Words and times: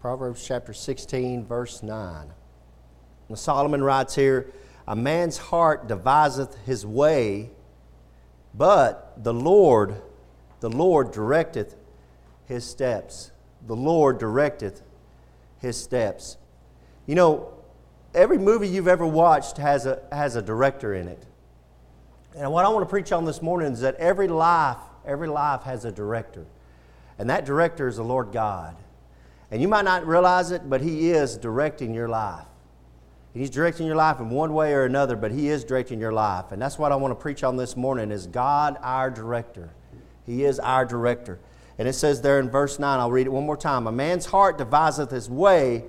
Proverbs 0.00 0.42
chapter 0.46 0.72
16, 0.72 1.44
verse 1.44 1.82
9. 1.82 2.32
And 3.28 3.38
Solomon 3.38 3.84
writes 3.84 4.14
here 4.14 4.50
A 4.88 4.96
man's 4.96 5.36
heart 5.36 5.88
deviseth 5.88 6.56
his 6.64 6.86
way, 6.86 7.50
but 8.54 9.22
the 9.22 9.34
Lord, 9.34 10.00
the 10.60 10.70
Lord 10.70 11.12
directeth 11.12 11.74
his 12.46 12.64
steps. 12.64 13.30
The 13.66 13.76
Lord 13.76 14.18
directeth 14.18 14.80
his 15.58 15.76
steps. 15.76 16.38
You 17.06 17.14
know, 17.14 17.52
every 18.14 18.38
movie 18.38 18.68
you've 18.68 18.88
ever 18.88 19.06
watched 19.06 19.58
has 19.58 19.84
a, 19.84 20.02
has 20.10 20.34
a 20.34 20.40
director 20.40 20.94
in 20.94 21.08
it. 21.08 21.26
And 22.34 22.50
what 22.50 22.64
I 22.64 22.70
want 22.70 22.86
to 22.86 22.90
preach 22.90 23.12
on 23.12 23.26
this 23.26 23.42
morning 23.42 23.70
is 23.70 23.80
that 23.80 23.96
every 23.96 24.28
life, 24.28 24.78
every 25.04 25.28
life 25.28 25.64
has 25.64 25.84
a 25.84 25.92
director. 25.92 26.46
And 27.18 27.28
that 27.28 27.44
director 27.44 27.86
is 27.86 27.96
the 27.96 28.02
Lord 28.02 28.32
God. 28.32 28.76
And 29.50 29.60
you 29.60 29.68
might 29.68 29.84
not 29.84 30.06
realize 30.06 30.50
it, 30.50 30.68
but 30.68 30.80
He 30.80 31.10
is 31.10 31.36
directing 31.36 31.92
your 31.94 32.08
life. 32.08 32.46
He's 33.34 33.50
directing 33.50 33.86
your 33.86 33.96
life 33.96 34.18
in 34.20 34.30
one 34.30 34.52
way 34.52 34.72
or 34.72 34.84
another, 34.84 35.16
but 35.16 35.30
He 35.30 35.48
is 35.48 35.64
directing 35.64 36.00
your 36.00 36.12
life. 36.12 36.52
And 36.52 36.60
that's 36.60 36.78
what 36.78 36.92
I 36.92 36.96
want 36.96 37.12
to 37.12 37.20
preach 37.20 37.44
on 37.44 37.56
this 37.56 37.76
morning 37.76 38.10
is 38.10 38.26
God 38.26 38.76
our 38.82 39.10
director. 39.10 39.70
He 40.26 40.44
is 40.44 40.58
our 40.58 40.84
director. 40.84 41.38
And 41.78 41.88
it 41.88 41.94
says 41.94 42.20
there 42.20 42.38
in 42.40 42.50
verse 42.50 42.78
9, 42.78 43.00
I'll 43.00 43.10
read 43.10 43.26
it 43.26 43.30
one 43.30 43.46
more 43.46 43.56
time. 43.56 43.86
A 43.86 43.92
man's 43.92 44.26
heart 44.26 44.58
deviseth 44.58 45.10
his 45.10 45.30
way, 45.30 45.84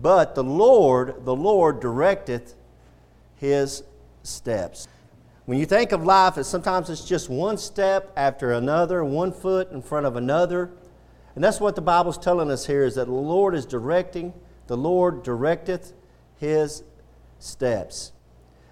but 0.00 0.34
the 0.34 0.44
Lord, 0.44 1.24
the 1.24 1.34
Lord 1.34 1.80
directeth 1.80 2.54
his 3.36 3.82
steps. 4.22 4.88
When 5.46 5.58
you 5.58 5.66
think 5.66 5.92
of 5.92 6.04
life, 6.04 6.42
sometimes 6.44 6.88
it's 6.88 7.04
just 7.04 7.28
one 7.28 7.58
step 7.58 8.10
after 8.16 8.52
another, 8.52 9.04
one 9.04 9.32
foot 9.32 9.70
in 9.70 9.82
front 9.82 10.06
of 10.06 10.16
another. 10.16 10.70
And 11.34 11.42
that's 11.42 11.60
what 11.60 11.74
the 11.74 11.82
Bible's 11.82 12.18
telling 12.18 12.50
us 12.50 12.66
here 12.66 12.84
is 12.84 12.94
that 12.94 13.06
the 13.06 13.12
Lord 13.12 13.54
is 13.54 13.66
directing, 13.66 14.32
the 14.66 14.76
Lord 14.76 15.24
directeth 15.24 15.92
his 16.36 16.84
steps. 17.38 18.12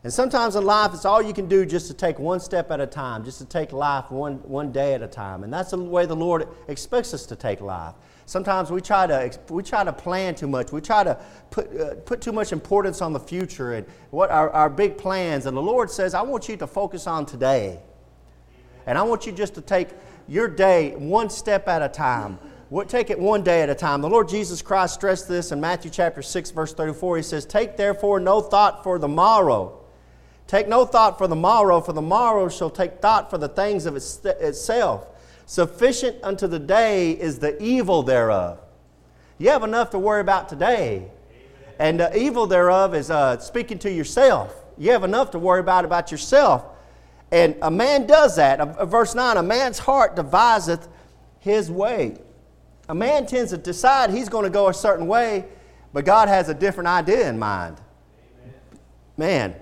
And 0.05 0.12
sometimes 0.12 0.56
in 0.56 0.64
life, 0.64 0.92
it's 0.95 1.05
all 1.05 1.23
you 1.23 1.33
can 1.33 1.47
do 1.47 1.64
just 1.64 1.86
to 1.86 1.95
take 1.95 2.19
one 2.19 2.41
step 2.41 2.73
at 2.73 2.81
a 2.81 2.86
time, 2.86 3.25
just 3.25 3.39
to 3.39 3.45
take 3.45 3.73
life 3.73 4.11
one, 4.11 4.34
one 4.48 4.73
day 4.73 4.95
at 4.95 5.03
a 5.03 5.06
time. 5.06 5.45
And 5.45 5.53
that's 5.53 5.70
the 5.70 5.78
way 5.78 6.06
the 6.06 6.17
Lord 6.17 6.48
expects 6.67 7.14
us 7.14 7.25
to 7.27 7.36
take 7.36 7.61
life. 7.61 7.95
Sometimes 8.27 8.70
we 8.70 8.81
try 8.81 9.06
to, 9.06 9.39
we 9.48 9.62
try 9.62 9.84
to 9.84 9.92
plan 9.92 10.34
too 10.34 10.48
much. 10.48 10.73
We 10.73 10.81
try 10.81 11.05
to 11.05 11.20
put, 11.51 11.79
uh, 11.79 11.95
put 12.06 12.20
too 12.20 12.33
much 12.33 12.51
importance 12.51 13.01
on 13.01 13.12
the 13.12 13.20
future 13.20 13.75
and 13.75 13.86
what 14.11 14.31
our, 14.31 14.51
our 14.51 14.69
big 14.69 14.98
plans. 14.98 15.47
And 15.47 15.56
the 15.56 15.62
Lord 15.62 15.89
says, 15.91 16.14
I 16.14 16.23
want 16.23 16.48
you 16.48 16.56
to 16.56 16.67
focus 16.67 17.06
on 17.06 17.25
today. 17.25 17.79
And 18.86 18.98
I 18.98 19.03
want 19.03 19.27
you 19.27 19.33
just 19.33 19.55
to 19.55 19.61
take 19.61 19.91
your 20.27 20.48
day 20.48 20.97
one 20.97 21.31
step 21.31 21.69
at 21.69 21.81
a 21.81 21.89
time. 21.89 22.39
We'll 22.73 22.87
take 22.87 23.11
it 23.11 23.19
one 23.19 23.42
day 23.42 23.61
at 23.61 23.69
a 23.69 23.75
time. 23.75 24.01
The 24.01 24.09
Lord 24.09 24.31
Jesus 24.31 24.62
Christ 24.62 24.95
stressed 24.95 25.28
this 25.28 25.53
in 25.53 25.61
Matthew 25.61 25.91
chapter 25.91 26.23
6, 26.23 26.53
verse 26.53 26.73
34. 26.73 27.19
He 27.19 27.23
says, 27.23 27.45
Take 27.45 27.77
therefore 27.77 28.19
no 28.19 28.41
thought 28.41 28.83
for 28.83 28.98
the 28.98 29.09
morrow. 29.09 29.84
Take 30.47 30.69
no 30.69 30.87
thought 30.87 31.19
for 31.19 31.29
the 31.29 31.37
morrow, 31.37 31.83
for 31.83 31.92
the 31.92 32.01
morrow 32.01 32.48
shall 32.48 32.70
take 32.70 33.03
thought 33.03 33.29
for 33.29 33.37
the 33.37 33.51
things 33.51 33.84
of 33.84 33.95
itself. 33.95 35.06
Sufficient 35.45 36.17
unto 36.23 36.47
the 36.47 36.59
day 36.59 37.11
is 37.11 37.41
the 37.41 37.62
evil 37.62 38.03
thereof. 38.03 38.59
You 39.36 39.51
have 39.51 39.64
enough 39.64 39.91
to 39.91 39.98
worry 39.98 40.23
about 40.23 40.48
today. 40.48 41.11
And 41.79 42.01
the 42.01 42.17
evil 42.17 42.47
thereof 42.47 42.95
is 42.95 43.11
uh, 43.11 43.39
speaking 43.39 43.81
to 43.81 43.92
yourself. 43.92 44.64
You 44.79 44.92
have 44.92 45.05
enough 45.05 45.33
to 45.33 45.39
worry 45.39 45.61
about 45.61 45.84
about 45.84 46.11
yourself. 46.11 46.64
And 47.31 47.55
a 47.61 47.70
man 47.70 48.07
does 48.07 48.36
that. 48.36 48.89
Verse 48.89 49.14
9 49.14 49.36
A 49.36 49.42
man's 49.42 49.79
heart 49.79 50.17
deviseth 50.17 50.89
his 51.39 51.70
way. 51.70 52.17
A 52.88 52.94
man 52.94 53.27
tends 53.27 53.50
to 53.50 53.58
decide 53.58 54.11
he's 54.11 54.28
going 54.28 54.44
to 54.44 54.50
go 54.50 54.69
a 54.69 54.75
certain 54.75 55.06
way, 55.06 55.44
but 55.92 56.05
God 56.05 56.28
has 56.28 56.48
a 56.48 56.55
different 56.55 56.89
idea 56.89 57.28
in 57.28 57.39
mind. 57.39 57.80
Man, 59.16 59.55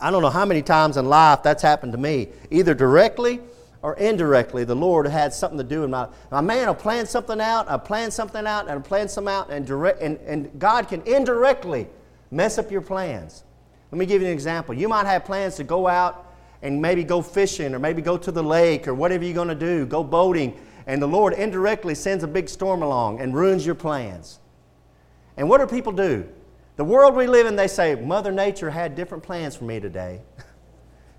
I 0.00 0.10
don't 0.10 0.22
know 0.22 0.30
how 0.30 0.44
many 0.44 0.62
times 0.62 0.96
in 0.96 1.06
life 1.06 1.42
that's 1.42 1.62
happened 1.62 1.92
to 1.92 1.98
me, 1.98 2.28
either 2.50 2.74
directly 2.74 3.40
or 3.82 3.94
indirectly, 3.94 4.62
the 4.64 4.76
Lord 4.76 5.06
had 5.06 5.34
something 5.34 5.58
to 5.58 5.64
do 5.64 5.82
in 5.82 5.90
my. 5.90 6.06
My 6.30 6.40
man 6.40 6.68
will 6.68 6.74
plan 6.74 7.04
something 7.04 7.40
out, 7.40 7.68
I 7.68 7.76
plan 7.76 8.12
something 8.12 8.46
out, 8.46 8.68
and 8.68 8.78
I 8.78 8.80
plan 8.80 9.08
something 9.08 9.32
out, 9.32 9.50
and, 9.50 9.66
direct, 9.66 10.00
and, 10.00 10.18
and 10.20 10.50
God 10.58 10.88
can 10.88 11.02
indirectly 11.02 11.88
mess 12.30 12.58
up 12.58 12.70
your 12.70 12.80
plans. 12.80 13.42
Let 13.90 13.98
me 13.98 14.06
give 14.06 14.22
you 14.22 14.28
an 14.28 14.32
example. 14.32 14.74
You 14.74 14.88
might 14.88 15.06
have 15.06 15.24
plans 15.24 15.56
to 15.56 15.64
go 15.64 15.88
out 15.88 16.32
and 16.62 16.80
maybe 16.80 17.02
go 17.02 17.20
fishing, 17.22 17.74
or 17.74 17.80
maybe 17.80 18.02
go 18.02 18.16
to 18.16 18.30
the 18.30 18.42
lake, 18.42 18.86
or 18.86 18.94
whatever 18.94 19.24
you're 19.24 19.34
going 19.34 19.48
to 19.48 19.54
do, 19.54 19.84
go 19.84 20.04
boating, 20.04 20.56
and 20.86 21.00
the 21.00 21.06
Lord 21.06 21.32
indirectly 21.34 21.94
sends 21.94 22.24
a 22.24 22.28
big 22.28 22.48
storm 22.48 22.82
along 22.82 23.20
and 23.20 23.34
ruins 23.34 23.64
your 23.64 23.74
plans. 23.74 24.38
And 25.36 25.48
what 25.48 25.58
do 25.58 25.66
people 25.66 25.92
do? 25.92 26.28
The 26.76 26.84
world 26.84 27.14
we 27.14 27.26
live 27.26 27.46
in, 27.46 27.56
they 27.56 27.68
say, 27.68 27.94
Mother 27.94 28.32
Nature 28.32 28.70
had 28.70 28.94
different 28.94 29.22
plans 29.22 29.56
for 29.56 29.64
me 29.64 29.80
today. 29.80 30.20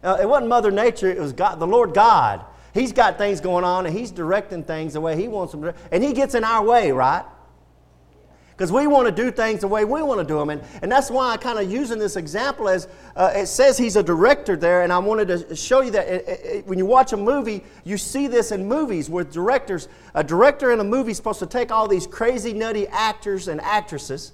Uh, 0.03 0.17
it 0.19 0.27
wasn't 0.27 0.49
Mother 0.49 0.69
Nature, 0.69 1.09
it 1.09 1.17
was 1.17 1.31
God, 1.31 1.61
the 1.61 1.65
Lord 1.65 1.93
God 1.93 2.43
He's 2.73 2.91
got 2.91 3.17
things 3.17 3.39
going 3.39 3.63
on 3.63 3.85
and 3.85 3.95
he's 3.95 4.09
directing 4.09 4.63
things 4.63 4.93
the 4.93 5.01
way 5.01 5.15
he 5.15 5.27
wants 5.27 5.51
them 5.51 5.61
to. 5.61 5.75
And 5.91 6.03
he 6.03 6.11
gets 6.11 6.33
in 6.33 6.43
our 6.43 6.65
way, 6.65 6.91
right? 6.91 7.23
Because 8.55 8.71
we 8.71 8.85
want 8.85 9.07
to 9.07 9.11
do 9.11 9.31
things 9.31 9.61
the 9.61 9.67
way 9.67 9.83
we 9.83 10.03
want 10.03 10.19
to 10.19 10.25
do 10.25 10.37
them. 10.37 10.51
And, 10.51 10.61
and 10.83 10.91
that's 10.91 11.09
why 11.09 11.31
I 11.31 11.37
kind 11.37 11.57
of 11.57 11.71
using 11.71 11.97
this 11.97 12.15
example 12.15 12.69
as 12.69 12.87
uh, 13.15 13.31
it 13.33 13.47
says 13.47 13.77
he's 13.77 13.95
a 13.95 14.03
director 14.03 14.55
there. 14.55 14.83
And 14.83 14.93
I 14.93 14.99
wanted 14.99 15.27
to 15.27 15.55
show 15.55 15.81
you 15.81 15.89
that 15.91 16.07
it, 16.07 16.25
it, 16.27 16.67
when 16.67 16.77
you 16.77 16.85
watch 16.85 17.13
a 17.13 17.17
movie, 17.17 17.63
you 17.83 17.97
see 17.97 18.27
this 18.27 18.51
in 18.51 18.67
movies 18.67 19.09
with 19.09 19.33
directors. 19.33 19.87
A 20.13 20.23
director 20.23 20.71
in 20.71 20.79
a 20.79 20.83
movie 20.83 21.11
is 21.11 21.17
supposed 21.17 21.39
to 21.39 21.47
take 21.47 21.71
all 21.71 21.87
these 21.87 22.05
crazy, 22.05 22.53
nutty 22.53 22.87
actors 22.89 23.47
and 23.47 23.59
actresses. 23.61 24.33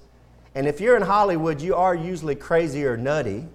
And 0.53 0.67
if 0.67 0.81
you're 0.81 0.97
in 0.97 1.03
Hollywood, 1.03 1.61
you 1.61 1.75
are 1.75 1.95
usually 1.95 2.35
crazy 2.35 2.85
or 2.85 2.97
nutty. 2.97 3.47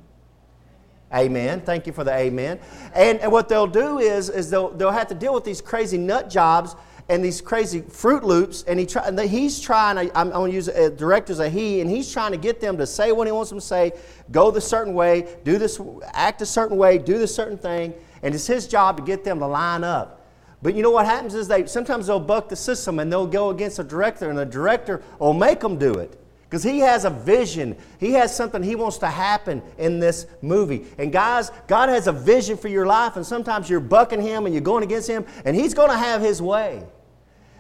Amen. 1.13 1.61
Thank 1.61 1.87
you 1.87 1.93
for 1.93 2.03
the 2.03 2.13
amen. 2.13 2.59
And, 2.95 3.21
and 3.21 3.31
what 3.31 3.49
they'll 3.49 3.67
do 3.67 3.99
is, 3.99 4.31
is 4.31 4.51
they'll, 4.51 4.71
they'll 4.71 4.91
have 4.91 5.09
to 5.09 5.15
deal 5.15 5.35
with 5.35 5.45
these 5.45 5.61
crazy 5.61 5.99
nut 5.99 6.31
jobs 6.31 6.75
and 7.09 7.23
these 7.23 7.41
crazy 7.41 7.83
Fruit 7.83 8.25
Loops, 8.25 8.65
and 8.67 8.79
he 8.79 8.87
try, 8.87 9.07
and 9.07 9.19
he's 9.21 9.61
trying. 9.61 9.99
I'm, 9.99 10.11
I'm 10.15 10.31
going 10.31 10.51
to 10.51 10.55
use 10.55 10.69
a 10.69 10.91
director 10.91 11.33
as 11.33 11.41
a 11.41 11.49
he, 11.49 11.81
and 11.81 11.91
he's 11.91 12.11
trying 12.11 12.33
to 12.33 12.39
get 12.39 12.61
them 12.61 12.79
to 12.79 12.87
say 12.87 13.13
what 13.13 13.27
he 13.27 13.33
wants 13.33 13.51
them 13.51 13.59
to 13.59 13.65
say, 13.65 13.93
go 14.31 14.51
the 14.51 14.61
certain 14.61 14.95
way, 14.95 15.37
do 15.45 15.59
this, 15.59 15.79
act 16.13 16.41
a 16.41 16.47
certain 16.47 16.77
way, 16.77 16.97
do 16.99 17.19
this 17.19 17.35
certain 17.35 17.59
thing, 17.59 17.93
and 18.23 18.35
it's 18.35 18.47
his 18.47 18.67
job 18.67 18.97
to 18.97 19.03
get 19.03 19.23
them 19.23 19.39
to 19.41 19.47
line 19.47 19.85
up. 19.85 20.27
But 20.63 20.75
you 20.75 20.83
know 20.83 20.91
what 20.91 21.05
happens 21.05 21.35
is 21.35 21.47
they 21.47 21.67
sometimes 21.67 22.07
they'll 22.07 22.19
buck 22.19 22.49
the 22.49 22.57
system 22.57 22.99
and 22.99 23.13
they'll 23.13 23.27
go 23.27 23.51
against 23.51 23.77
the 23.77 23.85
director, 23.85 24.31
and 24.31 24.39
the 24.39 24.47
director 24.47 25.03
will 25.19 25.35
make 25.35 25.61
them 25.61 25.77
do 25.77 25.93
it. 25.93 26.19
Because 26.55 26.63
he 26.63 26.79
has 26.79 27.05
a 27.05 27.11
vision. 27.11 27.77
He 27.99 28.13
has 28.13 28.33
something 28.33 28.63
he 28.63 28.77
wants 28.77 28.99
to 28.99 29.09
happen 29.09 29.61
in 29.77 29.99
this 29.99 30.29
movie. 30.41 30.87
And 30.99 31.13
guys, 31.13 31.51
God 31.67 31.89
has 31.89 32.07
a 32.07 32.13
vision 32.13 32.57
for 32.57 32.69
your 32.69 32.87
life, 32.87 33.17
and 33.17 33.27
sometimes 33.27 33.69
you're 33.69 33.81
bucking 33.81 34.23
him 34.23 34.47
and 34.47 34.55
you're 34.55 34.63
going 34.63 34.85
against 34.85 35.11
him, 35.11 35.27
and 35.45 35.57
he's 35.57 35.75
going 35.75 35.91
to 35.91 35.97
have 35.97 36.21
his 36.21 36.41
way. 36.41 36.85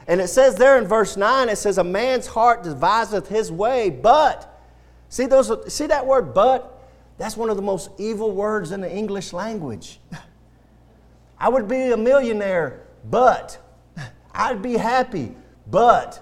And 0.06 0.20
it 0.20 0.28
says 0.28 0.54
there 0.54 0.78
in 0.78 0.86
verse 0.86 1.16
9, 1.16 1.48
it 1.48 1.58
says, 1.58 1.78
A 1.78 1.82
man's 1.82 2.28
heart 2.28 2.62
deviseth 2.62 3.26
his 3.26 3.50
way, 3.50 3.90
but. 3.90 4.64
See, 5.08 5.26
those, 5.26 5.74
see 5.74 5.88
that 5.88 6.06
word 6.06 6.32
but? 6.32 6.88
That's 7.18 7.36
one 7.36 7.50
of 7.50 7.56
the 7.56 7.62
most 7.62 7.90
evil 7.98 8.30
words 8.30 8.70
in 8.70 8.80
the 8.80 8.96
English 8.96 9.32
language. 9.32 9.98
I 11.40 11.48
would 11.48 11.66
be 11.66 11.90
a 11.90 11.96
millionaire, 11.96 12.86
but. 13.10 13.58
I'd 14.32 14.62
be 14.62 14.76
happy, 14.76 15.34
but. 15.68 16.20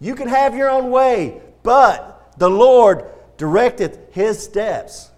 You 0.00 0.16
can 0.16 0.26
have 0.26 0.56
your 0.56 0.68
own 0.68 0.90
way, 0.90 1.42
but 1.68 2.32
the 2.38 2.48
Lord 2.48 3.04
directeth 3.36 4.10
his 4.10 4.42
steps. 4.42 5.10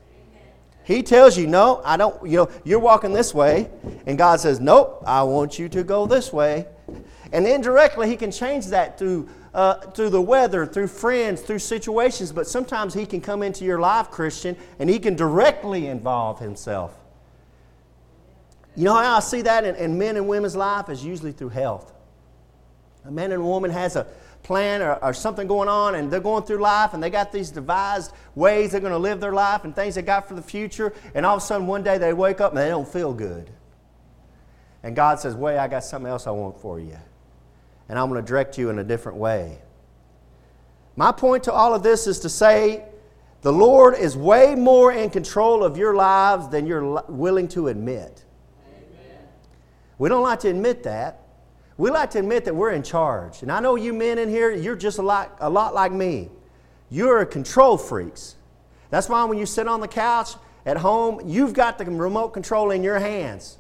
He 0.83 1.05
tells 1.05 1.39
you, 1.39 1.47
no, 1.47 1.81
I 1.85 1.97
don't, 1.97 2.29
you 2.29 2.39
know, 2.39 2.51
you're 2.65 2.81
walking 2.81 3.13
this 3.13 3.33
way. 3.33 3.71
And 4.05 4.19
God 4.19 4.41
says, 4.41 4.59
nope, 4.59 5.01
I 5.07 5.23
want 5.23 5.61
you 5.61 5.69
to 5.69 5.85
go 5.85 6.07
this 6.07 6.33
way. 6.33 6.67
And 7.31 7.47
indirectly, 7.47 8.09
He 8.09 8.17
can 8.17 8.33
change 8.33 8.67
that 8.67 8.99
through, 8.99 9.29
uh, 9.55 9.75
through 9.93 10.11
the 10.11 10.21
weather, 10.21 10.67
through 10.67 10.89
friends, 10.89 11.41
through 11.41 11.61
situations. 11.61 12.33
But 12.33 12.49
sometimes 12.49 12.95
He 12.95 13.07
can 13.07 13.21
come 13.21 13.45
into 13.45 13.65
your 13.65 13.79
life, 13.79 14.11
Christian, 14.11 14.57
and 14.81 14.91
He 14.91 14.99
can 14.99 15.15
directly 15.15 15.87
involve 15.87 16.41
Himself. 16.41 16.99
You 18.75 18.87
know 18.87 18.95
how 18.95 19.19
I 19.19 19.21
see 19.21 19.43
that 19.43 19.65
in, 19.65 19.77
in 19.77 19.97
men 19.97 20.17
and 20.17 20.27
women's 20.27 20.57
life 20.57 20.89
is 20.89 21.05
usually 21.05 21.31
through 21.31 21.51
health. 21.51 21.93
A 23.05 23.11
man 23.13 23.31
and 23.31 23.41
a 23.41 23.47
woman 23.47 23.71
has 23.71 23.95
a, 23.95 24.09
plan 24.43 24.83
or, 24.83 24.95
or, 24.97 25.13
something 25.13 25.47
going 25.47 25.69
on 25.69 25.95
and 25.95 26.11
they're 26.11 26.21
going 26.21 26.43
through 26.43 26.59
life 26.59 26.95
and 26.95 27.03
they 27.03 27.11
got 27.11 27.31
these 27.31 27.51
devised 27.51 28.13
ways 28.35 28.73
they're 28.73 28.81
going 28.81 28.93
to 28.93 28.99
live 28.99 29.21
their 29.21 29.33
life 29.33 29.65
and 29.65 29.75
things 29.77 29.95
they 29.95 30.03
got 30.03 30.27
for 30.27 30.35
the 30.35 30.43
future 30.43 30.93
and 31.15 31.27
all 31.27 31.37
of 31.37 31.43
a 31.43 31.45
sudden 31.45 31.67
one 31.67 31.83
day 31.83 31.99
they 31.99 32.13
wake 32.13 32.41
up 32.41 32.53
and 32.53 32.59
they 32.59 32.69
don't 32.69 32.89
feel 32.89 33.13
good. 33.13 33.51
And 34.83 34.97
god 34.97 35.21
says 35.21 35.35
wait 35.35 35.59
i 35.59 35.69
got 35.69 35.85
something 35.85 36.11
else 36.11 36.27
i 36.27 36.31
want 36.31 36.59
for 36.59 36.81
you 36.81 36.97
and 37.89 37.99
i'm 37.99 38.09
going 38.09 38.23
to 38.23 38.27
direct 38.27 38.57
you 38.57 38.71
in 38.71 38.79
a 38.79 38.85
different 38.85 39.19
way. 39.19 39.59
My 40.97 41.13
point 41.13 41.45
to 41.45 41.53
all 41.53 41.75
of 41.75 41.83
this 41.83 42.07
is 42.07 42.21
to 42.21 42.29
say 42.29 42.85
the 43.43 43.53
lord 43.53 43.95
is 43.97 44.17
way 44.17 44.55
more 44.55 44.93
in 44.93 45.11
control 45.11 45.63
of 45.63 45.77
your 45.77 45.95
lives 45.95 46.49
than 46.49 46.67
you're 46.67 47.03
willing 47.09 47.49
to 47.49 47.69
admit. 47.69 48.25
Amen. 48.67 49.19
we 49.99 50.09
don't 50.09 50.23
like 50.23 50.41
to 50.41 50.49
admit 50.49 50.83
that 50.85 51.20
we 51.81 51.91
like 51.91 52.11
to 52.11 52.19
admit 52.19 52.45
that 52.45 52.55
we're 52.55 52.73
in 52.73 52.83
charge. 52.83 53.41
And 53.41 53.51
I 53.51 53.59
know 53.59 53.75
you 53.75 53.95
men 53.95 54.19
in 54.19 54.29
here, 54.29 54.51
you're 54.51 54.77
just 54.77 54.99
a 54.99 55.03
lot, 55.03 55.39
a 55.41 55.49
lot 55.49 55.73
like 55.73 55.93
me. 55.93 56.29
You're 56.91 57.25
control 57.25 57.79
freaks. 57.79 58.37
That's 58.91 59.09
why 59.09 59.25
when 59.25 59.39
you 59.39 59.47
sit 59.47 59.67
on 59.67 59.81
the 59.81 59.89
couch 59.89 60.35
at 60.67 60.77
home, 60.77 61.23
you've 61.25 61.55
got 61.55 61.79
the 61.79 61.87
remote 61.87 62.35
control 62.35 62.71
in 62.71 62.83
your 62.83 62.99
hands. 62.99 63.57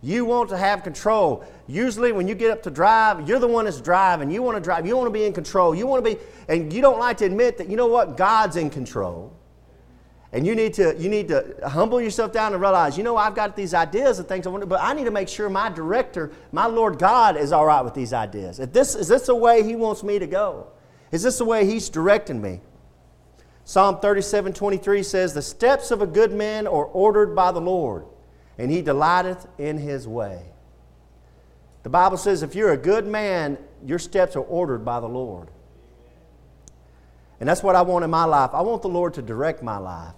You 0.00 0.24
want 0.24 0.48
to 0.48 0.56
have 0.56 0.82
control. 0.82 1.44
Usually, 1.66 2.10
when 2.10 2.26
you 2.26 2.34
get 2.34 2.50
up 2.50 2.62
to 2.62 2.70
drive, 2.70 3.28
you're 3.28 3.38
the 3.38 3.46
one 3.46 3.66
that's 3.66 3.82
driving. 3.82 4.30
You 4.30 4.42
want 4.42 4.56
to 4.56 4.62
drive. 4.62 4.86
You 4.86 4.96
want 4.96 5.08
to 5.08 5.12
be 5.12 5.26
in 5.26 5.34
control. 5.34 5.74
You 5.74 5.86
want 5.86 6.02
to 6.02 6.14
be, 6.14 6.18
and 6.48 6.72
you 6.72 6.80
don't 6.80 6.98
like 6.98 7.18
to 7.18 7.26
admit 7.26 7.58
that, 7.58 7.68
you 7.68 7.76
know 7.76 7.86
what? 7.86 8.16
God's 8.16 8.56
in 8.56 8.70
control. 8.70 9.35
And 10.32 10.46
you 10.46 10.54
need 10.54 10.74
to, 10.74 10.94
you 10.98 11.08
need 11.08 11.28
to 11.28 11.56
humble 11.66 12.00
yourself 12.00 12.32
down 12.32 12.52
and 12.52 12.60
realize, 12.60 12.98
you 12.98 13.04
know, 13.04 13.16
I've 13.16 13.34
got 13.34 13.54
these 13.54 13.74
ideas 13.74 14.18
and 14.18 14.28
things 14.28 14.46
I 14.46 14.50
want 14.50 14.62
to, 14.62 14.66
but 14.66 14.80
I 14.82 14.92
need 14.92 15.04
to 15.04 15.10
make 15.10 15.28
sure 15.28 15.48
my 15.48 15.68
director, 15.68 16.32
my 16.52 16.66
Lord 16.66 16.98
God, 16.98 17.36
is 17.36 17.52
all 17.52 17.64
right 17.64 17.82
with 17.82 17.94
these 17.94 18.12
ideas. 18.12 18.58
If 18.58 18.72
this, 18.72 18.94
is 18.94 19.08
this 19.08 19.26
the 19.26 19.34
way 19.34 19.62
He 19.62 19.76
wants 19.76 20.02
me 20.02 20.18
to 20.18 20.26
go? 20.26 20.66
Is 21.12 21.22
this 21.22 21.38
the 21.38 21.44
way 21.44 21.64
He's 21.64 21.88
directing 21.88 22.42
me? 22.42 22.60
Psalm 23.64 23.98
37 23.98 24.52
23 24.52 25.02
says, 25.02 25.34
The 25.34 25.42
steps 25.42 25.90
of 25.90 26.02
a 26.02 26.06
good 26.06 26.32
man 26.32 26.66
are 26.66 26.84
ordered 26.84 27.34
by 27.34 27.50
the 27.50 27.60
Lord, 27.60 28.04
and 28.58 28.70
he 28.70 28.80
delighteth 28.80 29.46
in 29.58 29.78
his 29.78 30.06
way. 30.06 30.42
The 31.82 31.90
Bible 31.90 32.16
says, 32.16 32.42
if 32.42 32.54
you're 32.54 32.72
a 32.72 32.76
good 32.76 33.06
man, 33.06 33.58
your 33.84 34.00
steps 34.00 34.34
are 34.34 34.40
ordered 34.40 34.84
by 34.84 34.98
the 34.98 35.08
Lord. 35.08 35.48
And 37.40 37.48
that's 37.48 37.62
what 37.62 37.76
I 37.76 37.82
want 37.82 38.04
in 38.04 38.10
my 38.10 38.24
life. 38.24 38.50
I 38.52 38.62
want 38.62 38.82
the 38.82 38.88
Lord 38.88 39.14
to 39.14 39.22
direct 39.22 39.62
my 39.62 39.78
life. 39.78 40.14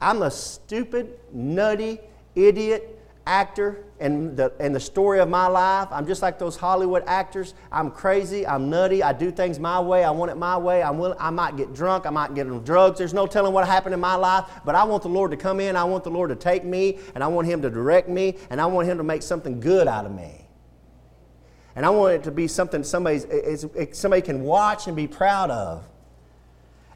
I'm 0.00 0.22
a 0.22 0.30
stupid, 0.30 1.18
nutty, 1.32 1.98
idiot, 2.34 2.94
actor 3.26 3.84
and 4.00 4.36
the, 4.36 4.52
and 4.60 4.74
the 4.74 4.80
story 4.80 5.20
of 5.20 5.28
my 5.28 5.46
life. 5.46 5.88
I'm 5.90 6.06
just 6.06 6.20
like 6.20 6.38
those 6.38 6.56
Hollywood 6.56 7.04
actors. 7.06 7.54
I'm 7.72 7.90
crazy. 7.90 8.46
I'm 8.46 8.68
nutty. 8.68 9.02
I 9.02 9.12
do 9.12 9.30
things 9.30 9.58
my 9.58 9.80
way. 9.80 10.04
I 10.04 10.10
want 10.10 10.30
it 10.30 10.36
my 10.36 10.58
way. 10.58 10.82
I'm 10.82 10.98
willing, 10.98 11.18
I 11.18 11.30
might 11.30 11.56
get 11.56 11.74
drunk. 11.74 12.06
I 12.06 12.10
might 12.10 12.34
get 12.34 12.46
on 12.46 12.62
drugs. 12.64 12.98
There's 12.98 13.14
no 13.14 13.26
telling 13.26 13.52
what 13.52 13.66
happened 13.66 13.94
in 13.94 14.00
my 14.00 14.14
life. 14.14 14.44
But 14.64 14.74
I 14.74 14.84
want 14.84 15.02
the 15.02 15.08
Lord 15.08 15.30
to 15.30 15.36
come 15.36 15.60
in. 15.60 15.76
I 15.76 15.84
want 15.84 16.04
the 16.04 16.10
Lord 16.10 16.30
to 16.30 16.36
take 16.36 16.64
me. 16.64 16.98
And 17.14 17.24
I 17.24 17.28
want 17.28 17.46
Him 17.46 17.62
to 17.62 17.70
direct 17.70 18.08
me. 18.08 18.36
And 18.50 18.60
I 18.60 18.66
want 18.66 18.88
Him 18.88 18.98
to 18.98 19.04
make 19.04 19.22
something 19.22 19.60
good 19.60 19.88
out 19.88 20.04
of 20.06 20.12
me. 20.12 20.43
And 21.76 21.84
I 21.84 21.90
want 21.90 22.14
it 22.14 22.22
to 22.24 22.30
be 22.30 22.46
something 22.46 22.84
somebody's, 22.84 23.26
somebody 23.92 24.22
can 24.22 24.42
watch 24.42 24.86
and 24.86 24.94
be 24.94 25.08
proud 25.08 25.50
of. 25.50 25.84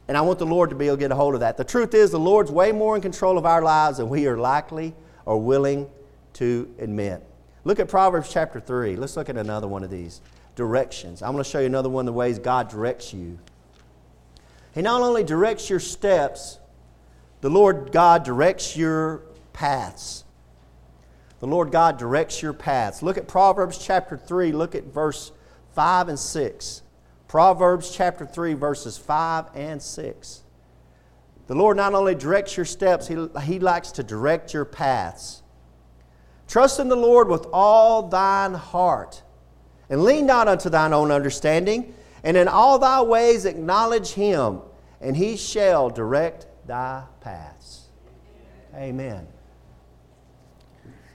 And 0.07 0.17
I 0.17 0.21
want 0.21 0.39
the 0.39 0.45
Lord 0.45 0.69
to 0.71 0.75
be 0.75 0.87
able 0.87 0.97
to 0.97 1.01
get 1.01 1.11
a 1.11 1.15
hold 1.15 1.33
of 1.35 1.41
that. 1.41 1.57
The 1.57 1.63
truth 1.63 1.93
is, 1.93 2.11
the 2.11 2.19
Lord's 2.19 2.49
way 2.49 2.71
more 2.71 2.95
in 2.95 3.01
control 3.01 3.37
of 3.37 3.45
our 3.45 3.61
lives 3.61 3.97
than 3.97 4.09
we 4.09 4.25
are 4.25 4.37
likely 4.37 4.95
or 5.25 5.37
willing 5.37 5.87
to 6.33 6.73
admit. 6.79 7.23
Look 7.63 7.79
at 7.79 7.89
Proverbs 7.89 8.31
chapter 8.31 8.59
3. 8.59 8.95
Let's 8.95 9.17
look 9.17 9.29
at 9.29 9.37
another 9.37 9.67
one 9.67 9.83
of 9.83 9.89
these 9.89 10.21
directions. 10.55 11.21
I'm 11.21 11.33
going 11.33 11.43
to 11.43 11.49
show 11.49 11.59
you 11.59 11.67
another 11.67 11.89
one 11.89 12.03
of 12.03 12.13
the 12.13 12.17
ways 12.17 12.39
God 12.39 12.69
directs 12.69 13.13
you. 13.13 13.37
He 14.73 14.81
not 14.81 15.01
only 15.01 15.23
directs 15.23 15.69
your 15.69 15.79
steps, 15.79 16.57
the 17.41 17.49
Lord 17.49 17.91
God 17.91 18.23
directs 18.23 18.75
your 18.75 19.23
paths. 19.53 20.23
The 21.39 21.47
Lord 21.47 21.71
God 21.71 21.97
directs 21.97 22.41
your 22.41 22.53
paths. 22.53 23.01
Look 23.01 23.17
at 23.17 23.27
Proverbs 23.27 23.77
chapter 23.77 24.17
3. 24.17 24.51
Look 24.51 24.75
at 24.75 24.85
verse 24.85 25.31
5 25.73 26.09
and 26.09 26.19
6. 26.19 26.81
Proverbs 27.27 27.91
chapter 27.91 28.25
3, 28.25 28.55
verses 28.55 28.97
5 28.97 29.45
and 29.55 29.81
6. 29.81 30.43
The 31.47 31.55
Lord 31.55 31.77
not 31.77 31.93
only 31.93 32.15
directs 32.15 32.57
your 32.57 32.65
steps, 32.65 33.07
He, 33.07 33.27
he 33.43 33.59
likes 33.59 33.91
to 33.93 34.03
direct 34.03 34.53
your 34.53 34.65
paths. 34.65 35.43
Trust 36.47 36.79
in 36.79 36.89
the 36.89 36.95
Lord 36.95 37.29
with 37.29 37.45
all 37.53 38.07
thine 38.07 38.55
heart, 38.55 39.21
and 39.89 40.03
lean 40.03 40.25
not 40.25 40.47
unto 40.47 40.69
thine 40.69 40.93
own 40.93 41.11
understanding, 41.11 41.93
and 42.23 42.35
in 42.35 42.47
all 42.47 42.79
thy 42.79 43.01
ways 43.01 43.45
acknowledge 43.45 44.11
him, 44.11 44.61
and 44.99 45.15
he 45.15 45.37
shall 45.37 45.89
direct 45.89 46.47
thy 46.65 47.03
paths. 47.21 47.85
Amen. 48.75 49.27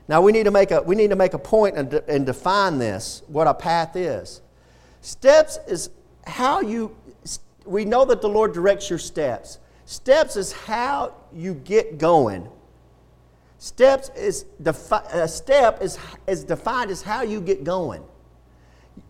Now 0.08 0.20
we 0.20 0.32
need 0.32 0.44
to 0.44 0.50
make 0.50 0.70
a, 0.70 0.82
we 0.82 0.94
need 0.94 1.10
to 1.10 1.16
make 1.16 1.34
a 1.34 1.38
point 1.38 1.76
and, 1.76 1.90
de- 1.90 2.10
and 2.10 2.26
define 2.26 2.78
this, 2.78 3.22
what 3.26 3.46
a 3.46 3.54
path 3.54 3.96
is. 3.96 4.42
Steps 5.00 5.58
is 5.66 5.90
how 6.26 6.60
you, 6.60 6.94
we 7.64 7.84
know 7.84 8.04
that 8.04 8.20
the 8.20 8.28
Lord 8.28 8.52
directs 8.52 8.90
your 8.90 8.98
steps. 8.98 9.58
Steps 9.86 10.36
is 10.36 10.52
how 10.52 11.14
you 11.32 11.54
get 11.54 11.98
going. 11.98 12.48
Steps 13.58 14.10
is 14.10 14.44
defi- 14.62 15.06
a 15.12 15.26
step 15.26 15.80
is, 15.82 15.98
is 16.26 16.44
defined 16.44 16.90
as 16.90 17.02
how 17.02 17.22
you 17.22 17.40
get 17.40 17.64
going. 17.64 18.02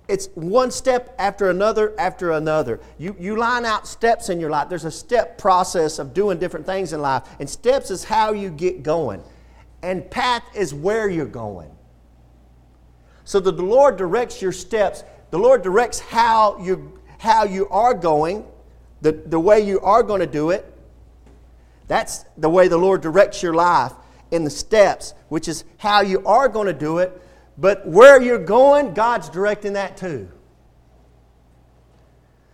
It's 0.06 0.28
one 0.34 0.70
step 0.70 1.14
after 1.18 1.50
another 1.50 1.98
after 1.98 2.32
another. 2.32 2.78
You, 2.98 3.16
you 3.18 3.36
line 3.36 3.64
out 3.64 3.88
steps 3.88 4.28
in 4.28 4.38
your 4.38 4.50
life. 4.50 4.68
There's 4.68 4.84
a 4.84 4.90
step 4.90 5.38
process 5.38 5.98
of 5.98 6.12
doing 6.12 6.38
different 6.38 6.66
things 6.66 6.92
in 6.92 7.00
life. 7.00 7.22
And 7.40 7.48
steps 7.48 7.90
is 7.90 8.04
how 8.04 8.32
you 8.32 8.50
get 8.50 8.82
going. 8.82 9.22
And 9.84 10.10
path 10.10 10.42
is 10.54 10.72
where 10.72 11.10
you're 11.10 11.26
going. 11.26 11.70
So 13.24 13.38
the 13.38 13.52
Lord 13.52 13.98
directs 13.98 14.40
your 14.40 14.50
steps. 14.50 15.04
The 15.30 15.38
Lord 15.38 15.62
directs 15.62 16.00
how 16.00 16.58
you, 16.58 16.98
how 17.18 17.44
you 17.44 17.68
are 17.68 17.92
going, 17.92 18.46
the, 19.02 19.12
the 19.12 19.38
way 19.38 19.60
you 19.60 19.80
are 19.80 20.02
going 20.02 20.20
to 20.20 20.26
do 20.26 20.50
it. 20.50 20.72
That's 21.86 22.24
the 22.38 22.48
way 22.48 22.66
the 22.68 22.78
Lord 22.78 23.02
directs 23.02 23.42
your 23.42 23.52
life 23.52 23.92
in 24.30 24.42
the 24.42 24.50
steps, 24.50 25.12
which 25.28 25.48
is 25.48 25.64
how 25.76 26.00
you 26.00 26.24
are 26.24 26.48
going 26.48 26.66
to 26.66 26.72
do 26.72 26.96
it. 26.98 27.20
But 27.58 27.86
where 27.86 28.22
you're 28.22 28.42
going, 28.42 28.94
God's 28.94 29.28
directing 29.28 29.74
that 29.74 29.98
too. 29.98 30.30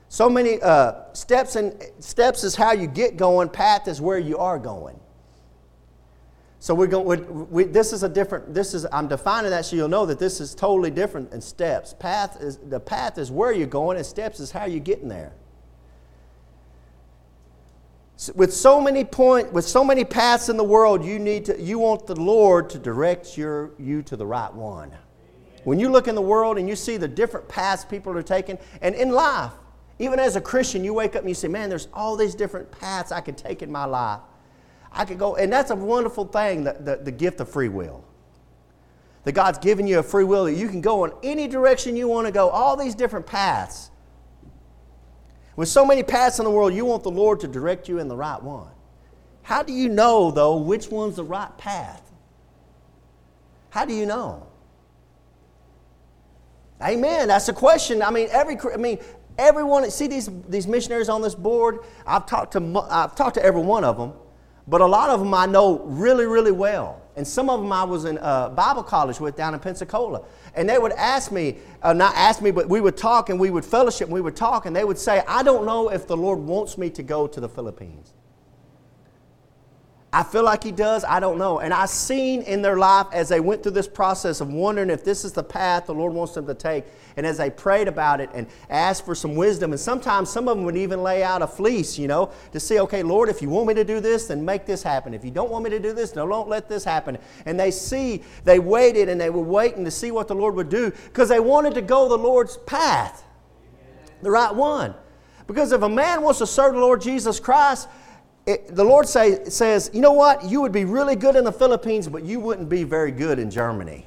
So 0.09 0.29
many 0.29 0.61
uh, 0.61 1.13
steps 1.13 1.55
and 1.55 1.81
steps 2.01 2.43
is 2.43 2.57
how 2.57 2.73
you 2.73 2.89
get 2.89 3.17
going. 3.17 3.51
Path 3.51 3.87
is 3.87 4.01
where 4.01 4.19
you 4.19 4.37
are 4.39 4.59
going. 4.59 4.99
So 6.61 6.75
we're 6.75 6.87
going. 6.87 7.51
We, 7.51 7.65
this 7.65 7.95
is 7.95 8.03
a 8.03 8.09
different. 8.09 8.53
This 8.53 8.75
is. 8.75 8.87
I'm 8.93 9.09
defining 9.09 9.51
that 9.51 9.65
so 9.65 9.77
you'll 9.77 9.89
know 9.89 10.05
that 10.05 10.19
this 10.19 10.41
is 10.41 10.55
totally 10.55 10.91
different 10.91 11.31
than 11.31 11.41
steps. 11.41 11.95
Path 11.99 12.41
is 12.41 12.59
the 12.59 12.79
path 12.79 13.17
is 13.17 13.31
where 13.31 13.51
you're 13.51 13.67
going, 13.67 13.97
and 13.97 14.05
steps 14.05 14.41
is 14.41 14.51
how 14.51 14.67
you're 14.67 14.79
getting 14.79 15.09
there 15.09 15.33
with 18.35 18.53
so 18.53 18.81
many 18.81 19.03
point 19.03 19.51
with 19.53 19.65
so 19.65 19.83
many 19.83 20.05
paths 20.05 20.51
in 20.51 20.59
the 20.59 20.65
world 20.65 21.03
you 21.03 21.19
need 21.19 21.45
to 21.47 21.59
you 21.59 21.79
want 21.79 22.07
the 22.07 22.15
lord 22.15 22.69
to 22.69 22.79
direct 22.79 23.39
your 23.39 23.71
you 23.79 24.03
to 24.03 24.15
the 24.15 24.27
right 24.27 24.53
one 24.53 24.93
when 25.65 25.79
you 25.79 25.89
look 25.89 26.07
in 26.07 26.15
the 26.15 26.21
world 26.21 26.59
and 26.59 26.69
you 26.69 26.77
see 26.77 26.99
the 26.99 27.09
different 27.09 27.49
paths 27.49 27.83
people 27.83 28.15
are 28.15 28.23
taking 28.23 28.59
and 28.83 28.95
in 28.95 29.11
life 29.11 29.53
even 29.99 30.19
as 30.19 30.37
a 30.37 30.41
christian 30.41 30.85
you 30.85 30.93
wake 30.93 31.17
up 31.17 31.23
and 31.23 31.31
you 31.31 31.35
say 31.35 31.49
man 31.49 31.71
there's 31.71 31.89
all 31.95 32.15
these 32.15 32.35
different 32.35 32.71
paths 32.71 33.11
i 33.11 33.23
could 33.23 33.39
take 33.39 33.63
in 33.63 33.73
my 33.73 33.87
life 33.87 34.21
i 34.93 35.05
could 35.05 35.19
go 35.19 35.37
and 35.37 35.53
that's 35.53 35.71
a 35.71 35.77
wonderful 35.77 36.25
thing 36.25 36.65
the, 36.65 36.77
the, 36.81 36.97
the 36.97 37.13
gift 37.13 37.41
of 37.41 37.49
free 37.49 37.69
will 37.69 38.05
that 39.25 39.33
god's 39.33 39.59
given 39.59 39.87
you 39.87 39.99
a 39.99 40.03
free 40.03 40.25
will 40.25 40.45
that 40.45 40.55
you 40.55 40.69
can 40.69 40.81
go 40.81 41.05
in 41.05 41.13
any 41.23 41.47
direction 41.47 41.97
you 41.97 42.09
want 42.09 42.27
to 42.27 42.33
go 42.33 42.49
all 42.49 42.77
these 42.77 42.95
different 42.95 43.27
paths 43.27 43.91
with 45.61 45.69
so 45.69 45.85
many 45.85 46.03
paths 46.03 46.39
in 46.39 46.47
the 46.47 46.51
world, 46.51 46.73
you 46.73 46.87
want 46.87 47.03
the 47.03 47.11
Lord 47.11 47.41
to 47.41 47.47
direct 47.47 47.87
you 47.87 47.99
in 47.99 48.09
the 48.09 48.17
right 48.17 48.43
one. 48.43 48.71
How 49.43 49.63
do 49.63 49.75
you 49.75 49.91
know, 49.91 50.31
though, 50.31 50.57
which 50.57 50.89
one's 50.89 51.17
the 51.17 51.25
right 51.25 51.55
path? 51.59 52.01
How 53.69 53.85
do 53.85 53.93
you 53.93 54.07
know? 54.07 54.47
Amen. 56.83 57.29
That's 57.29 57.49
a 57.51 57.53
question. 57.53 58.01
I 58.01 58.11
mean, 58.11 58.29
every 58.31 58.57
I 58.73 58.79
mean, 58.79 59.01
everyone. 59.37 59.91
See 59.91 60.07
these 60.07 60.31
these 60.49 60.67
missionaries 60.67 61.11
on 61.11 61.21
this 61.21 61.35
board. 61.35 61.81
I've 62.07 62.25
talked 62.25 62.53
to 62.53 62.87
I've 62.91 63.15
talked 63.15 63.35
to 63.35 63.45
every 63.45 63.61
one 63.61 63.85
of 63.85 63.99
them, 63.99 64.15
but 64.71 64.81
a 64.81 64.87
lot 64.87 65.11
of 65.11 65.19
them 65.19 65.35
I 65.35 65.47
know 65.47 65.81
really, 65.81 66.27
really 66.27 66.53
well. 66.53 67.03
And 67.17 67.27
some 67.27 67.51
of 67.51 67.61
them 67.61 67.73
I 67.73 67.83
was 67.83 68.05
in 68.05 68.19
uh, 68.19 68.51
Bible 68.51 68.85
college 68.85 69.19
with 69.19 69.37
down 69.37 69.53
in 69.53 69.61
Pensacola. 69.61 70.23
And 70.55 70.69
they 70.69 70.79
would 70.79 70.93
ask 70.93 71.33
me, 71.33 71.59
uh, 71.83 71.93
not 71.93 72.15
ask 72.15 72.41
me, 72.41 72.53
but 72.53 72.69
we 72.69 72.81
would 72.81 72.97
talk 72.97 73.29
and 73.31 73.39
we 73.39 73.51
would 73.51 73.65
fellowship 73.65 74.07
and 74.07 74.15
we 74.15 74.21
would 74.21 74.37
talk. 74.37 74.67
And 74.67 74.75
they 74.75 74.85
would 74.85 74.99
say, 74.99 75.23
I 75.27 75.43
don't 75.43 75.67
know 75.67 75.91
if 75.91 76.07
the 76.07 76.17
Lord 76.17 76.39
wants 76.39 76.79
me 76.79 76.89
to 76.91 77.03
go 77.03 77.27
to 77.27 77.41
the 77.41 77.49
Philippines. 77.49 78.15
I 80.13 80.25
feel 80.25 80.43
like 80.43 80.65
he 80.65 80.73
does. 80.73 81.05
I 81.05 81.21
don't 81.21 81.39
know. 81.39 81.61
And 81.61 81.73
I've 81.73 81.89
seen 81.89 82.43
in 82.43 82.63
their 82.63 82.77
life 82.77 83.07
as 83.13 83.29
they 83.29 83.39
went 83.39 83.63
through 83.63 83.73
this 83.73 83.87
process 83.87 84.41
of 84.41 84.53
wondering 84.53 84.91
if 84.91 85.05
this 85.05 85.25
is 85.25 85.33
the 85.33 85.45
path 85.45 85.87
the 85.87 85.95
Lord 85.95 86.13
wants 86.13 86.35
them 86.35 86.47
to 86.49 86.55
take. 86.55 86.85
And 87.17 87.25
as 87.25 87.39
they 87.39 87.49
prayed 87.49 87.87
about 87.87 88.21
it 88.21 88.29
and 88.35 88.49
asked 88.69 89.05
for 89.05 89.15
some 89.15 89.37
wisdom, 89.37 89.71
and 89.71 89.79
sometimes 89.79 90.29
some 90.29 90.49
of 90.49 90.57
them 90.57 90.65
would 90.65 90.77
even 90.77 91.05
lay 91.05 91.23
out 91.23 91.43
a 91.43 91.47
fleece, 91.47 91.97
you 91.97 92.09
know, 92.09 92.33
to 92.51 92.59
say, 92.59 92.81
okay, 92.81 93.05
Lord, 93.05 93.29
if 93.29 93.41
you 93.41 93.49
want 93.49 93.69
me 93.69 93.75
to 93.75 93.85
do 93.85 94.01
this, 94.01 94.27
then 94.27 94.45
make 94.45 94.67
this 94.67 94.83
happen. 94.83 95.15
If 95.15 95.25
you 95.25 95.31
don't 95.31 95.51
want 95.51 95.63
me 95.63 95.71
to 95.71 95.79
do 95.79 95.93
this, 95.93 96.17
no, 96.17 96.27
don't 96.27 96.49
let 96.49 96.69
this 96.69 96.83
happen. 96.83 97.17
And 97.47 97.59
they 97.59 97.71
see, 97.71 98.25
they 98.45 98.59
waited 98.59 99.09
and 99.09 99.21
they 99.21 99.31
were 99.31 99.43
waiting 99.43 99.85
to 99.85 99.93
see 99.93 100.11
what 100.11 100.27
the 100.27 100.35
Lord 100.35 100.57
would 100.57 100.71
do 100.71 100.91
because 100.91 101.29
they 101.29 101.41
wanted 101.41 101.75
to 101.75 101.83
go 101.83 102.09
the 102.09 102.19
Lord's 102.19 102.57
path, 102.57 103.23
the 104.23 104.31
right 104.31 104.55
one. 104.55 104.95
Because 105.47 105.71
if 105.71 105.83
a 105.83 105.89
man 105.89 106.23
wants 106.23 106.41
to 106.41 106.47
serve 106.49 106.75
the 106.75 106.81
Lord 106.81 107.01
Jesus 107.01 107.39
Christ, 107.39 107.89
it, 108.47 108.75
the 108.75 108.85
Lord 108.85 109.07
say, 109.07 109.45
says, 109.45 109.91
you 109.93 110.01
know 110.01 110.13
what? 110.13 110.45
You 110.45 110.61
would 110.61 110.73
be 110.73 110.85
really 110.85 111.17
good 111.17 111.37
in 111.37 111.45
the 111.45 111.53
Philippines, 111.53 112.09
but 112.09 112.23
you 112.23 112.41
wouldn't 112.41 112.69
be 112.69 112.85
very 112.85 113.11
good 113.11 113.39
in 113.39 113.51
Germany. 113.51 114.07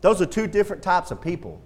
Those 0.00 0.22
are 0.22 0.26
two 0.26 0.46
different 0.46 0.82
types 0.82 1.10
of 1.10 1.20
people. 1.20 1.60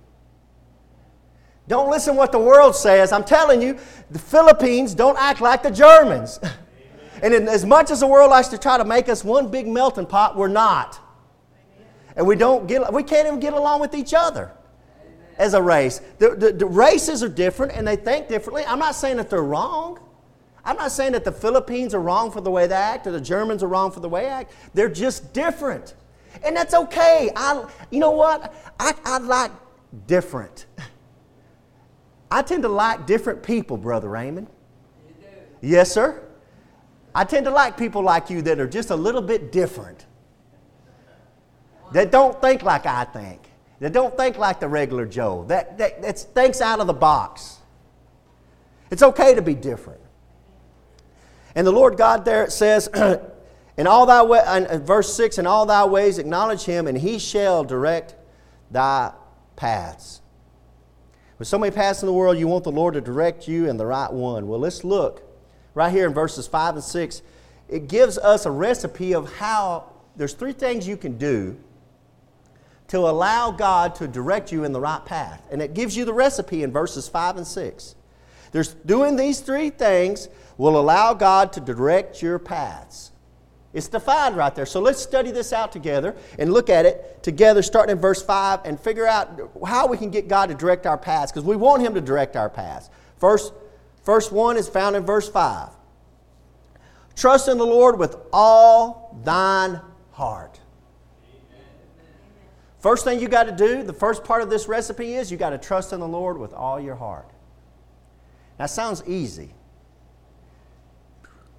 Don't 1.69 1.91
listen 1.91 2.17
what 2.17 2.33
the 2.33 2.39
world 2.39 2.75
says. 2.75 3.13
I'm 3.13 3.23
telling 3.23 3.63
you, 3.63 3.79
the 4.11 4.19
Philippines 4.19 4.95
don't 4.95 5.19
act 5.19 5.41
like 5.41 5.63
the 5.63 5.71
Germans. 5.71 6.41
and 7.23 7.35
in, 7.35 7.47
as 7.47 7.65
much 7.65 7.91
as 7.91 8.01
the 8.01 8.07
world 8.07 8.31
likes 8.31 8.49
to 8.49 8.59
try 8.59 8.79
to 8.79 8.85
make 8.85 9.09
us 9.09 9.23
one 9.23 9.51
big 9.51 9.69
melting 9.69 10.07
pot, 10.07 10.37
we're 10.37 10.49
not. 10.49 10.99
And 12.17 12.27
we 12.27 12.35
don't 12.35 12.67
get 12.67 12.93
we 12.93 13.05
can't 13.05 13.29
even 13.29 13.39
get 13.39 13.53
along 13.53 13.81
with 13.81 13.95
each 13.95 14.15
other 14.15 14.51
as 15.39 15.55
a 15.55 15.63
race. 15.63 16.01
The, 16.19 16.35
the, 16.35 16.53
the 16.53 16.67
races 16.67 17.23
are 17.23 17.29
different 17.29 17.73
and 17.73 17.87
they 17.87 17.97
think 17.97 18.29
differently. 18.29 18.65
I'm 18.67 18.79
not 18.81 18.95
saying 18.95 19.17
that 19.19 19.31
they're 19.31 19.43
wrong. 19.43 19.99
I'm 20.65 20.77
not 20.77 20.93
saying 20.93 21.13
that 21.13 21.25
the 21.25 21.33
Philippines 21.33 21.95
are 21.95 22.01
wrong 22.01 22.31
for 22.31 22.41
the 22.41 22.51
way 22.51 22.67
they 22.67 22.75
act 22.75 23.07
or 23.07 23.13
the 23.13 23.21
Germans 23.21 23.63
are 23.63 23.69
wrong 23.69 23.91
for 23.91 24.01
the 24.01 24.09
way 24.09 24.23
they 24.23 24.29
act. 24.29 24.53
They're 24.75 24.91
just 24.91 25.33
different. 25.33 25.95
And 26.45 26.57
that's 26.57 26.75
okay. 26.75 27.31
I, 27.35 27.67
you 27.91 27.99
know 27.99 28.11
what? 28.11 28.55
I, 28.79 28.95
I 29.05 29.19
like 29.19 29.51
different. 30.07 30.67
I 32.31 32.43
tend 32.43 32.63
to 32.63 32.69
like 32.69 33.07
different 33.07 33.43
people, 33.43 33.77
Brother 33.77 34.09
Raymond. 34.09 34.49
Yes, 35.61 35.93
sir. 35.93 36.23
I 37.15 37.25
tend 37.25 37.45
to 37.47 37.51
like 37.51 37.77
people 37.77 38.03
like 38.03 38.31
you 38.31 38.41
that 38.43 38.61
are 38.61 38.69
just 38.69 38.91
a 38.91 38.97
little 38.97 39.23
bit 39.23 39.51
different. 39.51 40.07
That 41.93 42.13
don't 42.13 42.41
think 42.41 42.63
like 42.63 42.87
I 42.87 43.05
think. 43.05 43.51
That 43.81 43.93
don't 43.93 44.17
think 44.17 44.39
like 44.39 44.61
the 44.61 44.69
regular 44.69 45.07
Joe. 45.07 45.45
That, 45.49 45.79
that, 45.79 46.03
that 46.03 46.19
thinks 46.19 46.61
out 46.61 46.81
of 46.81 46.87
the 46.87 46.95
box. 46.95 47.59
It's 48.91 49.03
okay 49.03 49.35
to 49.35 49.43
be 49.43 49.55
different. 49.55 50.00
And 51.55 51.67
the 51.67 51.73
Lord 51.73 51.97
God 51.97 52.25
there 52.25 52.45
it 52.45 52.53
says, 52.53 52.89
in 53.77 53.87
all 53.87 54.07
thy 54.07 54.23
way, 54.23 54.41
in 54.71 54.85
verse 54.85 55.15
6, 55.15 55.39
in 55.39 55.47
all 55.47 55.67
thy 55.67 55.85
ways 55.85 56.19
acknowledge 56.19 56.65
him, 56.65 56.87
and 56.87 56.97
he 56.99 57.19
shall 57.19 57.65
direct 57.65 58.15
thy 58.71 59.13
paths. 59.57 60.21
With 61.39 61.49
so 61.49 61.59
many 61.59 61.75
paths 61.75 62.03
in 62.03 62.07
the 62.07 62.13
world, 62.13 62.39
you 62.39 62.49
want 62.49 62.65
the 62.65 62.71
Lord 62.71 62.95
to 62.95 63.01
direct 63.01 63.49
you 63.49 63.69
in 63.69 63.79
the 63.79 63.87
right 63.87 64.13
one. 64.13 64.47
Well, 64.47 64.61
let's 64.61 64.85
look 64.85 65.23
right 65.75 65.91
here 65.91 66.07
in 66.07 66.13
verses 66.13 66.47
5 66.47 66.75
and 66.75 66.85
6. 66.85 67.23
It 67.69 67.89
gives 67.89 68.19
us 68.19 68.45
a 68.45 68.51
recipe 68.51 69.15
of 69.15 69.33
how 69.37 69.87
there's 70.17 70.35
three 70.35 70.53
things 70.53 70.87
you 70.87 70.97
can 70.97 71.17
do 71.17 71.57
to 72.89 72.99
allow 72.99 73.53
God 73.53 73.95
to 73.95 74.09
direct 74.09 74.51
you 74.51 74.65
in 74.65 74.73
the 74.73 74.81
right 74.81 75.05
path. 75.05 75.47
And 75.51 75.63
it 75.63 75.75
gives 75.75 75.97
you 75.97 76.05
the 76.05 76.13
recipe 76.13 76.63
in 76.63 76.73
verses 76.73 77.09
5 77.09 77.39
and 77.39 77.47
6. 77.47 77.95
There's 78.53 78.75
doing 78.75 79.17
these 79.17 79.41
three 79.41 79.71
things 79.71 80.29
will 80.61 80.79
allow 80.79 81.15
God 81.15 81.55
to 81.55 81.61
direct 81.61 82.21
your 82.21 82.39
paths. 82.39 83.13
It's 83.73 83.89
defined 83.89 84.37
right 84.37 84.55
there. 84.55 84.67
So 84.67 84.79
let's 84.79 85.01
study 85.01 85.31
this 85.31 85.55
out 85.55 85.73
together 85.73 86.15
and 86.39 86.53
look 86.53 86.69
at 86.69 86.85
it 86.85 87.23
together, 87.23 87.63
starting 87.63 87.93
in 87.97 87.99
verse 87.99 88.23
5, 88.23 88.61
and 88.67 88.79
figure 88.79 89.07
out 89.07 89.41
how 89.67 89.87
we 89.87 89.97
can 89.97 90.11
get 90.11 90.29
God 90.29 90.51
to 90.51 90.55
direct 90.55 90.85
our 90.87 90.99
paths, 90.99 91.33
because 91.33 91.45
we 91.45 91.57
want 91.57 91.83
Him 91.83 91.95
to 91.95 92.01
direct 92.03 92.37
our 92.37 92.51
paths. 92.51 92.91
First, 93.17 93.55
first 94.03 94.33
one 94.33 94.59
is 94.59 94.69
found 94.69 94.97
in 94.97 95.07
verse 95.07 95.31
5. 95.31 95.71
Trust 97.17 97.49
in 97.49 97.57
the 97.57 97.67
Lord 97.67 97.99
with 97.99 98.17
all 98.31 99.19
thine 99.25 99.81
heart. 100.11 100.61
First 102.81 103.05
thing 103.05 103.19
you 103.19 103.29
got 103.29 103.45
to 103.45 103.53
do, 103.53 103.83
the 103.83 103.95
first 103.95 104.25
part 104.25 104.43
of 104.43 104.51
this 104.51 104.69
recipe 104.69 105.15
is 105.15 105.33
you 105.33 105.39
got 105.39 105.51
to 105.51 105.59
trust 105.59 105.95
in 105.95 106.01
the 106.01 106.09
Lord 106.09 106.37
with 106.37 106.53
all 106.53 106.79
your 106.79 106.97
heart. 106.97 107.31
That 108.59 108.67
sounds 108.67 109.03
easy, 109.07 109.55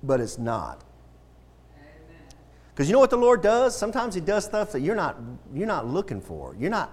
but 0.03 0.19
it's 0.19 0.37
not. 0.37 0.83
Because 2.73 2.87
you 2.87 2.93
know 2.93 2.99
what 2.99 3.09
the 3.09 3.17
Lord 3.17 3.41
does? 3.41 3.77
Sometimes 3.77 4.15
He 4.15 4.21
does 4.21 4.45
stuff 4.45 4.71
that 4.71 4.79
you're 4.81 4.95
not, 4.95 5.17
you're 5.53 5.67
not 5.67 5.87
looking 5.87 6.21
for. 6.21 6.55
You're 6.57 6.69
not. 6.69 6.91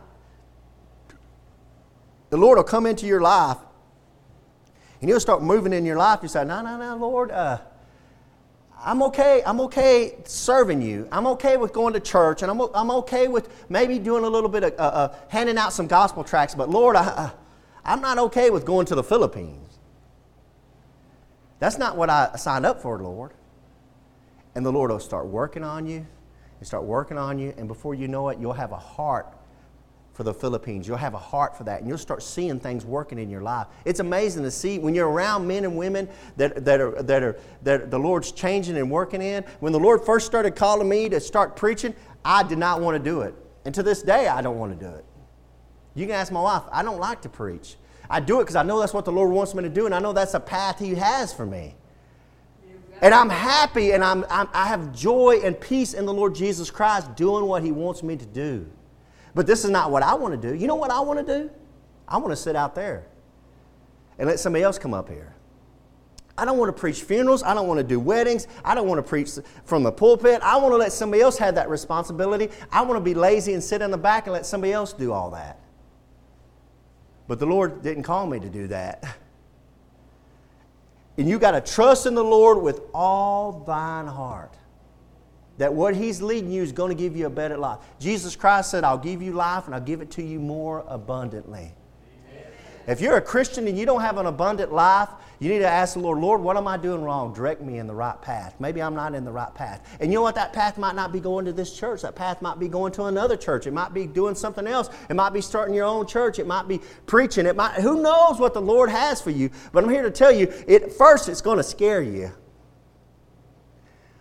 The 2.31 2.37
Lord 2.37 2.59
will 2.59 2.65
come 2.65 2.85
into 2.85 3.07
your 3.07 3.21
life 3.21 3.59
and 5.01 5.09
He'll 5.09 5.21
start 5.21 5.43
moving 5.43 5.73
in 5.73 5.85
your 5.85 5.97
life. 5.97 6.21
You 6.23 6.29
say, 6.29 6.45
No, 6.45 6.61
no, 6.63 6.77
no, 6.77 6.97
Lord, 6.97 7.31
uh, 7.31 7.59
I'm 8.81 9.03
okay. 9.05 9.43
I'm 9.45 9.61
okay 9.63 10.17
serving 10.25 10.83
you. 10.83 11.09
I'm 11.11 11.27
okay 11.29 11.57
with 11.57 11.73
going 11.73 11.95
to 11.95 12.01
church, 12.01 12.43
and 12.43 12.51
I'm, 12.51 12.61
I'm 12.75 12.91
okay 12.93 13.29
with 13.29 13.49
maybe 13.69 13.99
doing 13.99 14.25
a 14.25 14.29
little 14.29 14.49
bit 14.49 14.65
of 14.65 14.73
uh, 14.75 14.83
uh, 14.83 15.17
handing 15.29 15.59
out 15.59 15.73
some 15.73 15.87
gospel 15.87 16.23
tracts. 16.23 16.55
But 16.55 16.71
Lord, 16.71 16.97
I, 16.97 17.31
I'm 17.85 18.01
not 18.01 18.19
okay 18.19 18.51
with 18.51 18.65
going 18.65 18.87
to 18.87 18.95
the 18.95 19.03
Philippines. 19.03 19.78
That's 21.59 21.79
not 21.79 21.97
what 21.97 22.11
I 22.11 22.37
signed 22.37 22.67
up 22.67 22.81
for, 22.81 22.99
Lord. 23.03 23.33
And 24.55 24.65
the 24.65 24.73
Lord 24.73 24.91
will 24.91 25.01
start 25.01 25.27
working 25.27 25.65
on 25.65 25.87
you 25.87 26.07
and 26.59 26.67
start 26.67 26.85
working 26.85 27.19
on 27.19 27.39
you. 27.39 27.55
And 27.57 27.69
before 27.69 27.95
you 27.95 28.09
know 28.09 28.29
it, 28.29 28.39
you'll 28.39 28.53
have 28.53 28.73
a 28.73 28.79
heart 28.79 29.35
for 30.19 30.25
the 30.25 30.35
Philippines. 30.35 30.89
You'll 30.89 30.97
have 30.97 31.15
a 31.15 31.19
heart 31.19 31.57
for 31.57 31.63
that, 31.63 31.79
and 31.79 31.89
you'll 31.89 31.97
start 31.97 32.25
seeing 32.25 32.59
things 32.59 32.85
working 32.85 33.21
in 33.21 33.31
your 33.31 33.41
life. 33.41 33.69
It's 33.85 34.01
amazing 34.01 34.43
to 34.43 34.51
see 34.51 34.81
when 34.81 34.93
you're 34.93 35.09
around 35.09 35.47
men 35.47 35.65
and 35.65 35.77
women 35.77 36.09
that, 36.37 36.65
that, 36.65 36.81
are, 36.81 37.01
that, 37.03 37.23
are, 37.23 37.39
that 37.63 37.93
the 37.93 37.99
Lord's 38.01 38.33
changing 38.33 38.77
and 38.77 38.91
working 38.91 39.23
in. 39.23 39.45
When 39.61 39.73
the 39.73 39.79
Lord 39.79 40.05
first 40.05 40.27
started 40.27 40.57
calling 40.57 40.89
me 40.89 41.09
to 41.09 41.21
start 41.21 41.55
preaching, 41.55 41.95
I 42.25 42.43
did 42.43 42.59
not 42.59 42.81
want 42.81 42.97
to 42.97 43.11
do 43.11 43.21
it. 43.21 43.33
And 43.65 43.73
to 43.77 43.83
this 43.85 44.03
day, 44.03 44.27
I 44.27 44.43
don't 44.43 44.59
want 44.59 44.77
to 44.77 44.85
do 44.85 44.93
it. 44.93 45.05
You 45.95 46.07
can 46.07 46.17
ask 46.17 46.33
my 46.33 46.41
wife, 46.41 46.63
I 46.73 46.83
don't 46.83 46.99
like 46.99 47.23
to 47.23 47.29
preach. 47.29 47.77
I 48.11 48.21
do 48.21 48.41
it 48.41 48.45
because 48.45 48.57
I 48.57 48.63
know 48.63 48.81
that's 48.81 48.95
what 48.95 49.05
the 49.05 49.13
Lord 49.13 49.31
wants 49.31 49.55
me 49.55 49.63
to 49.63 49.69
do, 49.69 49.87
and 49.87 49.95
I 49.95 49.99
know 49.99 50.13
that's 50.13 50.35
a 50.35 50.41
path 50.41 50.79
He 50.79 50.95
has 50.95 51.33
for 51.33 51.47
me. 51.47 51.75
And 53.01 53.15
I'm 53.15 53.31
happy 53.31 53.93
and 53.93 54.03
I'm, 54.03 54.25
I'm, 54.29 54.49
i 54.53 54.67
have 54.67 54.93
joy 54.93 55.41
and 55.45 55.59
peace 55.59 55.95
in 55.95 56.05
the 56.05 56.13
Lord 56.13 56.35
Jesus 56.35 56.69
Christ 56.69 57.15
doing 57.15 57.45
what 57.45 57.63
He 57.63 57.71
wants 57.71 58.03
me 58.03 58.17
to 58.17 58.27
do. 58.27 58.67
But 59.35 59.47
this 59.47 59.65
is 59.65 59.71
not 59.71 59.91
what 59.91 60.03
I 60.03 60.15
want 60.15 60.41
to 60.41 60.51
do. 60.51 60.55
You 60.55 60.67
know 60.67 60.75
what 60.75 60.91
I 60.91 61.01
want 61.01 61.25
to 61.25 61.43
do? 61.43 61.51
I 62.09 62.17
want 62.17 62.31
to 62.31 62.37
sit 62.37 62.57
out 62.57 62.75
there 62.75 63.07
and 64.19 64.29
let 64.29 64.41
somebody 64.41 64.65
else 64.65 64.79
come 64.79 64.95
up 64.95 65.09
here. 65.09 65.35
I 66.37 66.45
don't 66.45 66.59
want 66.59 66.75
to 66.75 66.81
preach 66.81 67.03
funerals. 67.03 67.43
I 67.43 67.53
don't 67.53 67.67
want 67.67 67.79
to 67.79 67.85
do 67.85 67.99
weddings. 67.99 68.47
I 68.65 68.75
don't 68.75 68.87
want 68.87 68.99
to 68.99 69.09
preach 69.09 69.31
from 69.65 69.83
the 69.83 69.93
pulpit. 69.93 70.41
I 70.43 70.57
want 70.57 70.73
to 70.73 70.77
let 70.77 70.93
somebody 70.93 71.21
else 71.23 71.37
have 71.39 71.57
that 71.57 71.69
responsibility. 71.69 72.49
I 72.71 72.83
want 72.83 72.97
to 72.97 73.01
be 73.01 73.15
lazy 73.15 73.55
and 73.55 73.63
sit 73.63 73.83
in 73.83 73.91
the 73.91 73.99
back 73.99 74.27
and 74.27 74.33
let 74.33 74.47
somebody 74.47 74.73
else 74.73 74.93
do 74.93 75.13
all 75.13 75.31
that. 75.31 75.61
But 77.29 77.39
the 77.39 77.47
Lord 77.47 77.83
didn't 77.83 78.03
call 78.03 78.27
me 78.27 78.41
to 78.41 78.49
do 78.49 78.67
that. 78.69 79.05
And 81.19 81.29
you 81.29 81.39
got 81.39 81.51
to 81.51 81.61
trust 81.61 82.07
in 82.07 82.15
the 82.15 82.25
Lord 82.25 82.63
with 82.63 82.81
all 82.95 83.65
thine 83.67 84.07
heart. 84.07 84.55
That 85.59 85.75
what 85.75 85.95
He's 85.95 86.23
leading 86.23 86.51
you 86.51 86.63
is 86.63 86.73
going 86.73 86.97
to 86.97 87.01
give 87.01 87.17
you 87.17 87.27
a 87.27 87.31
better 87.31 87.57
life. 87.57 87.79
Jesus 87.99 88.35
Christ 88.35 88.71
said, 88.71 88.85
I'll 88.85 88.97
give 88.97 89.21
you 89.21 89.33
life 89.33 89.67
and 89.67 89.75
I'll 89.75 89.81
give 89.81 90.01
it 90.01 90.11
to 90.13 90.23
you 90.23 90.41
more 90.41 90.85
abundantly. 90.89 91.73
If 92.87 93.01
you're 93.03 93.17
a 93.17 93.23
Christian 93.23 93.69
and 93.69 93.77
you 93.77 93.85
don't 93.85 94.01
have 94.01 94.17
an 94.17 94.27
abundant 94.27 94.73
life, 94.73 95.11
you 95.41 95.49
need 95.49 95.61
to 95.61 95.69
ask 95.69 95.95
the 95.95 96.01
Lord, 96.01 96.19
Lord, 96.19 96.41
what 96.41 96.57
am 96.57 96.67
I 96.67 96.77
doing 96.77 97.03
wrong? 97.03 97.33
Direct 97.33 97.63
me 97.63 97.79
in 97.79 97.87
the 97.87 97.95
right 97.95 98.21
path. 98.21 98.57
Maybe 98.59 98.83
I'm 98.83 98.95
not 98.95 99.15
in 99.15 99.25
the 99.25 99.31
right 99.31 99.55
path. 99.55 99.97
And 100.01 100.11
you 100.11 100.19
know 100.19 100.23
what? 100.23 100.35
That 100.35 100.53
path 100.53 100.79
might 100.79 100.97
not 100.97 101.13
be 101.13 101.21
going 101.21 101.45
to 101.45 101.53
this 101.53 101.79
church. 101.79 102.03
That 102.03 102.17
path 102.17 102.43
might 102.43 102.59
be 102.59 102.67
going 102.67 102.93
to 102.95 103.05
another 103.05 103.37
church. 103.37 103.69
It 103.69 103.73
might 103.73 103.95
be 103.95 104.07
doing 104.07 104.35
something 104.35 104.67
else. 104.67 104.91
It 105.09 105.15
might 105.15 105.33
be 105.33 105.41
starting 105.41 105.75
your 105.75 105.87
own 105.87 106.09
church. 106.09 106.41
It 106.41 106.47
might 106.49 106.67
be 106.67 106.81
preaching. 107.07 107.47
It 107.47 107.55
might, 107.55 107.75
who 107.75 108.03
knows 108.03 108.41
what 108.41 108.53
the 108.53 108.61
Lord 108.61 108.91
has 108.91 109.21
for 109.21 109.31
you? 109.31 109.51
But 109.73 109.85
I'm 109.85 109.91
here 109.91 110.03
to 110.03 110.11
tell 110.11 110.33
you, 110.33 110.53
it 110.67 110.93
first, 110.93 111.29
it's 111.29 111.41
going 111.41 111.59
to 111.59 111.63
scare 111.63 112.03
you. 112.03 112.33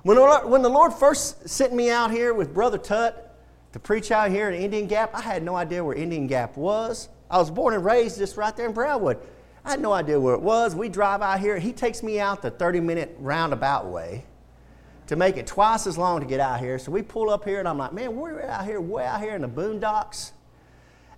When 0.04 0.18
the, 0.18 0.22
Lord, 0.22 0.50
when 0.50 0.62
the 0.62 0.70
Lord 0.70 0.94
first 0.94 1.50
sent 1.50 1.74
me 1.74 1.90
out 1.90 2.12
here 2.12 2.34
with 2.34 2.54
Brother 2.54 2.78
Tut 2.78 3.36
to 3.74 3.80
preach 3.80 4.12
out 4.12 4.30
here 4.30 4.50
in 4.50 4.62
Indian 4.62 4.86
Gap, 4.86 5.16
I 5.16 5.22
had 5.22 5.42
no 5.42 5.56
idea 5.56 5.84
where 5.84 5.96
Indian 5.96 6.28
Gap 6.28 6.56
was. 6.56 7.10
I 7.30 7.40
was 7.40 7.50
born 7.50 7.74
and 7.74 7.84
raised 7.84 8.20
just 8.20 8.38
right 8.38 8.56
there 8.56 8.68
in 8.68 8.74
Brownwood. 8.74 9.18
I 9.68 9.72
had 9.72 9.82
no 9.82 9.92
idea 9.92 10.18
where 10.18 10.34
it 10.34 10.40
was. 10.40 10.76
We 10.76 10.88
drive 10.88 11.22
out 11.22 11.42
here. 11.42 11.60
He 11.60 11.74
takes 11.74 12.02
me 12.02 12.22
out 12.22 12.42
the 12.42 12.50
30 12.50 12.80
minute 12.80 13.14
roundabout 13.20 13.86
way 13.88 14.24
to 15.08 15.18
make 15.18 15.36
it 15.36 15.46
twice 15.46 15.86
as 15.88 15.98
long 15.98 16.22
to 16.22 16.26
get 16.26 16.40
out 16.40 16.62
here. 16.62 16.80
So 16.80 16.90
we 16.90 17.02
pull 17.02 17.30
up 17.30 17.44
here, 17.44 17.60
and 17.60 17.68
I'm 17.68 17.78
like, 17.78 17.92
man, 17.92 18.16
we're 18.16 18.44
out 18.44 18.64
here, 18.64 18.80
way 18.80 19.06
out 19.06 19.20
here 19.20 19.36
in 19.36 19.42
the 19.42 19.50
boondocks. 19.50 20.32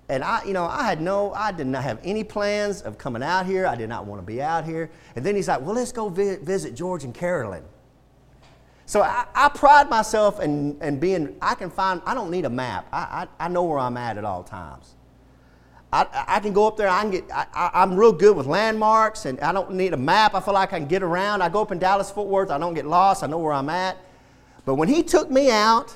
And 0.10 0.24
I, 0.24 0.44
you 0.46 0.54
know, 0.54 0.66
I 0.66 0.84
had 0.84 1.00
no, 1.00 1.32
I 1.34 1.52
did 1.52 1.68
not 1.68 1.84
have 1.84 2.00
any 2.04 2.24
plans 2.24 2.82
of 2.82 2.98
coming 2.98 3.22
out 3.22 3.46
here. 3.46 3.68
I 3.68 3.76
did 3.76 3.88
not 3.88 4.08
want 4.08 4.20
to 4.20 4.26
be 4.26 4.42
out 4.42 4.66
here. 4.66 4.90
And 5.16 5.24
then 5.24 5.36
he's 5.36 5.48
like, 5.48 5.62
well, 5.62 5.76
let's 5.76 5.92
go 5.92 6.10
vi- 6.10 6.38
visit 6.38 6.74
George 6.74 7.04
and 7.04 7.14
Carolyn. 7.14 7.64
So 8.88 9.04
I, 9.04 9.28
I, 9.36 9.50
pride 9.50 9.92
myself 9.92 10.40
in, 10.40 10.82
in 10.82 11.00
being, 11.00 11.36
I 11.40 11.54
can 11.54 11.70
find, 11.70 12.02
I 12.04 12.16
don't 12.16 12.32
need 12.32 12.46
a 12.46 12.50
map. 12.50 12.88
I, 12.92 13.28
I, 13.40 13.46
I 13.46 13.48
know 13.48 13.64
where 13.66 13.78
I'm 13.78 13.96
at 13.98 14.18
at 14.18 14.26
all 14.26 14.44
times. 14.44 14.96
I, 15.92 16.26
I 16.28 16.40
can 16.40 16.54
go 16.54 16.68
up 16.68 16.78
there. 16.78 16.88
I 16.88 17.02
can 17.02 17.12
get. 17.12 17.26
I, 17.32 17.72
am 17.74 17.96
real 17.96 18.12
good 18.12 18.38
with 18.38 18.46
landmarks, 18.46 19.26
and 19.26 19.40
I 19.42 19.52
don't 19.52 19.74
need 19.74 19.94
a 19.94 19.98
map. 19.98 20.36
I 20.36 20.40
feel 20.40 20.54
like 20.54 20.72
I 20.72 20.80
can 20.80 20.88
get 20.88 21.02
around. 21.02 21.42
I 21.42 21.50
go 21.50 21.62
up 21.62 21.72
in 21.72 21.80
Dallas 21.80 22.12
Fort 22.12 22.28
Worth. 22.28 22.52
I 22.52 22.60
don't 22.60 22.76
get 22.76 22.86
lost. 22.86 23.24
I 23.24 23.28
know 23.28 23.40
where 23.40 23.54
I'm 23.54 23.70
at. 23.70 23.98
But 24.66 24.76
when 24.76 24.88
he 24.88 25.02
took 25.02 25.32
me 25.32 25.50
out 25.50 25.96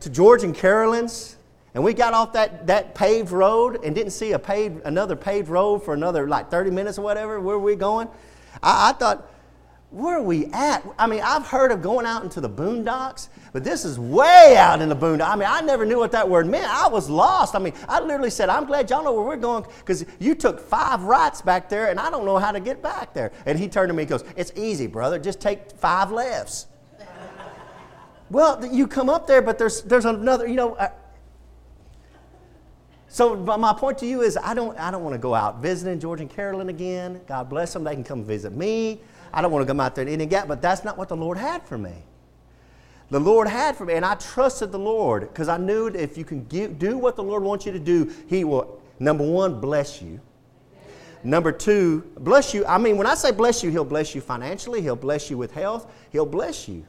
to 0.00 0.10
George 0.10 0.44
and 0.44 0.54
Carolyn's, 0.54 1.36
and 1.74 1.82
we 1.82 1.92
got 1.92 2.14
off 2.14 2.32
that, 2.34 2.68
that 2.68 2.94
paved 2.94 3.32
road 3.32 3.84
and 3.84 3.96
didn't 3.96 4.12
see 4.12 4.30
a 4.30 4.38
paved, 4.38 4.82
another 4.84 5.16
paved 5.16 5.48
road 5.48 5.80
for 5.80 5.92
another 5.92 6.28
like 6.28 6.50
30 6.50 6.70
minutes 6.70 6.98
or 6.98 7.02
whatever, 7.02 7.40
where 7.40 7.58
were 7.58 7.64
we 7.64 7.74
going? 7.74 8.06
I, 8.62 8.90
I 8.90 8.92
thought, 8.92 9.28
where 9.94 10.18
are 10.18 10.22
we 10.22 10.46
at? 10.46 10.84
I 10.98 11.06
mean, 11.06 11.20
I've 11.22 11.46
heard 11.46 11.70
of 11.70 11.80
going 11.80 12.04
out 12.04 12.24
into 12.24 12.40
the 12.40 12.50
boondocks, 12.50 13.28
but 13.52 13.62
this 13.62 13.84
is 13.84 13.96
way 13.96 14.56
out 14.58 14.82
in 14.82 14.88
the 14.88 14.96
boondocks. 14.96 15.28
I 15.28 15.36
mean, 15.36 15.48
I 15.48 15.60
never 15.60 15.86
knew 15.86 15.98
what 15.98 16.10
that 16.12 16.28
word 16.28 16.48
meant. 16.48 16.66
I 16.66 16.88
was 16.88 17.08
lost. 17.08 17.54
I 17.54 17.60
mean, 17.60 17.74
I 17.88 18.00
literally 18.00 18.30
said, 18.30 18.48
I'm 18.48 18.64
glad 18.64 18.90
y'all 18.90 19.04
know 19.04 19.12
where 19.12 19.22
we're 19.22 19.36
going 19.36 19.64
because 19.78 20.04
you 20.18 20.34
took 20.34 20.58
five 20.58 21.04
rights 21.04 21.42
back 21.42 21.68
there 21.68 21.90
and 21.90 22.00
I 22.00 22.10
don't 22.10 22.26
know 22.26 22.38
how 22.38 22.50
to 22.50 22.58
get 22.58 22.82
back 22.82 23.14
there. 23.14 23.30
And 23.46 23.56
he 23.56 23.68
turned 23.68 23.88
to 23.88 23.94
me 23.94 24.02
and 24.02 24.10
goes, 24.10 24.24
It's 24.36 24.52
easy, 24.56 24.88
brother. 24.88 25.16
Just 25.16 25.40
take 25.40 25.70
five 25.70 26.10
lefts. 26.10 26.66
well, 28.30 28.66
you 28.66 28.88
come 28.88 29.08
up 29.08 29.28
there, 29.28 29.42
but 29.42 29.58
there's, 29.58 29.82
there's 29.82 30.06
another, 30.06 30.48
you 30.48 30.56
know. 30.56 30.74
Uh, 30.74 30.88
so 33.06 33.36
my 33.36 33.72
point 33.72 33.98
to 33.98 34.06
you 34.06 34.22
is 34.22 34.36
I 34.36 34.54
don't, 34.54 34.76
I 34.76 34.90
don't 34.90 35.04
want 35.04 35.14
to 35.14 35.20
go 35.20 35.36
out 35.36 35.62
visiting 35.62 36.00
George 36.00 36.20
and 36.20 36.28
Carolyn 36.28 36.68
again. 36.68 37.20
God 37.28 37.48
bless 37.48 37.72
them. 37.72 37.84
They 37.84 37.94
can 37.94 38.02
come 38.02 38.24
visit 38.24 38.52
me. 38.52 39.02
I 39.34 39.42
don't 39.42 39.50
want 39.50 39.64
to 39.64 39.66
come 39.66 39.80
out 39.80 39.96
there 39.96 40.02
and 40.02 40.10
Indian 40.10 40.30
Gap, 40.30 40.46
but 40.46 40.62
that's 40.62 40.84
not 40.84 40.96
what 40.96 41.08
the 41.08 41.16
Lord 41.16 41.36
had 41.36 41.66
for 41.66 41.76
me. 41.76 41.94
The 43.10 43.18
Lord 43.18 43.48
had 43.48 43.76
for 43.76 43.84
me, 43.84 43.94
and 43.94 44.04
I 44.04 44.14
trusted 44.14 44.70
the 44.70 44.78
Lord 44.78 45.22
because 45.22 45.48
I 45.48 45.56
knew 45.56 45.90
that 45.90 46.00
if 46.00 46.16
you 46.16 46.24
can 46.24 46.44
give, 46.44 46.78
do 46.78 46.96
what 46.96 47.16
the 47.16 47.22
Lord 47.22 47.42
wants 47.42 47.66
you 47.66 47.72
to 47.72 47.80
do, 47.80 48.12
He 48.28 48.44
will, 48.44 48.80
number 49.00 49.24
one, 49.24 49.60
bless 49.60 50.00
you. 50.00 50.20
Number 51.24 51.50
two, 51.50 52.02
bless 52.18 52.54
you. 52.54 52.64
I 52.64 52.78
mean, 52.78 52.96
when 52.96 53.08
I 53.08 53.14
say 53.14 53.32
bless 53.32 53.62
you, 53.64 53.70
He'll 53.70 53.84
bless 53.84 54.14
you 54.14 54.20
financially, 54.20 54.80
He'll 54.80 54.94
bless 54.94 55.28
you 55.28 55.36
with 55.36 55.52
health, 55.52 55.90
He'll 56.12 56.26
bless 56.26 56.68
you. 56.68 56.86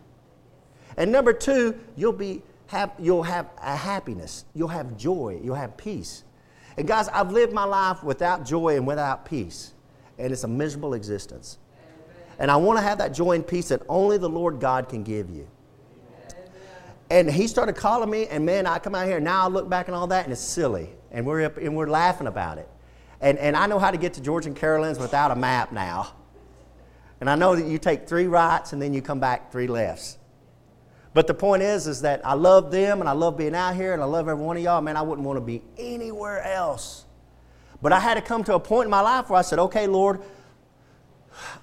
And 0.97 1.11
number 1.11 1.33
two, 1.33 1.79
you'll, 1.95 2.13
be, 2.13 2.43
have, 2.67 2.91
you'll 2.99 3.23
have 3.23 3.49
a 3.59 3.75
happiness, 3.75 4.45
you'll 4.53 4.67
have 4.67 4.95
joy, 4.97 5.39
you'll 5.43 5.55
have 5.55 5.75
peace. 5.77 6.23
And 6.77 6.87
guys, 6.87 7.07
I've 7.09 7.31
lived 7.31 7.53
my 7.53 7.63
life 7.63 8.03
without 8.03 8.45
joy 8.45 8.75
and 8.75 8.85
without 8.85 9.25
peace, 9.25 9.73
and 10.19 10.31
it's 10.31 10.43
a 10.43 10.47
miserable 10.47 10.93
existence. 10.93 11.57
And 12.39 12.51
I 12.51 12.57
want 12.57 12.77
to 12.79 12.83
have 12.83 12.97
that 12.97 13.13
joy 13.13 13.33
and 13.33 13.45
peace 13.45 13.69
that 13.69 13.81
only 13.87 14.17
the 14.17 14.29
Lord 14.29 14.59
God 14.59 14.89
can 14.89 15.03
give 15.03 15.29
you. 15.29 15.47
And 17.09 17.29
he 17.29 17.47
started 17.47 17.75
calling 17.75 18.09
me, 18.09 18.27
and 18.27 18.45
man, 18.45 18.65
I 18.65 18.79
come 18.79 18.95
out 18.95 19.07
here, 19.07 19.19
now 19.19 19.43
I 19.43 19.47
look 19.47 19.69
back 19.69 19.87
and 19.87 19.95
all 19.95 20.07
that, 20.07 20.23
and 20.23 20.33
it's 20.33 20.41
silly. 20.41 20.89
And 21.11 21.25
we're, 21.25 21.45
up, 21.45 21.57
and 21.57 21.75
we're 21.75 21.87
laughing 21.87 22.27
about 22.27 22.57
it. 22.57 22.67
And, 23.21 23.37
and 23.37 23.55
I 23.55 23.67
know 23.67 23.79
how 23.79 23.91
to 23.91 23.97
get 23.97 24.13
to 24.15 24.21
George 24.21 24.45
and 24.45 24.55
Carolyn's 24.55 24.99
without 24.99 25.31
a 25.31 25.35
map 25.35 25.71
now. 25.71 26.13
And 27.21 27.29
I 27.29 27.35
know 27.35 27.55
that 27.55 27.65
you 27.65 27.77
take 27.77 28.07
three 28.07 28.27
rights 28.27 28.73
and 28.73 28.81
then 28.81 28.93
you 28.93 29.01
come 29.01 29.19
back 29.19 29.51
three 29.51 29.67
lefts. 29.67 30.17
But 31.13 31.27
the 31.27 31.33
point 31.33 31.63
is, 31.63 31.87
is 31.87 32.01
that 32.01 32.25
I 32.25 32.33
love 32.33 32.71
them 32.71 32.99
and 32.99 33.07
I 33.07 33.13
love 33.13 33.37
being 33.37 33.55
out 33.55 33.75
here 33.75 33.93
and 33.93 34.01
I 34.01 34.05
love 34.05 34.27
every 34.27 34.43
one 34.43 34.57
of 34.57 34.63
y'all. 34.63 34.81
Man, 34.81 34.97
I 34.97 35.01
wouldn't 35.01 35.25
want 35.25 35.37
to 35.37 35.41
be 35.41 35.61
anywhere 35.77 36.43
else. 36.43 37.05
But 37.81 37.93
I 37.93 37.99
had 37.99 38.15
to 38.15 38.21
come 38.21 38.43
to 38.45 38.55
a 38.55 38.59
point 38.59 38.85
in 38.85 38.91
my 38.91 38.99
life 38.99 39.29
where 39.29 39.39
I 39.39 39.41
said, 39.41 39.59
okay, 39.59 39.87
Lord, 39.87 40.21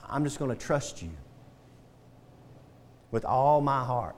I'm 0.08 0.24
just 0.24 0.38
going 0.38 0.50
to 0.50 0.56
trust 0.56 1.02
you 1.02 1.10
with 3.10 3.24
all 3.24 3.60
my 3.60 3.84
heart, 3.84 4.16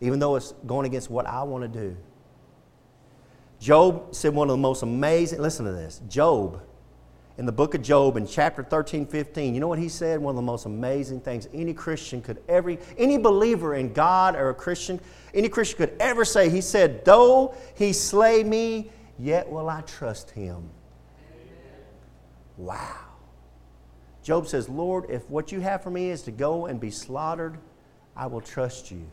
even 0.00 0.18
though 0.18 0.36
it's 0.36 0.52
going 0.66 0.86
against 0.86 1.10
what 1.10 1.26
I 1.26 1.42
want 1.42 1.62
to 1.62 1.68
do. 1.68 1.96
Job 3.60 4.14
said 4.14 4.34
one 4.34 4.48
of 4.48 4.52
the 4.52 4.62
most 4.62 4.82
amazing, 4.82 5.40
listen 5.40 5.64
to 5.64 5.72
this. 5.72 6.02
Job, 6.08 6.60
in 7.38 7.46
the 7.46 7.52
book 7.52 7.74
of 7.74 7.82
Job, 7.82 8.16
in 8.16 8.26
chapter 8.26 8.62
13, 8.62 9.06
15, 9.06 9.54
you 9.54 9.60
know 9.60 9.68
what 9.68 9.78
he 9.78 9.88
said? 9.88 10.20
One 10.20 10.32
of 10.32 10.36
the 10.36 10.42
most 10.42 10.66
amazing 10.66 11.20
things 11.20 11.48
any 11.52 11.74
Christian 11.74 12.20
could 12.20 12.42
ever, 12.48 12.76
any 12.98 13.18
believer 13.18 13.74
in 13.74 13.92
God 13.92 14.36
or 14.36 14.50
a 14.50 14.54
Christian, 14.54 15.00
any 15.34 15.48
Christian 15.48 15.78
could 15.78 15.96
ever 16.00 16.24
say. 16.24 16.48
He 16.48 16.60
said, 16.60 17.04
Though 17.04 17.54
he 17.74 17.92
slay 17.92 18.42
me, 18.42 18.90
yet 19.18 19.50
will 19.50 19.68
I 19.68 19.82
trust 19.82 20.30
him. 20.30 20.68
Wow. 22.56 23.05
Job 24.26 24.48
says, 24.48 24.68
Lord, 24.68 25.08
if 25.08 25.30
what 25.30 25.52
you 25.52 25.60
have 25.60 25.84
for 25.84 25.90
me 25.90 26.10
is 26.10 26.22
to 26.22 26.32
go 26.32 26.66
and 26.66 26.80
be 26.80 26.90
slaughtered, 26.90 27.58
I 28.16 28.26
will 28.26 28.40
trust 28.40 28.90
you. 28.90 29.06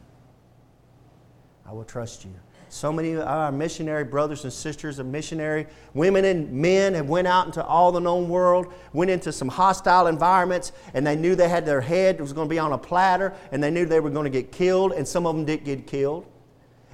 I 1.68 1.72
will 1.72 1.84
trust 1.84 2.26
you. 2.26 2.32
So 2.70 2.92
many 2.92 3.12
of 3.12 3.22
our 3.22 3.52
missionary 3.52 4.06
brothers 4.06 4.44
and 4.44 4.52
sisters 4.52 4.98
and 4.98 5.12
missionary 5.12 5.68
women 5.94 6.26
and 6.26 6.52
men 6.52 6.96
have 6.96 7.10
went 7.10 7.28
out 7.28 7.46
into 7.46 7.64
all 7.64 7.92
the 7.92 8.00
known 8.00 8.28
world, 8.28 8.74
went 8.92 9.12
into 9.12 9.32
some 9.32 9.50
hostile 9.50 10.08
environments, 10.08 10.72
and 10.96 11.06
they 11.06 11.16
knew 11.16 11.36
they 11.36 11.48
had 11.48 11.64
their 11.64 11.82
head 11.82 12.20
was 12.20 12.34
going 12.34 12.48
to 12.48 12.50
be 12.50 12.58
on 12.58 12.74
a 12.74 12.78
platter, 12.80 13.36
and 13.52 13.62
they 13.62 13.70
knew 13.70 13.86
they 13.86 14.00
were 14.00 14.10
going 14.10 14.24
to 14.24 14.32
get 14.32 14.52
killed, 14.52 14.94
and 14.94 15.08
some 15.08 15.28
of 15.28 15.36
them 15.36 15.46
did 15.46 15.64
get 15.64 15.86
killed. 15.86 16.26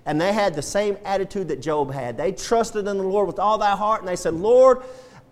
And 0.06 0.20
they 0.20 0.34
had 0.34 0.56
the 0.56 0.62
same 0.62 0.98
attitude 1.06 1.48
that 1.48 1.62
Job 1.62 1.94
had. 1.94 2.18
They 2.18 2.34
trusted 2.34 2.86
in 2.86 2.98
the 2.98 3.04
Lord 3.04 3.28
with 3.28 3.40
all 3.40 3.58
their 3.58 3.78
heart, 3.78 4.02
and 4.02 4.10
they 4.10 4.18
said, 4.18 4.34
Lord, 4.34 4.80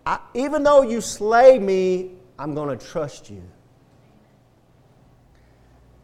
I, 0.05 0.19
even 0.33 0.63
though 0.63 0.83
you 0.83 1.01
slay 1.01 1.59
me, 1.59 2.13
I'm 2.39 2.53
going 2.53 2.77
to 2.77 2.85
trust 2.85 3.29
you. 3.29 3.41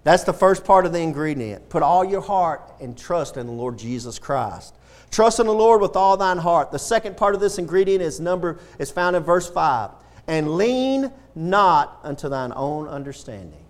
That's 0.03 0.23
the 0.23 0.33
first 0.33 0.65
part 0.65 0.85
of 0.85 0.91
the 0.91 0.99
ingredient. 0.99 1.69
Put 1.69 1.81
all 1.81 2.03
your 2.03 2.21
heart 2.21 2.73
and 2.81 2.97
trust 2.97 3.37
in 3.37 3.45
the 3.45 3.53
Lord 3.53 3.77
Jesus 3.77 4.19
Christ. 4.19 4.75
Trust 5.11 5.39
in 5.39 5.45
the 5.45 5.53
Lord 5.53 5.81
with 5.81 5.95
all 5.95 6.17
thine 6.17 6.37
heart. 6.37 6.71
The 6.71 6.79
second 6.79 7.15
part 7.15 7.35
of 7.35 7.41
this 7.41 7.57
ingredient 7.57 8.01
is 8.01 8.19
number 8.19 8.59
is 8.79 8.91
found 8.91 9.15
in 9.15 9.23
verse 9.23 9.49
5. 9.49 9.91
And 10.27 10.55
lean 10.55 11.11
not 11.35 11.99
unto 12.03 12.27
thine 12.29 12.51
own 12.55 12.87
understanding. 12.87 13.63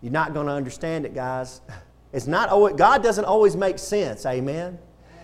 You're 0.00 0.12
not 0.12 0.34
going 0.34 0.46
to 0.46 0.52
understand 0.52 1.06
it, 1.06 1.14
guys. 1.14 1.60
It's 2.14 2.26
not 2.26 2.76
God 2.76 3.02
doesn't 3.02 3.24
always 3.24 3.56
make 3.56 3.78
sense. 3.78 4.26
Amen. 4.26 4.78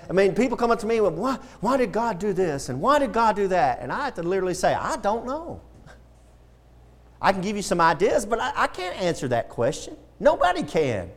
I 0.08 0.12
mean, 0.12 0.34
people 0.34 0.56
come 0.56 0.70
up 0.70 0.78
to 0.80 0.86
me 0.86 1.00
with, 1.00 1.14
why, 1.14 1.38
why 1.60 1.76
did 1.76 1.92
God 1.92 2.18
do 2.18 2.32
this? 2.32 2.70
And 2.70 2.80
why 2.80 2.98
did 2.98 3.12
God 3.12 3.36
do 3.36 3.48
that? 3.48 3.80
And 3.80 3.92
I 3.92 4.06
have 4.06 4.14
to 4.14 4.22
literally 4.22 4.54
say, 4.54 4.72
I 4.74 4.96
don't 4.96 5.26
know. 5.26 5.60
I 7.20 7.32
can 7.32 7.42
give 7.42 7.56
you 7.56 7.62
some 7.62 7.80
ideas, 7.80 8.24
but 8.24 8.40
I, 8.40 8.52
I 8.56 8.66
can't 8.68 8.96
answer 9.00 9.28
that 9.28 9.50
question. 9.50 9.96
Nobody 10.18 10.62
can. 10.62 11.10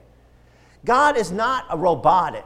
God 0.83 1.15
is 1.15 1.31
not 1.31 1.65
a 1.69 1.77
robotic. 1.77 2.45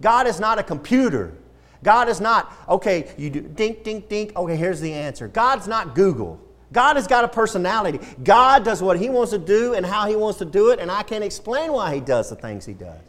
God 0.00 0.26
is 0.26 0.40
not 0.40 0.58
a 0.58 0.62
computer. 0.62 1.34
God 1.82 2.08
is 2.08 2.20
not, 2.20 2.52
okay, 2.68 3.10
you 3.16 3.30
do 3.30 3.40
dink, 3.40 3.84
dink, 3.84 4.08
dink, 4.08 4.36
okay, 4.36 4.56
here's 4.56 4.80
the 4.80 4.92
answer. 4.92 5.28
God's 5.28 5.66
not 5.66 5.94
Google. 5.94 6.40
God 6.72 6.96
has 6.96 7.06
got 7.06 7.24
a 7.24 7.28
personality. 7.28 7.98
God 8.22 8.64
does 8.64 8.82
what 8.82 8.98
He 8.98 9.08
wants 9.08 9.32
to 9.32 9.38
do 9.38 9.74
and 9.74 9.84
how 9.84 10.06
He 10.06 10.16
wants 10.16 10.38
to 10.38 10.44
do 10.44 10.70
it, 10.70 10.78
and 10.78 10.90
I 10.90 11.02
can't 11.02 11.24
explain 11.24 11.72
why 11.72 11.94
He 11.94 12.00
does 12.00 12.28
the 12.28 12.36
things 12.36 12.66
He 12.66 12.74
does. 12.74 13.00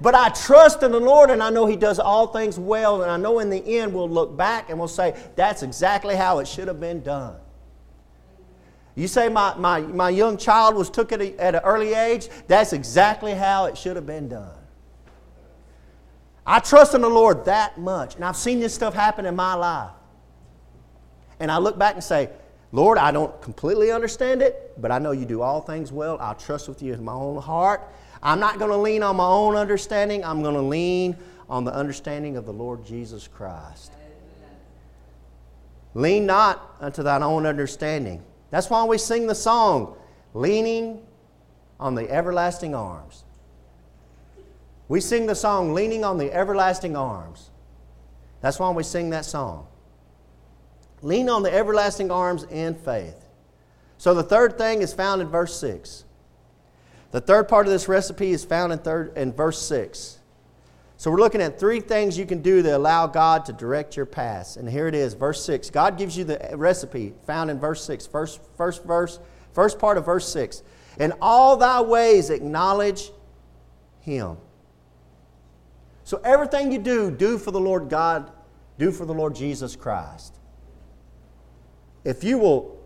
But 0.00 0.14
I 0.14 0.30
trust 0.30 0.82
in 0.82 0.92
the 0.92 1.00
Lord 1.00 1.30
and 1.30 1.42
I 1.42 1.50
know 1.50 1.66
He 1.66 1.76
does 1.76 1.98
all 1.98 2.28
things 2.28 2.58
well. 2.58 3.02
And 3.02 3.10
I 3.10 3.16
know 3.16 3.38
in 3.38 3.50
the 3.50 3.78
end 3.78 3.92
we'll 3.92 4.08
look 4.08 4.36
back 4.36 4.70
and 4.70 4.78
we'll 4.78 4.88
say, 4.88 5.14
that's 5.36 5.62
exactly 5.62 6.16
how 6.16 6.38
it 6.38 6.48
should 6.48 6.68
have 6.68 6.80
been 6.80 7.02
done. 7.02 7.36
You 8.94 9.08
say 9.08 9.28
my, 9.28 9.54
my, 9.56 9.80
my 9.80 10.10
young 10.10 10.36
child 10.36 10.74
was 10.74 10.90
took 10.90 11.12
at, 11.12 11.20
a, 11.20 11.38
at 11.40 11.54
an 11.54 11.62
early 11.64 11.94
age, 11.94 12.28
that's 12.48 12.72
exactly 12.72 13.34
how 13.34 13.66
it 13.66 13.78
should 13.78 13.96
have 13.96 14.06
been 14.06 14.28
done. 14.28 14.56
I 16.46 16.58
trust 16.58 16.94
in 16.94 17.02
the 17.02 17.08
Lord 17.08 17.44
that 17.44 17.78
much. 17.78 18.16
And 18.16 18.24
I've 18.24 18.36
seen 18.36 18.60
this 18.60 18.74
stuff 18.74 18.94
happen 18.94 19.26
in 19.26 19.36
my 19.36 19.54
life. 19.54 19.90
And 21.38 21.50
I 21.50 21.58
look 21.58 21.78
back 21.78 21.94
and 21.94 22.04
say, 22.04 22.30
Lord, 22.72 22.98
I 22.98 23.10
don't 23.10 23.40
completely 23.40 23.90
understand 23.90 24.42
it, 24.42 24.74
but 24.80 24.90
I 24.90 24.98
know 24.98 25.12
you 25.12 25.24
do 25.24 25.42
all 25.42 25.60
things 25.60 25.90
well. 25.92 26.18
I'll 26.20 26.34
trust 26.34 26.68
with 26.68 26.82
you 26.82 26.92
in 26.92 27.04
my 27.04 27.12
own 27.12 27.40
heart. 27.40 27.82
I'm 28.22 28.40
not 28.40 28.58
going 28.58 28.70
to 28.70 28.76
lean 28.76 29.02
on 29.02 29.16
my 29.16 29.26
own 29.26 29.56
understanding. 29.56 30.24
I'm 30.24 30.42
going 30.42 30.54
to 30.54 30.62
lean 30.62 31.16
on 31.48 31.64
the 31.64 31.74
understanding 31.74 32.36
of 32.36 32.46
the 32.46 32.52
Lord 32.52 32.84
Jesus 32.84 33.26
Christ. 33.26 33.92
Lean 35.94 36.26
not 36.26 36.76
unto 36.80 37.02
thine 37.02 37.22
own 37.22 37.46
understanding. 37.46 38.22
That's 38.50 38.70
why 38.70 38.84
we 38.84 38.98
sing 38.98 39.26
the 39.26 39.34
song, 39.34 39.96
Leaning 40.34 41.02
on 41.80 41.94
the 41.94 42.08
Everlasting 42.10 42.74
Arms. 42.74 43.24
We 44.88 45.00
sing 45.00 45.26
the 45.26 45.34
song, 45.34 45.72
Leaning 45.72 46.04
on 46.04 46.18
the 46.18 46.32
Everlasting 46.32 46.96
Arms. 46.96 47.50
That's 48.40 48.58
why 48.58 48.70
we 48.70 48.82
sing 48.82 49.10
that 49.10 49.24
song. 49.24 49.66
Lean 51.02 51.28
on 51.28 51.42
the 51.42 51.52
everlasting 51.52 52.10
arms 52.10 52.44
in 52.44 52.74
faith. 52.74 53.26
So 53.98 54.14
the 54.14 54.22
third 54.22 54.58
thing 54.58 54.82
is 54.82 54.92
found 54.92 55.22
in 55.22 55.28
verse 55.28 55.58
6. 55.58 56.04
The 57.10 57.20
third 57.20 57.48
part 57.48 57.66
of 57.66 57.72
this 57.72 57.88
recipe 57.88 58.30
is 58.30 58.44
found 58.44 58.72
in, 58.72 58.78
third, 58.78 59.16
in 59.16 59.32
verse 59.32 59.60
6. 59.62 60.18
So 60.96 61.10
we're 61.10 61.18
looking 61.18 61.40
at 61.40 61.58
three 61.58 61.80
things 61.80 62.18
you 62.18 62.26
can 62.26 62.42
do 62.42 62.62
to 62.62 62.76
allow 62.76 63.06
God 63.06 63.46
to 63.46 63.52
direct 63.52 63.96
your 63.96 64.06
path. 64.06 64.56
And 64.56 64.68
here 64.68 64.86
it 64.86 64.94
is, 64.94 65.14
verse 65.14 65.42
6. 65.44 65.70
God 65.70 65.96
gives 65.96 66.16
you 66.16 66.24
the 66.24 66.50
recipe 66.54 67.14
found 67.26 67.50
in 67.50 67.58
verse 67.58 67.82
6. 67.84 68.06
First, 68.06 68.40
first 68.56 68.84
verse, 68.84 69.18
first 69.54 69.78
part 69.78 69.96
of 69.96 70.04
verse 70.04 70.30
6. 70.30 70.62
In 70.98 71.14
all 71.20 71.56
thy 71.56 71.80
ways 71.80 72.28
acknowledge 72.30 73.10
him. 74.00 74.36
So 76.04 76.20
everything 76.24 76.70
you 76.70 76.78
do, 76.78 77.10
do 77.10 77.38
for 77.38 77.50
the 77.50 77.60
Lord 77.60 77.88
God, 77.88 78.30
do 78.78 78.92
for 78.92 79.06
the 79.06 79.14
Lord 79.14 79.34
Jesus 79.34 79.76
Christ. 79.76 80.36
If 82.04 82.24
you 82.24 82.38
will 82.38 82.78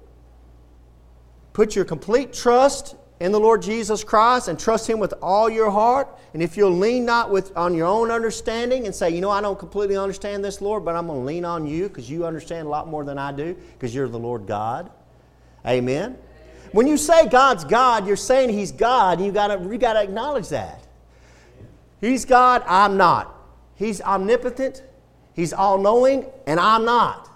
put 1.53 1.75
your 1.75 1.85
complete 1.85 2.33
trust 2.33 2.97
in 3.21 3.33
the 3.33 3.41
Lord 3.41 3.63
Jesus 3.63 4.03
Christ 4.03 4.49
and 4.49 4.59
trust 4.59 4.89
Him 4.89 4.99
with 4.99 5.15
all 5.23 5.49
your 5.49 5.71
heart, 5.71 6.09
and 6.33 6.43
if 6.43 6.57
you'll 6.57 6.77
lean 6.77 7.05
not 7.05 7.31
with, 7.31 7.57
on 7.57 7.75
your 7.75 7.87
own 7.87 8.11
understanding 8.11 8.87
and 8.87 8.95
say, 8.95 9.11
you 9.11 9.21
know, 9.21 9.31
I 9.31 9.41
don't 9.41 9.59
completely 9.59 9.97
understand 9.97 10.45
this, 10.45 10.61
Lord, 10.61 10.85
but 10.85 10.97
I'm 10.97 11.07
going 11.07 11.21
to 11.21 11.27
lean 11.27 11.45
on 11.45 11.67
you 11.67 11.89
because 11.89 12.11
you 12.11 12.27
understand 12.27 12.67
a 12.67 12.71
lot 12.71 12.89
more 12.89 13.05
than 13.05 13.19
I 13.19 13.31
do 13.33 13.57
because 13.75 13.95
you're 13.95 14.09
the 14.09 14.19
Lord 14.19 14.47
God. 14.47 14.91
Amen. 15.67 16.19
When 16.73 16.89
you 16.89 16.97
say 16.97 17.29
God's 17.29 17.65
God, 17.65 18.07
you're 18.07 18.17
saying 18.17 18.51
He's 18.51 18.73
God, 18.73 19.19
and 19.19 19.27
you 19.27 19.33
gotta, 19.33 19.63
you 19.63 19.79
gotta 19.79 20.03
acknowledge 20.03 20.49
that. 20.49 20.85
He's 22.01 22.25
God, 22.25 22.65
I'm 22.67 22.97
not. 22.97 23.33
He's 23.77 24.01
omnipotent, 24.01 24.83
He's 25.35 25.53
all 25.53 25.79
knowing, 25.79 26.27
and 26.49 26.59
I'm 26.59 26.85
not. 26.85 27.31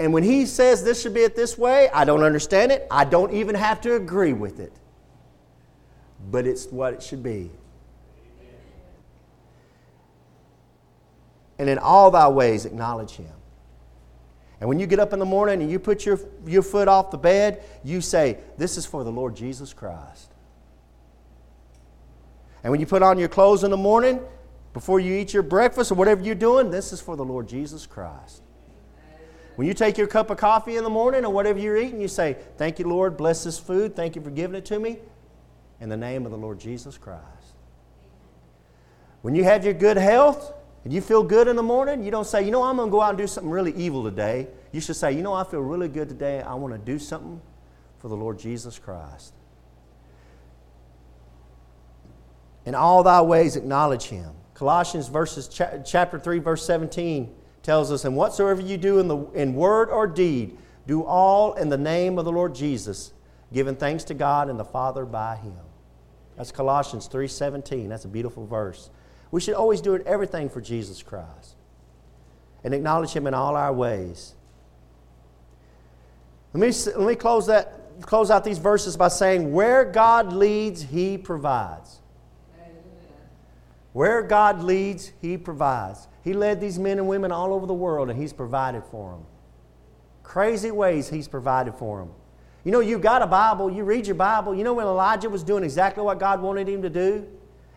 And 0.00 0.14
when 0.14 0.22
He 0.22 0.46
says 0.46 0.82
this 0.82 1.02
should 1.02 1.12
be 1.12 1.20
it 1.20 1.36
this 1.36 1.58
way, 1.58 1.90
I 1.90 2.06
don't 2.06 2.22
understand 2.22 2.72
it. 2.72 2.86
I 2.90 3.04
don't 3.04 3.34
even 3.34 3.54
have 3.54 3.82
to 3.82 3.96
agree 3.96 4.32
with 4.32 4.58
it. 4.58 4.72
But 6.30 6.46
it's 6.46 6.64
what 6.68 6.94
it 6.94 7.02
should 7.02 7.22
be. 7.22 7.50
And 11.58 11.68
in 11.68 11.76
all 11.78 12.10
thy 12.10 12.28
ways, 12.28 12.64
acknowledge 12.64 13.10
Him. 13.10 13.34
And 14.58 14.70
when 14.70 14.78
you 14.78 14.86
get 14.86 15.00
up 15.00 15.12
in 15.12 15.18
the 15.18 15.26
morning 15.26 15.60
and 15.60 15.70
you 15.70 15.78
put 15.78 16.06
your, 16.06 16.18
your 16.46 16.62
foot 16.62 16.88
off 16.88 17.10
the 17.10 17.18
bed, 17.18 17.62
you 17.84 18.00
say, 18.00 18.38
This 18.56 18.78
is 18.78 18.86
for 18.86 19.04
the 19.04 19.12
Lord 19.12 19.36
Jesus 19.36 19.74
Christ. 19.74 20.32
And 22.64 22.70
when 22.70 22.80
you 22.80 22.86
put 22.86 23.02
on 23.02 23.18
your 23.18 23.28
clothes 23.28 23.64
in 23.64 23.70
the 23.70 23.76
morning, 23.76 24.18
before 24.72 24.98
you 24.98 25.12
eat 25.12 25.34
your 25.34 25.42
breakfast 25.42 25.92
or 25.92 25.96
whatever 25.96 26.22
you're 26.22 26.34
doing, 26.34 26.70
this 26.70 26.90
is 26.90 27.02
for 27.02 27.16
the 27.16 27.24
Lord 27.24 27.48
Jesus 27.48 27.84
Christ. 27.84 28.44
When 29.60 29.66
you 29.66 29.74
take 29.74 29.98
your 29.98 30.06
cup 30.06 30.30
of 30.30 30.38
coffee 30.38 30.78
in 30.78 30.84
the 30.84 30.88
morning 30.88 31.22
or 31.22 31.30
whatever 31.30 31.58
you're 31.58 31.76
eating, 31.76 32.00
you 32.00 32.08
say, 32.08 32.38
Thank 32.56 32.78
you, 32.78 32.88
Lord, 32.88 33.18
bless 33.18 33.44
this 33.44 33.58
food. 33.58 33.94
Thank 33.94 34.16
you 34.16 34.22
for 34.22 34.30
giving 34.30 34.56
it 34.56 34.64
to 34.64 34.78
me. 34.78 34.96
In 35.82 35.90
the 35.90 35.98
name 35.98 36.24
of 36.24 36.32
the 36.32 36.38
Lord 36.38 36.58
Jesus 36.58 36.96
Christ. 36.96 37.20
When 39.20 39.34
you 39.34 39.44
have 39.44 39.62
your 39.62 39.74
good 39.74 39.98
health, 39.98 40.54
and 40.82 40.94
you 40.94 41.02
feel 41.02 41.22
good 41.22 41.46
in 41.46 41.56
the 41.56 41.62
morning, 41.62 42.02
you 42.02 42.10
don't 42.10 42.26
say, 42.26 42.42
you 42.42 42.50
know, 42.50 42.62
I'm 42.62 42.76
going 42.76 42.88
to 42.88 42.90
go 42.90 43.02
out 43.02 43.10
and 43.10 43.18
do 43.18 43.26
something 43.26 43.50
really 43.50 43.74
evil 43.74 44.02
today. 44.02 44.48
You 44.72 44.80
should 44.80 44.96
say, 44.96 45.12
you 45.12 45.20
know, 45.20 45.34
I 45.34 45.44
feel 45.44 45.60
really 45.60 45.88
good 45.88 46.08
today. 46.08 46.40
I 46.40 46.54
want 46.54 46.72
to 46.72 46.78
do 46.78 46.98
something 46.98 47.38
for 47.98 48.08
the 48.08 48.16
Lord 48.16 48.38
Jesus 48.38 48.78
Christ. 48.78 49.34
In 52.64 52.74
all 52.74 53.02
thy 53.02 53.20
ways 53.20 53.56
acknowledge 53.56 54.04
him. 54.04 54.30
Colossians 54.54 55.08
verses 55.08 55.50
chapter 55.84 56.18
3 56.18 56.38
verse 56.38 56.64
17 56.64 57.34
tells 57.70 57.92
us 57.92 58.04
and 58.04 58.16
whatsoever 58.16 58.60
you 58.60 58.76
do 58.76 58.98
in 58.98 59.06
the 59.06 59.16
in 59.30 59.54
word 59.54 59.90
or 59.90 60.04
deed 60.04 60.58
do 60.88 61.04
all 61.04 61.54
in 61.54 61.68
the 61.68 61.78
name 61.78 62.18
of 62.18 62.24
the 62.24 62.32
Lord 62.32 62.52
Jesus 62.52 63.12
giving 63.52 63.76
thanks 63.76 64.02
to 64.04 64.14
God 64.14 64.50
and 64.50 64.58
the 64.58 64.64
Father 64.64 65.04
by 65.04 65.36
him. 65.36 65.54
That's 66.36 66.50
Colossians 66.50 67.06
3:17. 67.06 67.88
That's 67.88 68.04
a 68.04 68.08
beautiful 68.08 68.44
verse. 68.44 68.90
We 69.30 69.40
should 69.40 69.54
always 69.54 69.80
do 69.80 69.94
everything 69.98 70.48
for 70.48 70.60
Jesus 70.60 71.00
Christ 71.00 71.54
and 72.64 72.74
acknowledge 72.74 73.12
Him 73.12 73.28
in 73.28 73.34
all 73.34 73.54
our 73.54 73.72
ways. 73.72 74.34
Let 76.52 76.60
me, 76.60 76.92
let 76.96 77.06
me 77.06 77.14
close, 77.14 77.46
that, 77.46 78.02
close 78.02 78.32
out 78.32 78.42
these 78.42 78.58
verses 78.58 78.96
by 78.96 79.06
saying, 79.06 79.52
Where 79.52 79.84
God 79.84 80.32
leads, 80.32 80.82
He 80.82 81.16
provides. 81.16 81.99
Where 83.92 84.22
God 84.22 84.62
leads, 84.62 85.12
He 85.20 85.36
provides. 85.36 86.08
He 86.22 86.32
led 86.32 86.60
these 86.60 86.78
men 86.78 86.98
and 86.98 87.08
women 87.08 87.32
all 87.32 87.52
over 87.52 87.66
the 87.66 87.74
world, 87.74 88.10
and 88.10 88.20
He's 88.20 88.32
provided 88.32 88.84
for 88.84 89.12
them. 89.12 89.24
Crazy 90.22 90.70
ways 90.70 91.08
He's 91.08 91.28
provided 91.28 91.74
for 91.74 91.98
them. 91.98 92.10
You 92.64 92.72
know, 92.72 92.80
you've 92.80 93.00
got 93.00 93.22
a 93.22 93.26
Bible, 93.26 93.70
you 93.70 93.84
read 93.84 94.06
your 94.06 94.16
Bible. 94.16 94.54
You 94.54 94.64
know 94.64 94.74
when 94.74 94.86
Elijah 94.86 95.30
was 95.30 95.42
doing 95.42 95.64
exactly 95.64 96.04
what 96.04 96.18
God 96.18 96.42
wanted 96.42 96.68
him 96.68 96.82
to 96.82 96.90
do? 96.90 97.26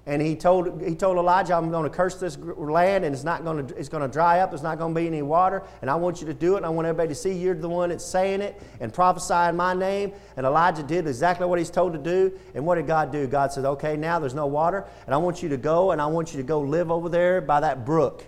And 0.06 0.22
he 0.22 0.36
told, 0.36 0.82
he 0.82 0.96
told 0.96 1.18
Elijah, 1.18 1.56
I'm 1.56 1.72
going 1.72 1.90
to 1.90 1.90
curse 1.90 2.16
this 2.16 2.38
land 2.38 3.06
and 3.06 3.16
it's, 3.16 3.24
not 3.24 3.46
going 3.46 3.68
to, 3.68 3.76
it's 3.78 3.88
going 3.88 4.02
to 4.02 4.12
dry 4.12 4.40
up. 4.40 4.52
There's 4.52 4.62
not 4.62 4.78
going 4.78 4.94
to 4.94 5.00
be 5.00 5.08
any 5.08 5.22
water. 5.22 5.64
And 5.82 5.90
I 5.90 5.96
want 5.96 6.20
you 6.20 6.28
to 6.28 6.34
do 6.34 6.56
it. 6.56 6.58
And 6.58 6.66
I 6.66 6.70
want 6.70 6.88
everybody 6.88 7.08
to 7.10 7.16
see 7.16 7.32
you're 7.32 7.56
the 7.56 7.70
one 7.70 7.88
that's 7.88 8.04
saying 8.04 8.42
it 8.42 8.62
and 8.82 8.94
prophesying 8.94 9.56
my 9.56 9.74
name. 9.74 10.12
And 10.36 10.46
Elijah 10.46 10.84
did 10.84 11.08
exactly 11.08 11.48
what 11.48 11.58
he's 11.58 11.70
told 11.70 11.94
to 11.94 12.00
do. 12.00 12.38
And 12.54 12.66
what 12.66 12.76
did 12.76 12.86
God 12.86 13.14
do? 13.14 13.28
God 13.28 13.54
said, 13.54 13.64
okay, 13.64 13.96
now 13.96 14.20
there's 14.20 14.34
no 14.34 14.46
water. 14.46 14.86
And 15.06 15.16
I 15.16 15.18
want 15.18 15.42
you 15.42 15.48
to 15.50 15.58
go 15.58 15.92
and 15.92 16.02
I 16.02 16.08
want 16.08 16.34
you 16.34 16.38
to 16.38 16.44
go 16.44 16.60
live 16.60 16.92
over 16.92 17.08
there 17.08 17.40
by 17.40 17.62
that 17.62 17.86
brook. 17.86 18.26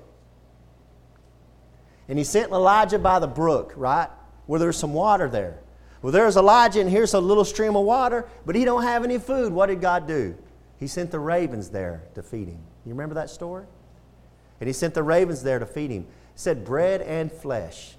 And 2.07 2.17
he 2.17 2.23
sent 2.23 2.53
Elijah 2.53 2.99
by 2.99 3.19
the 3.19 3.27
brook, 3.27 3.73
right? 3.75 4.07
Where 4.45 4.61
there's 4.61 4.77
some 4.77 4.93
water 4.93 5.27
there. 5.27 5.59
Well, 6.01 6.13
there's 6.13 6.38
Elijah 6.38 6.79
and 6.79 6.89
here's 6.89 7.13
a 7.13 7.19
little 7.19 7.43
stream 7.43 7.75
of 7.75 7.83
water, 7.83 8.29
but 8.45 8.55
he 8.55 8.63
don't 8.63 8.83
have 8.83 9.03
any 9.03 9.17
food. 9.17 9.51
What 9.51 9.65
did 9.65 9.81
God 9.81 10.07
do? 10.07 10.38
He 10.79 10.88
sent 10.88 11.11
the 11.11 11.19
ravens 11.19 11.69
there 11.69 12.03
to 12.15 12.23
feed 12.23 12.47
him. 12.47 12.59
You 12.85 12.91
remember 12.91 13.15
that 13.15 13.29
story? 13.29 13.65
And 14.59 14.67
he 14.67 14.73
sent 14.73 14.93
the 14.93 15.03
ravens 15.03 15.43
there 15.43 15.59
to 15.59 15.65
feed 15.65 15.91
him. 15.91 16.03
He 16.03 16.38
said, 16.39 16.65
bread 16.65 17.01
and 17.01 17.31
flesh. 17.31 17.95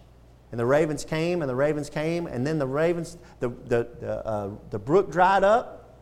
And 0.52 0.60
the 0.60 0.66
ravens 0.66 1.04
came, 1.04 1.42
and 1.42 1.48
the 1.48 1.56
ravens 1.56 1.90
came, 1.90 2.26
and 2.26 2.46
then 2.46 2.58
the 2.58 2.66
ravens, 2.66 3.18
the, 3.40 3.48
the, 3.48 3.88
the, 4.00 4.26
uh, 4.26 4.50
the 4.70 4.78
brook 4.78 5.10
dried 5.10 5.44
up. 5.44 5.98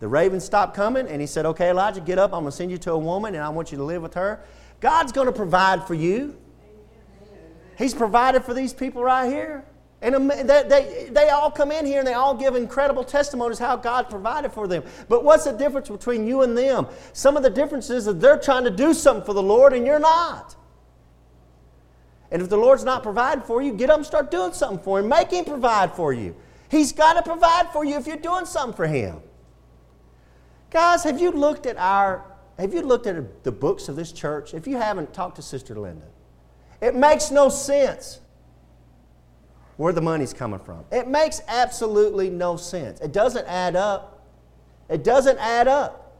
The 0.00 0.08
ravens 0.08 0.44
stopped 0.44 0.76
coming, 0.76 1.08
and 1.08 1.20
he 1.20 1.26
said, 1.26 1.46
Okay, 1.46 1.70
Elijah, 1.70 2.00
get 2.00 2.18
up. 2.18 2.32
I'm 2.32 2.42
going 2.42 2.50
to 2.50 2.56
send 2.56 2.70
you 2.70 2.78
to 2.78 2.92
a 2.92 2.98
woman, 2.98 3.34
and 3.34 3.42
I 3.42 3.48
want 3.48 3.72
you 3.72 3.78
to 3.78 3.84
live 3.84 4.02
with 4.02 4.14
her. 4.14 4.40
God's 4.80 5.10
going 5.10 5.26
to 5.26 5.32
provide 5.32 5.86
for 5.86 5.94
you. 5.94 6.36
He's 7.76 7.94
provided 7.94 8.44
for 8.44 8.54
these 8.54 8.72
people 8.72 9.02
right 9.02 9.28
here. 9.28 9.64
And 10.00 10.30
they, 10.30 11.08
they 11.10 11.28
all 11.30 11.50
come 11.50 11.72
in 11.72 11.84
here 11.84 11.98
and 11.98 12.06
they 12.06 12.14
all 12.14 12.34
give 12.34 12.54
incredible 12.54 13.02
testimonies 13.02 13.58
how 13.58 13.74
God 13.74 14.08
provided 14.08 14.52
for 14.52 14.68
them. 14.68 14.84
But 15.08 15.24
what's 15.24 15.44
the 15.44 15.52
difference 15.52 15.88
between 15.88 16.26
you 16.26 16.42
and 16.42 16.56
them? 16.56 16.86
Some 17.12 17.36
of 17.36 17.42
the 17.42 17.50
differences 17.50 17.90
is 17.90 18.04
that 18.04 18.20
they're 18.20 18.38
trying 18.38 18.62
to 18.64 18.70
do 18.70 18.94
something 18.94 19.24
for 19.24 19.34
the 19.34 19.42
Lord 19.42 19.72
and 19.72 19.84
you're 19.84 19.98
not. 19.98 20.54
And 22.30 22.42
if 22.42 22.48
the 22.48 22.56
Lord's 22.56 22.84
not 22.84 23.02
providing 23.02 23.42
for 23.42 23.60
you, 23.60 23.72
get 23.72 23.90
up 23.90 23.96
and 23.96 24.06
start 24.06 24.30
doing 24.30 24.52
something 24.52 24.78
for 24.84 25.00
Him. 25.00 25.08
Make 25.08 25.32
Him 25.32 25.44
provide 25.44 25.92
for 25.94 26.12
you. 26.12 26.36
He's 26.70 26.92
got 26.92 27.14
to 27.14 27.22
provide 27.22 27.70
for 27.72 27.84
you 27.84 27.96
if 27.96 28.06
you're 28.06 28.16
doing 28.16 28.44
something 28.44 28.76
for 28.76 28.86
Him. 28.86 29.20
Guys, 30.70 31.02
have 31.04 31.20
you 31.20 31.32
looked 31.32 31.66
at 31.66 31.76
our 31.76 32.24
have 32.58 32.74
you 32.74 32.82
looked 32.82 33.06
at 33.06 33.44
the 33.44 33.52
books 33.52 33.88
of 33.88 33.94
this 33.94 34.10
church? 34.10 34.52
If 34.52 34.66
you 34.66 34.76
haven't, 34.76 35.14
talk 35.14 35.36
to 35.36 35.42
Sister 35.42 35.78
Linda. 35.78 36.06
It 36.80 36.94
makes 36.94 37.30
no 37.30 37.48
sense 37.48 38.20
where 39.78 39.92
the 39.92 40.02
money's 40.02 40.34
coming 40.34 40.58
from. 40.58 40.84
It 40.90 41.06
makes 41.06 41.40
absolutely 41.46 42.28
no 42.28 42.56
sense. 42.56 43.00
It 43.00 43.12
doesn't 43.12 43.46
add 43.46 43.76
up. 43.76 44.26
It 44.90 45.04
doesn't 45.04 45.38
add 45.38 45.68
up. 45.68 46.16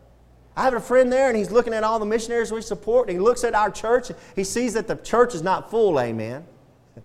I 0.57 0.63
have 0.63 0.75
a 0.75 0.81
friend 0.81 1.13
there 1.13 1.29
and 1.29 1.37
he's 1.37 1.51
looking 1.51 1.75
at 1.75 1.83
all 1.83 1.99
the 1.99 2.07
missionaries 2.07 2.53
we 2.53 2.63
support 2.63 3.09
and 3.09 3.19
he 3.19 3.23
looks 3.23 3.43
at 3.43 3.55
our 3.55 3.71
church. 3.71 4.11
He 4.37 4.45
sees 4.45 4.75
that 4.75 4.87
the 4.87 4.95
church 4.95 5.35
is 5.35 5.43
not 5.43 5.71
full, 5.71 6.01
amen. 6.01 6.47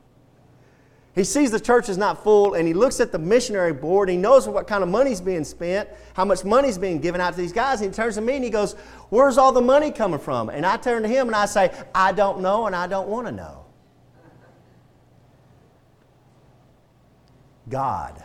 He 1.15 1.23
sees 1.23 1.51
the 1.51 1.59
church 1.59 1.89
is 1.89 1.97
not 1.97 2.23
full 2.23 2.55
and 2.55 2.67
he 2.67 2.73
looks 2.73 2.99
at 2.99 3.11
the 3.11 3.19
missionary 3.19 3.73
board. 3.73 4.09
He 4.09 4.17
knows 4.17 4.47
what 4.47 4.67
kind 4.67 4.83
of 4.83 4.89
money's 4.89 5.21
being 5.21 5.43
spent, 5.43 5.87
how 6.15 6.25
much 6.25 6.43
money's 6.43 6.77
being 6.77 6.99
given 6.99 7.21
out 7.21 7.33
to 7.33 7.37
these 7.37 7.53
guys. 7.53 7.81
And 7.81 7.91
he 7.91 7.95
turns 7.95 8.15
to 8.15 8.21
me 8.21 8.35
and 8.35 8.43
he 8.43 8.49
goes, 8.49 8.73
Where's 9.09 9.37
all 9.37 9.51
the 9.51 9.61
money 9.61 9.91
coming 9.91 10.19
from? 10.19 10.49
And 10.49 10.65
I 10.65 10.77
turn 10.77 11.03
to 11.03 11.07
him 11.07 11.27
and 11.27 11.35
I 11.35 11.45
say, 11.45 11.71
I 11.93 12.13
don't 12.13 12.41
know 12.41 12.65
and 12.65 12.75
I 12.75 12.87
don't 12.87 13.07
want 13.07 13.27
to 13.27 13.31
know. 13.31 13.62
God. 17.69 18.23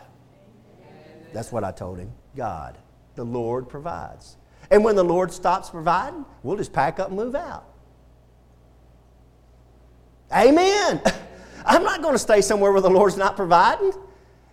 That's 1.33 1.51
what 1.51 1.63
I 1.63 1.71
told 1.71 1.99
him. 1.99 2.11
God. 2.35 2.77
The 3.15 3.23
Lord 3.23 3.69
provides. 3.69 4.37
And 4.71 4.83
when 4.83 4.95
the 4.95 5.03
Lord 5.03 5.31
stops 5.31 5.69
providing, 5.69 6.25
we'll 6.43 6.57
just 6.57 6.73
pack 6.73 6.99
up 6.99 7.07
and 7.07 7.17
move 7.17 7.35
out. 7.35 7.65
Amen. 10.31 11.01
I'm 11.65 11.83
not 11.83 12.01
going 12.01 12.13
to 12.13 12.19
stay 12.19 12.41
somewhere 12.41 12.71
where 12.71 12.81
the 12.81 12.89
Lord's 12.89 13.17
not 13.17 13.35
providing. 13.35 13.93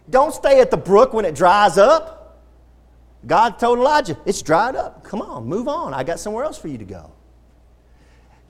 Don't 0.08 0.32
stay 0.32 0.60
at 0.60 0.70
the 0.70 0.76
brook 0.76 1.12
when 1.12 1.24
it 1.24 1.34
dries 1.34 1.78
up. 1.78 2.42
God 3.26 3.58
told 3.58 3.78
Elijah, 3.78 4.16
It's 4.24 4.42
dried 4.42 4.76
up. 4.76 5.02
Come 5.04 5.20
on, 5.20 5.46
move 5.46 5.68
on. 5.68 5.92
I 5.92 6.04
got 6.04 6.20
somewhere 6.20 6.44
else 6.44 6.58
for 6.58 6.68
you 6.68 6.78
to 6.78 6.84
go. 6.84 7.12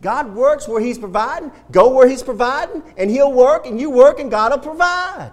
God 0.03 0.35
works 0.35 0.69
where 0.69 0.81
He's 0.81 0.99
providing. 0.99 1.51
Go 1.71 1.95
where 1.95 2.09
He's 2.09 2.23
providing, 2.23 2.83
and 2.97 3.11
He'll 3.11 3.33
work, 3.33 3.67
and 3.67 3.81
you 3.81 3.91
work, 3.91 4.21
and 4.21 4.31
God 4.31 4.53
will 4.53 4.59
provide. 4.59 5.33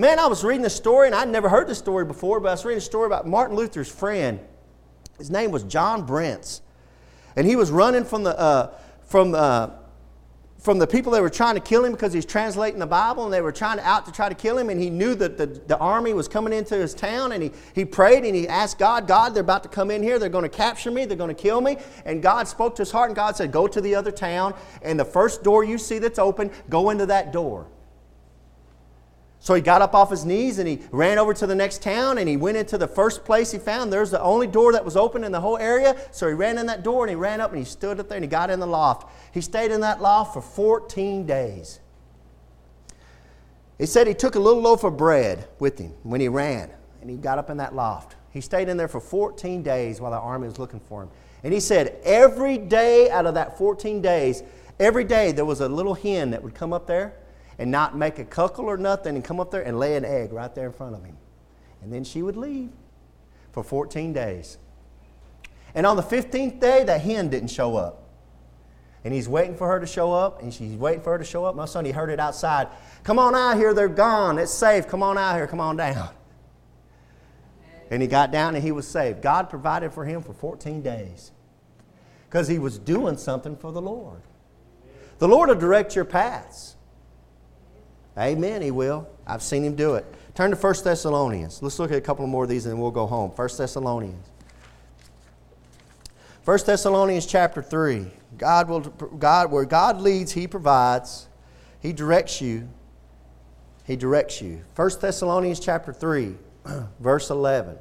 Man, 0.00 0.18
I 0.18 0.28
was 0.28 0.42
reading 0.42 0.64
a 0.64 0.70
story, 0.70 1.08
and 1.08 1.14
I'd 1.14 1.28
never 1.28 1.50
heard 1.50 1.68
this 1.68 1.76
story 1.76 2.06
before, 2.06 2.40
but 2.40 2.48
I 2.48 2.52
was 2.52 2.64
reading 2.64 2.78
a 2.78 2.80
story 2.80 3.04
about 3.04 3.26
Martin 3.26 3.54
Luther's 3.54 3.90
friend. 3.90 4.40
His 5.18 5.30
name 5.30 5.50
was 5.50 5.62
John 5.64 6.06
Brenz. 6.06 6.62
And 7.36 7.46
he 7.46 7.54
was 7.54 7.70
running 7.70 8.04
from 8.04 8.22
the, 8.22 8.38
uh, 8.38 8.74
from, 9.02 9.34
uh, 9.34 9.68
from 10.58 10.78
the 10.78 10.86
people 10.86 11.12
that 11.12 11.20
were 11.20 11.28
trying 11.28 11.54
to 11.56 11.60
kill 11.60 11.84
him 11.84 11.92
because 11.92 12.14
he's 12.14 12.24
translating 12.24 12.80
the 12.80 12.86
Bible, 12.86 13.24
and 13.24 13.32
they 13.32 13.42
were 13.42 13.52
trying 13.52 13.76
to, 13.76 13.86
out 13.86 14.06
to 14.06 14.12
try 14.12 14.30
to 14.30 14.34
kill 14.34 14.56
him. 14.56 14.70
And 14.70 14.80
he 14.80 14.88
knew 14.88 15.14
that 15.16 15.36
the, 15.36 15.44
the 15.44 15.76
army 15.76 16.14
was 16.14 16.28
coming 16.28 16.54
into 16.54 16.76
his 16.76 16.94
town, 16.94 17.32
and 17.32 17.42
he, 17.42 17.50
he 17.74 17.84
prayed 17.84 18.24
and 18.24 18.34
he 18.34 18.48
asked 18.48 18.78
God, 18.78 19.06
God, 19.06 19.34
they're 19.34 19.42
about 19.42 19.64
to 19.64 19.68
come 19.68 19.90
in 19.90 20.02
here. 20.02 20.18
They're 20.18 20.30
going 20.30 20.44
to 20.44 20.48
capture 20.48 20.90
me. 20.90 21.04
They're 21.04 21.14
going 21.14 21.28
to 21.28 21.42
kill 21.42 21.60
me. 21.60 21.76
And 22.06 22.22
God 22.22 22.48
spoke 22.48 22.74
to 22.76 22.80
his 22.80 22.90
heart, 22.90 23.10
and 23.10 23.16
God 23.16 23.36
said, 23.36 23.52
Go 23.52 23.68
to 23.68 23.82
the 23.82 23.94
other 23.96 24.12
town, 24.12 24.54
and 24.80 24.98
the 24.98 25.04
first 25.04 25.42
door 25.42 25.62
you 25.62 25.76
see 25.76 25.98
that's 25.98 26.18
open, 26.18 26.50
go 26.70 26.88
into 26.88 27.04
that 27.04 27.34
door. 27.34 27.66
So 29.42 29.54
he 29.54 29.62
got 29.62 29.80
up 29.80 29.94
off 29.94 30.10
his 30.10 30.26
knees 30.26 30.58
and 30.58 30.68
he 30.68 30.80
ran 30.92 31.18
over 31.18 31.32
to 31.32 31.46
the 31.46 31.54
next 31.54 31.82
town 31.82 32.18
and 32.18 32.28
he 32.28 32.36
went 32.36 32.58
into 32.58 32.76
the 32.76 32.86
first 32.86 33.24
place 33.24 33.50
he 33.50 33.58
found. 33.58 33.90
There's 33.90 34.10
the 34.10 34.20
only 34.20 34.46
door 34.46 34.72
that 34.72 34.84
was 34.84 34.98
open 34.98 35.24
in 35.24 35.32
the 35.32 35.40
whole 35.40 35.56
area. 35.56 35.96
So 36.12 36.28
he 36.28 36.34
ran 36.34 36.58
in 36.58 36.66
that 36.66 36.82
door 36.82 37.04
and 37.04 37.10
he 37.10 37.16
ran 37.16 37.40
up 37.40 37.50
and 37.50 37.58
he 37.58 37.64
stood 37.64 37.98
up 37.98 38.08
there 38.08 38.16
and 38.16 38.24
he 38.24 38.28
got 38.28 38.50
in 38.50 38.60
the 38.60 38.66
loft. 38.66 39.10
He 39.32 39.40
stayed 39.40 39.70
in 39.70 39.80
that 39.80 40.02
loft 40.02 40.34
for 40.34 40.42
14 40.42 41.24
days. 41.24 41.80
He 43.78 43.86
said 43.86 44.06
he 44.06 44.12
took 44.12 44.34
a 44.34 44.38
little 44.38 44.60
loaf 44.60 44.84
of 44.84 44.98
bread 44.98 45.48
with 45.58 45.78
him 45.78 45.94
when 46.02 46.20
he 46.20 46.28
ran, 46.28 46.70
and 47.00 47.08
he 47.08 47.16
got 47.16 47.38
up 47.38 47.48
in 47.48 47.56
that 47.56 47.74
loft. 47.74 48.14
He 48.30 48.42
stayed 48.42 48.68
in 48.68 48.76
there 48.76 48.88
for 48.88 49.00
14 49.00 49.62
days 49.62 50.02
while 50.02 50.10
the 50.10 50.18
army 50.18 50.48
was 50.48 50.58
looking 50.58 50.80
for 50.80 51.04
him. 51.04 51.08
And 51.42 51.54
he 51.54 51.60
said 51.60 51.96
every 52.04 52.58
day 52.58 53.08
out 53.08 53.24
of 53.24 53.32
that 53.34 53.56
14 53.56 54.02
days, 54.02 54.42
every 54.78 55.04
day 55.04 55.32
there 55.32 55.46
was 55.46 55.62
a 55.62 55.68
little 55.68 55.94
hen 55.94 56.30
that 56.32 56.42
would 56.42 56.54
come 56.54 56.74
up 56.74 56.86
there 56.86 57.14
and 57.60 57.70
not 57.70 57.94
make 57.94 58.18
a 58.18 58.24
cuckle 58.24 58.64
or 58.64 58.78
nothing 58.78 59.16
and 59.16 59.22
come 59.22 59.38
up 59.38 59.50
there 59.50 59.60
and 59.60 59.78
lay 59.78 59.94
an 59.94 60.02
egg 60.02 60.32
right 60.32 60.54
there 60.54 60.64
in 60.64 60.72
front 60.72 60.94
of 60.94 61.04
him. 61.04 61.18
And 61.82 61.92
then 61.92 62.04
she 62.04 62.22
would 62.22 62.36
leave 62.36 62.70
for 63.52 63.62
14 63.62 64.14
days. 64.14 64.56
And 65.74 65.84
on 65.84 65.96
the 65.96 66.02
15th 66.02 66.58
day, 66.58 66.84
that 66.84 67.02
hen 67.02 67.28
didn't 67.28 67.50
show 67.50 67.76
up. 67.76 68.08
And 69.04 69.12
he's 69.12 69.28
waiting 69.28 69.56
for 69.56 69.68
her 69.68 69.78
to 69.78 69.86
show 69.86 70.10
up, 70.10 70.42
and 70.42 70.52
she's 70.52 70.74
waiting 70.74 71.02
for 71.02 71.12
her 71.12 71.18
to 71.18 71.24
show 71.24 71.44
up. 71.44 71.54
My 71.54 71.66
son, 71.66 71.84
he 71.84 71.92
heard 71.92 72.08
it 72.08 72.18
outside. 72.18 72.68
Come 73.04 73.18
on 73.18 73.34
out 73.34 73.58
here, 73.58 73.74
they're 73.74 73.88
gone. 73.88 74.38
It's 74.38 74.50
safe. 74.50 74.88
Come 74.88 75.02
on 75.02 75.18
out 75.18 75.36
here, 75.36 75.46
come 75.46 75.60
on 75.60 75.76
down. 75.76 76.08
And 77.90 78.00
he 78.00 78.08
got 78.08 78.30
down 78.30 78.54
and 78.54 78.64
he 78.64 78.72
was 78.72 78.88
saved. 78.88 79.20
God 79.20 79.50
provided 79.50 79.92
for 79.92 80.06
him 80.06 80.22
for 80.22 80.32
14 80.32 80.80
days 80.80 81.30
because 82.26 82.48
he 82.48 82.58
was 82.58 82.78
doing 82.78 83.18
something 83.18 83.54
for 83.54 83.70
the 83.70 83.82
Lord. 83.82 84.22
The 85.18 85.28
Lord 85.28 85.50
will 85.50 85.56
direct 85.56 85.94
your 85.94 86.06
paths. 86.06 86.76
Amen, 88.18 88.62
he 88.62 88.70
will. 88.70 89.08
I've 89.26 89.42
seen 89.42 89.64
him 89.64 89.74
do 89.74 89.94
it. 89.94 90.04
Turn 90.34 90.50
to 90.50 90.56
1 90.56 90.74
Thessalonians. 90.84 91.62
Let's 91.62 91.78
look 91.78 91.90
at 91.90 91.98
a 91.98 92.00
couple 92.00 92.26
more 92.26 92.44
of 92.44 92.50
these 92.50 92.66
and 92.66 92.74
then 92.74 92.80
we'll 92.80 92.90
go 92.90 93.06
home. 93.06 93.30
1 93.30 93.48
Thessalonians. 93.56 94.26
1 96.44 96.58
Thessalonians 96.66 97.26
chapter 97.26 97.62
3. 97.62 98.06
God 98.38 98.68
will 98.68 98.80
God 98.80 99.50
where 99.50 99.64
God 99.64 100.00
leads, 100.00 100.32
he 100.32 100.46
provides. 100.46 101.28
He 101.80 101.92
directs 101.92 102.40
you. 102.40 102.68
He 103.84 103.96
directs 103.96 104.40
you. 104.40 104.62
1 104.76 104.90
Thessalonians 105.00 105.60
chapter 105.60 105.92
3, 105.92 106.34
verse 107.00 107.30
11. 107.30 107.76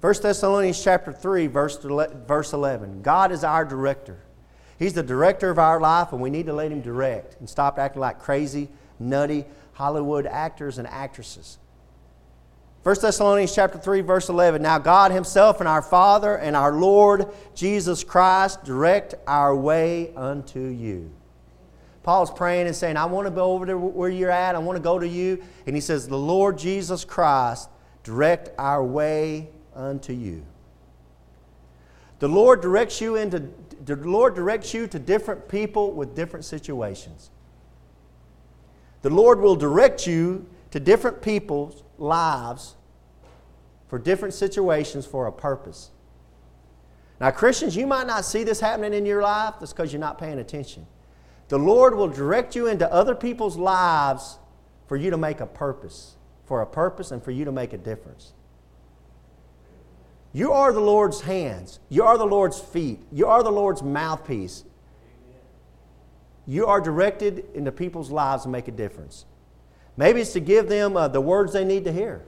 1 0.00 0.14
Thessalonians 0.22 0.82
chapter 0.82 1.12
3, 1.12 1.46
verse 1.48 2.52
11. 2.52 3.02
God 3.02 3.32
is 3.32 3.42
our 3.42 3.64
director. 3.64 4.20
He's 4.78 4.92
the 4.92 5.02
director 5.02 5.50
of 5.50 5.58
our 5.58 5.80
life, 5.80 6.12
and 6.12 6.20
we 6.20 6.30
need 6.30 6.46
to 6.46 6.52
let 6.52 6.70
Him 6.70 6.80
direct 6.80 7.38
and 7.40 7.48
stop 7.50 7.78
acting 7.78 8.00
like 8.00 8.20
crazy, 8.20 8.68
nutty 8.98 9.44
Hollywood 9.72 10.26
actors 10.26 10.78
and 10.78 10.86
actresses. 10.88 11.58
1 12.84 12.96
Thessalonians 13.02 13.54
chapter 13.54 13.76
3 13.76 14.00
verse 14.02 14.28
11 14.28 14.62
Now 14.62 14.78
God 14.78 15.10
himself 15.10 15.60
and 15.60 15.68
our 15.68 15.82
Father 15.82 16.36
and 16.38 16.56
our 16.56 16.72
Lord 16.72 17.26
Jesus 17.54 18.02
Christ 18.02 18.64
direct 18.64 19.14
our 19.26 19.54
way 19.54 20.14
unto 20.14 20.60
you. 20.60 21.10
Paul's 22.02 22.30
praying 22.30 22.66
and 22.66 22.74
saying, 22.74 22.96
I 22.96 23.04
want 23.04 23.26
to 23.26 23.30
go 23.30 23.52
over 23.52 23.66
to 23.66 23.76
where 23.76 24.08
you're 24.08 24.30
at. 24.30 24.54
I 24.54 24.58
want 24.58 24.76
to 24.76 24.82
go 24.82 24.98
to 24.98 25.06
you. 25.06 25.42
And 25.66 25.76
he 25.76 25.80
says, 25.82 26.08
The 26.08 26.16
Lord 26.16 26.56
Jesus 26.56 27.04
Christ 27.04 27.68
direct 28.02 28.48
our 28.58 28.82
way 28.82 29.50
unto 29.74 30.14
you. 30.14 30.42
The 32.20 32.28
Lord 32.28 32.62
directs 32.62 33.02
you 33.02 33.16
into 33.16 33.50
the 33.84 33.96
Lord 33.96 34.34
directs 34.34 34.74
you 34.74 34.86
to 34.88 34.98
different 34.98 35.48
people 35.48 35.92
with 35.92 36.14
different 36.14 36.44
situations. 36.44 37.30
The 39.02 39.10
Lord 39.10 39.40
will 39.40 39.56
direct 39.56 40.06
you 40.06 40.46
to 40.70 40.80
different 40.80 41.22
people's 41.22 41.82
lives 41.98 42.74
for 43.88 43.98
different 43.98 44.34
situations 44.34 45.06
for 45.06 45.26
a 45.26 45.32
purpose. 45.32 45.90
Now, 47.20 47.30
Christians, 47.30 47.74
you 47.74 47.86
might 47.86 48.06
not 48.06 48.24
see 48.24 48.44
this 48.44 48.60
happening 48.60 48.94
in 48.94 49.06
your 49.06 49.22
life. 49.22 49.54
That's 49.58 49.72
because 49.72 49.92
you're 49.92 50.00
not 50.00 50.18
paying 50.18 50.38
attention. 50.38 50.86
The 51.48 51.58
Lord 51.58 51.94
will 51.94 52.08
direct 52.08 52.54
you 52.54 52.66
into 52.66 52.90
other 52.92 53.14
people's 53.14 53.56
lives 53.56 54.38
for 54.86 54.96
you 54.96 55.10
to 55.10 55.16
make 55.16 55.40
a 55.40 55.46
purpose, 55.46 56.16
for 56.44 56.60
a 56.60 56.66
purpose, 56.66 57.10
and 57.10 57.22
for 57.22 57.30
you 57.30 57.44
to 57.44 57.52
make 57.52 57.72
a 57.72 57.78
difference. 57.78 58.34
You 60.32 60.52
are 60.52 60.72
the 60.72 60.80
Lord's 60.80 61.22
hands. 61.22 61.80
You 61.88 62.04
are 62.04 62.18
the 62.18 62.26
Lord's 62.26 62.58
feet. 62.58 63.00
You 63.10 63.26
are 63.26 63.42
the 63.42 63.52
Lord's 63.52 63.82
mouthpiece. 63.82 64.64
You 66.46 66.66
are 66.66 66.80
directed 66.80 67.44
into 67.54 67.72
people's 67.72 68.10
lives 68.10 68.44
to 68.44 68.48
make 68.48 68.68
a 68.68 68.72
difference. 68.72 69.24
Maybe 69.96 70.20
it's 70.20 70.32
to 70.34 70.40
give 70.40 70.68
them 70.68 70.96
uh, 70.96 71.08
the 71.08 71.20
words 71.20 71.52
they 71.52 71.64
need 71.64 71.84
to 71.84 71.92
hear. 71.92 72.24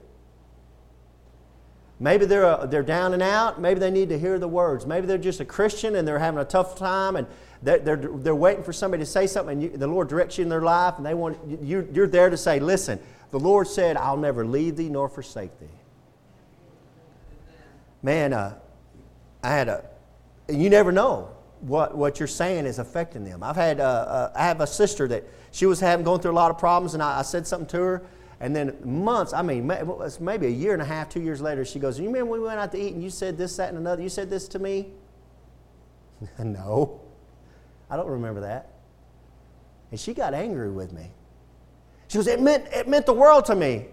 Maybe 1.98 2.24
they're, 2.24 2.46
uh, 2.46 2.66
they're 2.66 2.82
down 2.82 3.12
and 3.12 3.22
out. 3.22 3.60
Maybe 3.60 3.78
they 3.78 3.90
need 3.90 4.08
to 4.08 4.18
hear 4.18 4.38
the 4.38 4.48
words. 4.48 4.86
Maybe 4.86 5.06
they're 5.06 5.18
just 5.18 5.40
a 5.40 5.44
Christian 5.44 5.96
and 5.96 6.08
they're 6.08 6.18
having 6.18 6.40
a 6.40 6.44
tough 6.44 6.76
time 6.76 7.16
and 7.16 7.26
they're, 7.62 7.78
they're, 7.78 7.96
they're 7.96 8.34
waiting 8.34 8.64
for 8.64 8.72
somebody 8.72 9.02
to 9.02 9.06
say 9.06 9.26
something 9.26 9.52
and 9.52 9.62
you, 9.62 9.76
the 9.76 9.86
Lord 9.86 10.08
directs 10.08 10.38
you 10.38 10.42
in 10.42 10.48
their 10.48 10.62
life 10.62 10.94
and 10.96 11.04
they 11.04 11.12
want, 11.12 11.38
you, 11.62 11.86
you're 11.92 12.06
there 12.06 12.30
to 12.30 12.38
say, 12.38 12.58
listen, 12.58 12.98
the 13.30 13.38
Lord 13.38 13.68
said, 13.68 13.98
I'll 13.98 14.16
never 14.16 14.46
leave 14.46 14.76
thee 14.76 14.88
nor 14.88 15.10
forsake 15.10 15.58
thee. 15.60 15.66
Man, 18.02 18.32
uh, 18.32 18.58
I 19.42 19.50
had 19.50 19.68
a, 19.68 19.84
you 20.48 20.70
never 20.70 20.92
know 20.92 21.30
what, 21.60 21.96
what 21.96 22.18
you're 22.18 22.26
saying 22.26 22.66
is 22.66 22.78
affecting 22.78 23.24
them. 23.24 23.42
I've 23.42 23.56
had, 23.56 23.80
uh, 23.80 23.84
uh, 23.84 24.32
I 24.34 24.44
have 24.44 24.60
a 24.60 24.66
sister 24.66 25.06
that 25.08 25.24
she 25.50 25.66
was 25.66 25.80
having, 25.80 26.04
going 26.04 26.20
through 26.20 26.30
a 26.30 26.32
lot 26.32 26.50
of 26.50 26.58
problems 26.58 26.94
and 26.94 27.02
I, 27.02 27.18
I 27.18 27.22
said 27.22 27.46
something 27.46 27.68
to 27.68 27.78
her 27.78 28.02
and 28.40 28.56
then 28.56 28.78
months, 28.82 29.34
I 29.34 29.42
mean, 29.42 29.66
maybe 29.66 30.46
a 30.46 30.50
year 30.50 30.72
and 30.72 30.80
a 30.80 30.84
half, 30.84 31.10
two 31.10 31.20
years 31.20 31.42
later, 31.42 31.62
she 31.62 31.78
goes, 31.78 31.98
You 31.98 32.06
remember 32.06 32.30
when 32.30 32.40
we 32.40 32.46
went 32.46 32.58
out 32.58 32.72
to 32.72 32.78
eat 32.78 32.94
and 32.94 33.02
you 33.02 33.10
said 33.10 33.36
this, 33.36 33.56
that, 33.58 33.68
and 33.68 33.76
another? 33.76 34.02
You 34.02 34.08
said 34.08 34.30
this 34.30 34.48
to 34.48 34.58
me? 34.58 34.88
no. 36.38 37.02
I 37.90 37.96
don't 37.96 38.08
remember 38.08 38.40
that. 38.40 38.70
And 39.90 40.00
she 40.00 40.14
got 40.14 40.32
angry 40.32 40.70
with 40.70 40.92
me. 40.92 41.10
She 42.08 42.16
goes, 42.16 42.26
It 42.26 42.40
meant, 42.40 42.66
it 42.72 42.88
meant 42.88 43.04
the 43.04 43.12
world 43.12 43.44
to 43.46 43.54
me. 43.54 43.86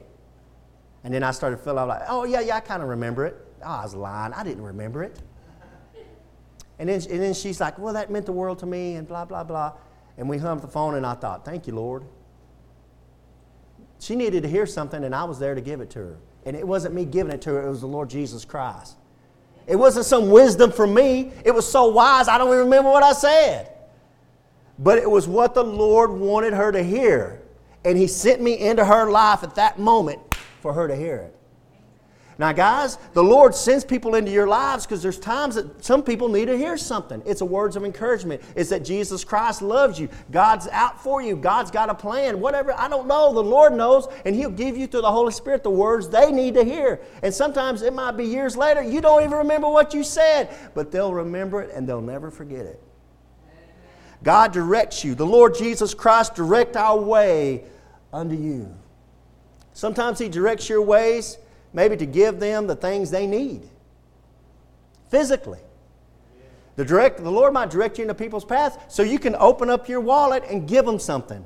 And 1.03 1.13
then 1.13 1.23
I 1.23 1.31
started 1.31 1.59
feeling 1.59 1.85
like, 1.85 2.03
Oh, 2.07 2.23
yeah, 2.23 2.39
yeah, 2.39 2.55
I 2.55 2.59
kind 2.61 2.81
of 2.81 2.87
remember 2.87 3.25
it. 3.25 3.35
Oh, 3.63 3.67
I 3.67 3.83
was 3.83 3.95
lying. 3.95 4.33
I 4.33 4.43
didn't 4.43 4.63
remember 4.63 5.03
it. 5.03 5.19
And 6.79 6.89
then, 6.89 7.01
and 7.09 7.21
then 7.21 7.33
she's 7.33 7.59
like, 7.59 7.79
Well, 7.79 7.93
that 7.93 8.11
meant 8.11 8.25
the 8.25 8.31
world 8.31 8.59
to 8.59 8.65
me, 8.65 8.95
and 8.95 9.07
blah, 9.07 9.25
blah, 9.25 9.43
blah. 9.43 9.73
And 10.17 10.29
we 10.29 10.37
hung 10.37 10.57
up 10.57 10.61
the 10.61 10.67
phone, 10.67 10.95
and 10.95 11.05
I 11.05 11.15
thought, 11.15 11.43
Thank 11.43 11.67
you, 11.67 11.73
Lord. 11.73 12.03
She 13.99 14.15
needed 14.15 14.43
to 14.43 14.49
hear 14.49 14.65
something, 14.65 15.03
and 15.03 15.15
I 15.15 15.23
was 15.23 15.39
there 15.39 15.55
to 15.55 15.61
give 15.61 15.81
it 15.81 15.89
to 15.91 15.99
her. 15.99 16.17
And 16.45 16.55
it 16.55 16.67
wasn't 16.67 16.93
me 16.93 17.03
giving 17.05 17.33
it 17.33 17.41
to 17.41 17.51
her, 17.51 17.65
it 17.65 17.69
was 17.69 17.81
the 17.81 17.87
Lord 17.87 18.09
Jesus 18.09 18.45
Christ. 18.45 18.95
It 19.65 19.75
wasn't 19.75 20.05
some 20.05 20.29
wisdom 20.29 20.71
from 20.71 20.93
me. 20.93 21.33
It 21.43 21.51
was 21.51 21.69
so 21.69 21.87
wise, 21.87 22.27
I 22.27 22.37
don't 22.37 22.47
even 22.47 22.59
remember 22.59 22.89
what 22.89 23.03
I 23.03 23.13
said. 23.13 23.73
But 24.79 24.99
it 24.99 25.09
was 25.09 25.27
what 25.27 25.55
the 25.55 25.63
Lord 25.63 26.11
wanted 26.11 26.53
her 26.53 26.71
to 26.71 26.83
hear. 26.83 27.41
And 27.83 27.97
He 27.97 28.07
sent 28.07 28.41
me 28.41 28.59
into 28.59 28.85
her 28.85 29.09
life 29.09 29.43
at 29.43 29.55
that 29.55 29.79
moment 29.79 30.19
for 30.61 30.73
her 30.73 30.87
to 30.87 30.95
hear 30.95 31.17
it. 31.17 31.36
Now, 32.39 32.51
guys, 32.51 32.97
the 33.13 33.23
Lord 33.23 33.55
sends 33.55 33.83
people 33.83 34.13
into 34.13 34.29
your 34.29 34.47
lives 34.47 34.85
because 34.85 35.01
there's 35.01 35.17
times 35.17 35.55
that 35.55 35.83
some 35.83 36.03
people 36.03 36.29
need 36.29 36.45
to 36.45 36.57
hear 36.57 36.77
something. 36.77 37.23
It's 37.25 37.41
a 37.41 37.45
words 37.45 37.75
of 37.75 37.83
encouragement. 37.83 38.43
It's 38.55 38.69
that 38.69 38.85
Jesus 38.85 39.23
Christ 39.23 39.63
loves 39.63 39.99
you. 39.99 40.07
God's 40.29 40.67
out 40.67 41.01
for 41.01 41.19
you. 41.19 41.35
God's 41.35 41.71
got 41.71 41.89
a 41.89 41.95
plan. 41.95 42.39
Whatever, 42.39 42.73
I 42.77 42.89
don't 42.89 43.07
know. 43.07 43.33
The 43.33 43.41
Lord 43.41 43.73
knows, 43.73 44.07
and 44.23 44.35
He'll 44.35 44.51
give 44.51 44.77
you 44.77 44.85
through 44.85 45.01
the 45.01 45.11
Holy 45.11 45.31
Spirit 45.31 45.63
the 45.63 45.71
words 45.71 46.09
they 46.09 46.31
need 46.31 46.53
to 46.53 46.63
hear. 46.63 47.01
And 47.23 47.33
sometimes 47.33 47.81
it 47.81 47.93
might 47.93 48.11
be 48.11 48.25
years 48.25 48.55
later, 48.55 48.83
you 48.83 49.01
don't 49.01 49.23
even 49.23 49.39
remember 49.39 49.67
what 49.67 49.95
you 49.95 50.03
said, 50.03 50.55
but 50.75 50.91
they'll 50.91 51.13
remember 51.13 51.63
it 51.63 51.73
and 51.73 51.89
they'll 51.89 52.01
never 52.01 52.29
forget 52.29 52.67
it. 52.67 52.83
God 54.21 54.51
directs 54.51 55.03
you. 55.03 55.15
The 55.15 55.25
Lord 55.25 55.55
Jesus 55.55 55.95
Christ 55.95 56.35
direct 56.35 56.75
our 56.75 56.99
way 56.99 57.63
unto 58.13 58.35
you. 58.35 58.75
Sometimes 59.73 60.19
He 60.19 60.29
directs 60.29 60.69
your 60.69 60.83
ways 60.83 61.39
maybe 61.77 61.95
to 61.95 62.07
give 62.07 62.39
them 62.39 62.65
the 62.65 62.75
things 62.75 63.11
they 63.11 63.27
need 63.27 63.61
physically. 65.09 65.59
The, 66.75 66.83
direct, 66.83 67.23
the 67.23 67.31
Lord 67.31 67.53
might 67.53 67.69
direct 67.69 67.99
you 67.99 68.01
into 68.01 68.15
people's 68.15 68.43
paths 68.43 68.77
so 68.87 69.03
you 69.03 69.19
can 69.19 69.35
open 69.35 69.69
up 69.69 69.87
your 69.87 70.01
wallet 70.01 70.43
and 70.49 70.67
give 70.67 70.85
them 70.85 70.97
something. 70.97 71.45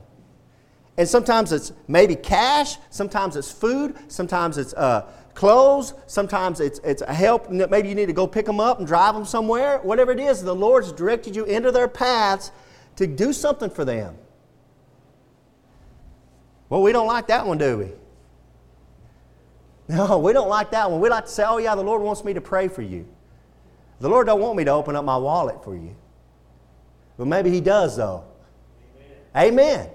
And 0.98 1.08
sometimes 1.08 1.52
it's 1.52 1.74
maybe 1.90 2.16
cash, 2.16 2.78
sometimes 2.92 3.36
it's 3.36 3.52
food, 3.52 3.98
sometimes 4.08 4.58
it's 4.58 4.74
uh, 4.74 5.02
clothes, 5.34 5.96
sometimes 6.08 6.62
it's, 6.62 6.80
it's 6.80 7.02
a 7.02 7.14
help. 7.14 7.50
Maybe 7.50 7.90
you 7.90 7.96
need 7.96 8.06
to 8.06 8.14
go 8.14 8.26
pick 8.26 8.46
them 8.46 8.62
up 8.62 8.80
and 8.80 8.88
drive 8.88 9.14
them 9.14 9.26
somewhere. 9.26 9.80
Whatever 9.80 10.14
it 10.14 10.20
is, 10.22 10.42
the 10.42 10.56
Lord's 10.56 10.94
directed 10.94 11.36
you 11.36 11.44
into 11.44 11.72
their 11.72 11.90
paths 11.90 12.52
to 12.96 13.06
do 13.06 13.34
something 13.34 13.70
for 13.70 13.84
them. 13.84 14.16
Well, 16.70 16.82
we 16.82 16.94
don't 16.94 17.08
like 17.08 17.28
that 17.28 17.46
one, 17.46 17.58
do 17.58 17.80
we? 17.80 17.92
No, 19.88 20.20
we 20.20 20.32
don't 20.32 20.48
like 20.48 20.72
that 20.72 20.90
one. 20.90 21.02
We 21.02 21.10
like 21.10 21.26
to 21.26 21.32
say, 21.32 21.44
oh, 21.46 21.58
yeah, 21.58 21.76
the 21.76 21.84
Lord 21.84 22.02
wants 22.02 22.24
me 22.24 22.34
to 22.34 22.42
pray 22.42 22.68
for 22.70 22.82
you. 22.82 23.06
The 24.00 24.08
Lord 24.08 24.26
don't 24.26 24.40
want 24.40 24.56
me 24.56 24.64
to 24.64 24.72
open 24.72 24.96
up 24.96 25.04
my 25.04 25.18
wallet 25.18 25.64
for 25.64 25.76
you. 25.76 25.96
But 27.18 27.28
maybe 27.28 27.52
He 27.52 27.60
does, 27.62 27.98
though. 27.98 28.24
Amen. 29.36 29.54
Amen. 29.54 29.90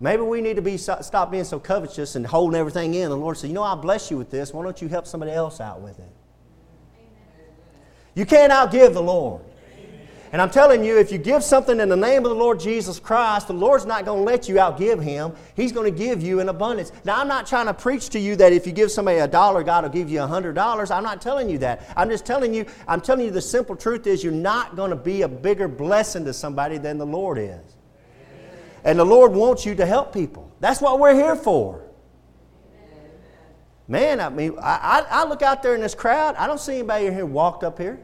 Maybe 0.00 0.22
we 0.22 0.40
need 0.40 0.56
to 0.56 0.62
be 0.62 0.76
stop 0.76 1.30
being 1.30 1.44
so 1.44 1.60
covetous 1.60 2.16
and 2.16 2.26
holding 2.26 2.58
everything 2.58 2.94
in. 2.94 3.10
The 3.10 3.16
Lord 3.16 3.36
said, 3.36 3.48
you 3.48 3.54
know, 3.54 3.62
I 3.62 3.74
bless 3.74 4.10
you 4.10 4.18
with 4.18 4.30
this. 4.30 4.52
Why 4.52 4.64
don't 4.64 4.80
you 4.82 4.88
help 4.88 5.06
somebody 5.06 5.32
else 5.32 5.60
out 5.60 5.80
with 5.80 5.98
it? 5.98 6.12
Amen. 6.98 7.54
You 8.14 8.26
can't 8.26 8.52
outgive 8.52 8.92
the 8.92 9.02
Lord. 9.02 9.42
And 10.34 10.42
I'm 10.42 10.50
telling 10.50 10.82
you, 10.82 10.98
if 10.98 11.12
you 11.12 11.18
give 11.18 11.44
something 11.44 11.78
in 11.78 11.88
the 11.88 11.96
name 11.96 12.24
of 12.24 12.30
the 12.30 12.34
Lord 12.34 12.58
Jesus 12.58 12.98
Christ, 12.98 13.46
the 13.46 13.52
Lord's 13.52 13.86
not 13.86 14.04
going 14.04 14.18
to 14.18 14.24
let 14.24 14.48
you 14.48 14.56
outgive 14.56 15.00
him. 15.00 15.32
He's 15.54 15.70
going 15.70 15.88
to 15.88 15.96
give 15.96 16.24
you 16.24 16.40
in 16.40 16.48
abundance. 16.48 16.90
Now, 17.04 17.20
I'm 17.20 17.28
not 17.28 17.46
trying 17.46 17.66
to 17.66 17.72
preach 17.72 18.08
to 18.08 18.18
you 18.18 18.34
that 18.34 18.52
if 18.52 18.66
you 18.66 18.72
give 18.72 18.90
somebody 18.90 19.18
a 19.18 19.28
dollar, 19.28 19.62
God 19.62 19.84
will 19.84 19.92
give 19.92 20.10
you 20.10 20.20
a 20.20 20.26
hundred 20.26 20.56
dollars. 20.56 20.90
I'm 20.90 21.04
not 21.04 21.22
telling 21.22 21.48
you 21.48 21.58
that. 21.58 21.88
I'm 21.96 22.10
just 22.10 22.26
telling 22.26 22.52
you, 22.52 22.66
I'm 22.88 23.00
telling 23.00 23.24
you 23.24 23.30
the 23.30 23.40
simple 23.40 23.76
truth 23.76 24.08
is 24.08 24.24
you're 24.24 24.32
not 24.32 24.74
going 24.74 24.90
to 24.90 24.96
be 24.96 25.22
a 25.22 25.28
bigger 25.28 25.68
blessing 25.68 26.24
to 26.24 26.32
somebody 26.32 26.78
than 26.78 26.98
the 26.98 27.06
Lord 27.06 27.38
is. 27.38 27.76
And 28.82 28.98
the 28.98 29.06
Lord 29.06 29.30
wants 29.30 29.64
you 29.64 29.76
to 29.76 29.86
help 29.86 30.12
people. 30.12 30.50
That's 30.58 30.80
what 30.80 30.98
we're 30.98 31.14
here 31.14 31.36
for. 31.36 31.80
Man, 33.86 34.18
I 34.18 34.30
mean, 34.30 34.56
I, 34.60 35.06
I, 35.08 35.28
look 35.28 35.42
out 35.42 35.62
there 35.62 35.76
in 35.76 35.80
this 35.80 35.94
crowd, 35.94 36.34
I 36.34 36.48
don't 36.48 36.58
see 36.58 36.72
anybody 36.72 37.04
here 37.12 37.24
walked 37.24 37.62
up 37.62 37.78
here. 37.78 38.00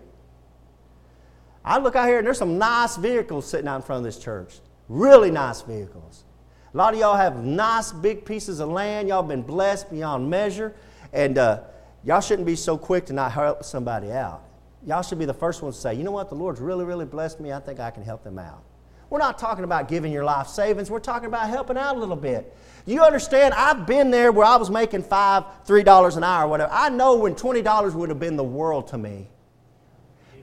I 1.64 1.78
look 1.78 1.96
out 1.96 2.08
here 2.08 2.18
and 2.18 2.26
there's 2.26 2.38
some 2.38 2.58
nice 2.58 2.96
vehicles 2.96 3.46
sitting 3.46 3.68
out 3.68 3.76
in 3.76 3.82
front 3.82 3.98
of 3.98 4.04
this 4.04 4.22
church. 4.22 4.60
Really 4.88 5.30
nice 5.30 5.62
vehicles. 5.62 6.24
A 6.72 6.76
lot 6.76 6.94
of 6.94 7.00
y'all 7.00 7.16
have 7.16 7.44
nice 7.44 7.92
big 7.92 8.24
pieces 8.24 8.60
of 8.60 8.68
land. 8.68 9.08
Y'all 9.08 9.22
been 9.22 9.42
blessed 9.42 9.90
beyond 9.90 10.28
measure. 10.30 10.74
And 11.12 11.36
uh, 11.36 11.62
y'all 12.04 12.20
shouldn't 12.20 12.46
be 12.46 12.56
so 12.56 12.78
quick 12.78 13.06
to 13.06 13.12
not 13.12 13.32
help 13.32 13.64
somebody 13.64 14.10
out. 14.12 14.44
Y'all 14.86 15.02
should 15.02 15.18
be 15.18 15.24
the 15.26 15.34
first 15.34 15.62
ones 15.62 15.76
to 15.76 15.80
say, 15.82 15.94
you 15.94 16.04
know 16.04 16.12
what, 16.12 16.30
the 16.30 16.34
Lord's 16.34 16.60
really, 16.60 16.84
really 16.84 17.04
blessed 17.04 17.40
me. 17.40 17.52
I 17.52 17.60
think 17.60 17.80
I 17.80 17.90
can 17.90 18.02
help 18.02 18.24
them 18.24 18.38
out. 18.38 18.62
We're 19.10 19.18
not 19.18 19.38
talking 19.38 19.64
about 19.64 19.88
giving 19.88 20.12
your 20.12 20.24
life 20.24 20.46
savings. 20.46 20.88
We're 20.88 21.00
talking 21.00 21.26
about 21.26 21.48
helping 21.48 21.76
out 21.76 21.96
a 21.96 21.98
little 21.98 22.16
bit. 22.16 22.56
You 22.86 23.02
understand? 23.02 23.52
I've 23.54 23.84
been 23.84 24.10
there 24.10 24.30
where 24.30 24.46
I 24.46 24.56
was 24.56 24.70
making 24.70 25.02
five, 25.02 25.44
three 25.64 25.82
dollars 25.82 26.16
an 26.16 26.22
hour, 26.22 26.48
whatever. 26.48 26.72
I 26.72 26.88
know 26.88 27.16
when 27.16 27.34
twenty 27.34 27.60
dollars 27.60 27.94
would 27.94 28.08
have 28.08 28.20
been 28.20 28.36
the 28.36 28.44
world 28.44 28.86
to 28.88 28.98
me. 28.98 29.28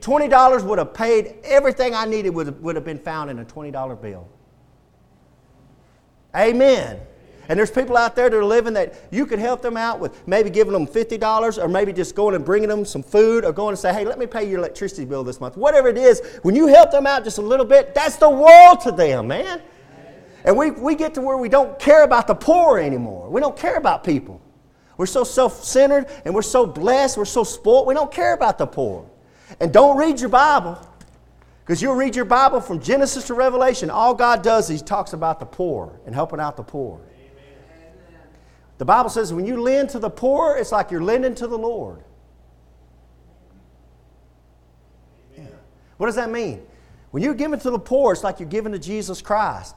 $20 0.00 0.64
would 0.64 0.78
have 0.78 0.94
paid 0.94 1.36
everything 1.44 1.94
I 1.94 2.04
needed, 2.04 2.30
would 2.30 2.46
have, 2.46 2.58
would 2.60 2.76
have 2.76 2.84
been 2.84 2.98
found 2.98 3.30
in 3.30 3.38
a 3.38 3.44
$20 3.44 4.02
bill. 4.02 4.28
Amen. 6.36 7.00
And 7.48 7.58
there's 7.58 7.70
people 7.70 7.96
out 7.96 8.14
there 8.14 8.28
that 8.28 8.36
are 8.36 8.44
living 8.44 8.74
that 8.74 8.94
you 9.10 9.24
could 9.24 9.38
help 9.38 9.62
them 9.62 9.76
out 9.76 10.00
with 10.00 10.26
maybe 10.28 10.50
giving 10.50 10.72
them 10.74 10.86
$50 10.86 11.62
or 11.62 11.66
maybe 11.66 11.94
just 11.94 12.14
going 12.14 12.34
and 12.34 12.44
bringing 12.44 12.68
them 12.68 12.84
some 12.84 13.02
food 13.02 13.44
or 13.44 13.52
going 13.52 13.70
and 13.70 13.78
say, 13.78 13.92
hey, 13.92 14.04
let 14.04 14.18
me 14.18 14.26
pay 14.26 14.48
your 14.48 14.58
electricity 14.58 15.06
bill 15.06 15.24
this 15.24 15.40
month. 15.40 15.56
Whatever 15.56 15.88
it 15.88 15.96
is, 15.96 16.20
when 16.42 16.54
you 16.54 16.66
help 16.66 16.90
them 16.90 17.06
out 17.06 17.24
just 17.24 17.38
a 17.38 17.42
little 17.42 17.64
bit, 17.64 17.94
that's 17.94 18.16
the 18.16 18.28
world 18.28 18.80
to 18.82 18.92
them, 18.92 19.28
man. 19.28 19.62
And 20.44 20.56
we, 20.56 20.70
we 20.70 20.94
get 20.94 21.14
to 21.14 21.22
where 21.22 21.38
we 21.38 21.48
don't 21.48 21.78
care 21.78 22.04
about 22.04 22.26
the 22.26 22.34
poor 22.34 22.78
anymore. 22.78 23.30
We 23.30 23.40
don't 23.40 23.56
care 23.56 23.76
about 23.76 24.04
people. 24.04 24.42
We're 24.98 25.06
so 25.06 25.24
self 25.24 25.64
centered 25.64 26.06
and 26.24 26.34
we're 26.34 26.42
so 26.42 26.66
blessed, 26.66 27.16
we're 27.16 27.24
so 27.24 27.44
spoiled, 27.44 27.86
we 27.86 27.94
don't 27.94 28.12
care 28.12 28.34
about 28.34 28.58
the 28.58 28.66
poor. 28.66 29.08
And 29.60 29.72
don't 29.72 29.96
read 29.96 30.20
your 30.20 30.28
Bible, 30.28 30.78
because 31.64 31.82
you'll 31.82 31.94
read 31.94 32.16
your 32.16 32.24
Bible 32.24 32.60
from 32.60 32.80
Genesis 32.80 33.26
to 33.28 33.34
Revelation. 33.34 33.90
All 33.90 34.14
God 34.14 34.42
does 34.42 34.70
is 34.70 34.80
He 34.80 34.86
talks 34.86 35.12
about 35.12 35.40
the 35.40 35.46
poor 35.46 35.98
and 36.06 36.14
helping 36.14 36.40
out 36.40 36.56
the 36.56 36.62
poor. 36.62 37.00
Amen. 37.00 38.22
The 38.78 38.84
Bible 38.84 39.10
says 39.10 39.32
when 39.32 39.46
you 39.46 39.60
lend 39.60 39.90
to 39.90 39.98
the 39.98 40.10
poor, 40.10 40.56
it's 40.56 40.72
like 40.72 40.90
you're 40.90 41.02
lending 41.02 41.34
to 41.36 41.46
the 41.46 41.58
Lord. 41.58 42.02
What 45.98 46.06
does 46.06 46.14
that 46.14 46.30
mean? 46.30 46.62
When 47.10 47.22
you're 47.22 47.34
giving 47.34 47.58
to 47.58 47.70
the 47.70 47.78
poor, 47.78 48.12
it's 48.12 48.24
like 48.24 48.38
you're 48.40 48.48
giving 48.48 48.72
to 48.72 48.78
Jesus 48.78 49.20
Christ. 49.20 49.76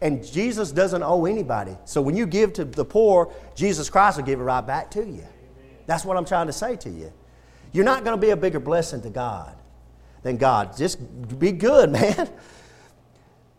And 0.00 0.24
Jesus 0.24 0.72
doesn't 0.72 1.02
owe 1.02 1.26
anybody. 1.26 1.76
So 1.84 2.02
when 2.02 2.16
you 2.16 2.26
give 2.26 2.52
to 2.54 2.64
the 2.64 2.84
poor, 2.84 3.32
Jesus 3.54 3.88
Christ 3.88 4.18
will 4.18 4.24
give 4.24 4.40
it 4.40 4.42
right 4.42 4.66
back 4.66 4.90
to 4.92 5.04
you. 5.04 5.24
That's 5.86 6.04
what 6.04 6.16
I'm 6.16 6.24
trying 6.24 6.48
to 6.48 6.52
say 6.52 6.76
to 6.76 6.90
you. 6.90 7.12
You're 7.72 7.84
not 7.84 8.04
going 8.04 8.16
to 8.16 8.20
be 8.20 8.30
a 8.30 8.36
bigger 8.36 8.60
blessing 8.60 9.02
to 9.02 9.10
God 9.10 9.56
than 10.22 10.36
God. 10.36 10.76
Just 10.76 10.98
be 11.38 11.52
good, 11.52 11.90
man. 11.92 12.30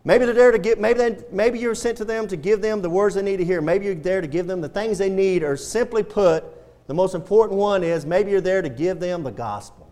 Maybe 0.04 0.26
they're 0.26 0.34
there 0.34 0.52
to 0.52 0.58
get, 0.58 0.78
maybe, 0.78 0.98
they, 0.98 1.18
maybe 1.32 1.58
you're 1.58 1.74
sent 1.74 1.96
to 1.98 2.04
them 2.04 2.28
to 2.28 2.36
give 2.36 2.60
them 2.60 2.82
the 2.82 2.90
words 2.90 3.14
they 3.14 3.22
need 3.22 3.38
to 3.38 3.44
hear. 3.44 3.62
Maybe 3.62 3.86
you're 3.86 3.94
there 3.94 4.20
to 4.20 4.26
give 4.26 4.46
them 4.46 4.60
the 4.60 4.68
things 4.68 4.98
they 4.98 5.08
need, 5.08 5.42
or 5.42 5.56
simply 5.56 6.02
put, 6.02 6.44
the 6.86 6.94
most 6.94 7.14
important 7.14 7.58
one 7.58 7.82
is 7.82 8.04
maybe 8.04 8.30
you're 8.30 8.42
there 8.42 8.60
to 8.60 8.68
give 8.68 9.00
them 9.00 9.22
the 9.22 9.30
gospel. 9.30 9.83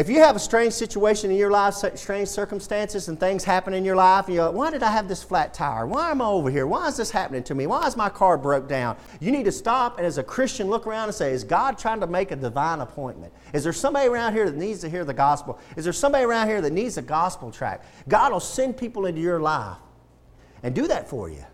If 0.00 0.08
you 0.08 0.20
have 0.20 0.34
a 0.34 0.38
strange 0.38 0.72
situation 0.72 1.30
in 1.30 1.36
your 1.36 1.50
life, 1.50 1.74
strange 1.74 2.28
circumstances, 2.28 3.08
and 3.08 3.20
things 3.20 3.44
happen 3.44 3.74
in 3.74 3.84
your 3.84 3.96
life, 3.96 4.28
and 4.28 4.34
you're 4.34 4.46
like, 4.46 4.54
why 4.54 4.70
did 4.70 4.82
I 4.82 4.90
have 4.90 5.08
this 5.08 5.22
flat 5.22 5.52
tire? 5.52 5.86
Why 5.86 6.10
am 6.10 6.22
I 6.22 6.24
over 6.24 6.48
here? 6.48 6.66
Why 6.66 6.88
is 6.88 6.96
this 6.96 7.10
happening 7.10 7.42
to 7.42 7.54
me? 7.54 7.66
Why 7.66 7.86
is 7.86 7.98
my 7.98 8.08
car 8.08 8.38
broke 8.38 8.66
down? 8.66 8.96
You 9.20 9.30
need 9.30 9.44
to 9.44 9.52
stop 9.52 9.98
and, 9.98 10.06
as 10.06 10.16
a 10.16 10.22
Christian, 10.22 10.68
look 10.68 10.86
around 10.86 11.08
and 11.08 11.14
say, 11.14 11.32
Is 11.32 11.44
God 11.44 11.76
trying 11.76 12.00
to 12.00 12.06
make 12.06 12.30
a 12.30 12.36
divine 12.36 12.80
appointment? 12.80 13.30
Is 13.52 13.62
there 13.62 13.74
somebody 13.74 14.08
around 14.08 14.32
here 14.32 14.50
that 14.50 14.56
needs 14.56 14.80
to 14.80 14.88
hear 14.88 15.04
the 15.04 15.12
gospel? 15.12 15.58
Is 15.76 15.84
there 15.84 15.92
somebody 15.92 16.24
around 16.24 16.48
here 16.48 16.62
that 16.62 16.72
needs 16.72 16.96
a 16.96 17.02
gospel 17.02 17.50
tract? 17.50 17.84
God 18.08 18.32
will 18.32 18.40
send 18.40 18.78
people 18.78 19.04
into 19.04 19.20
your 19.20 19.38
life 19.38 19.76
and 20.62 20.74
do 20.74 20.86
that 20.86 21.10
for 21.10 21.28
you. 21.28 21.44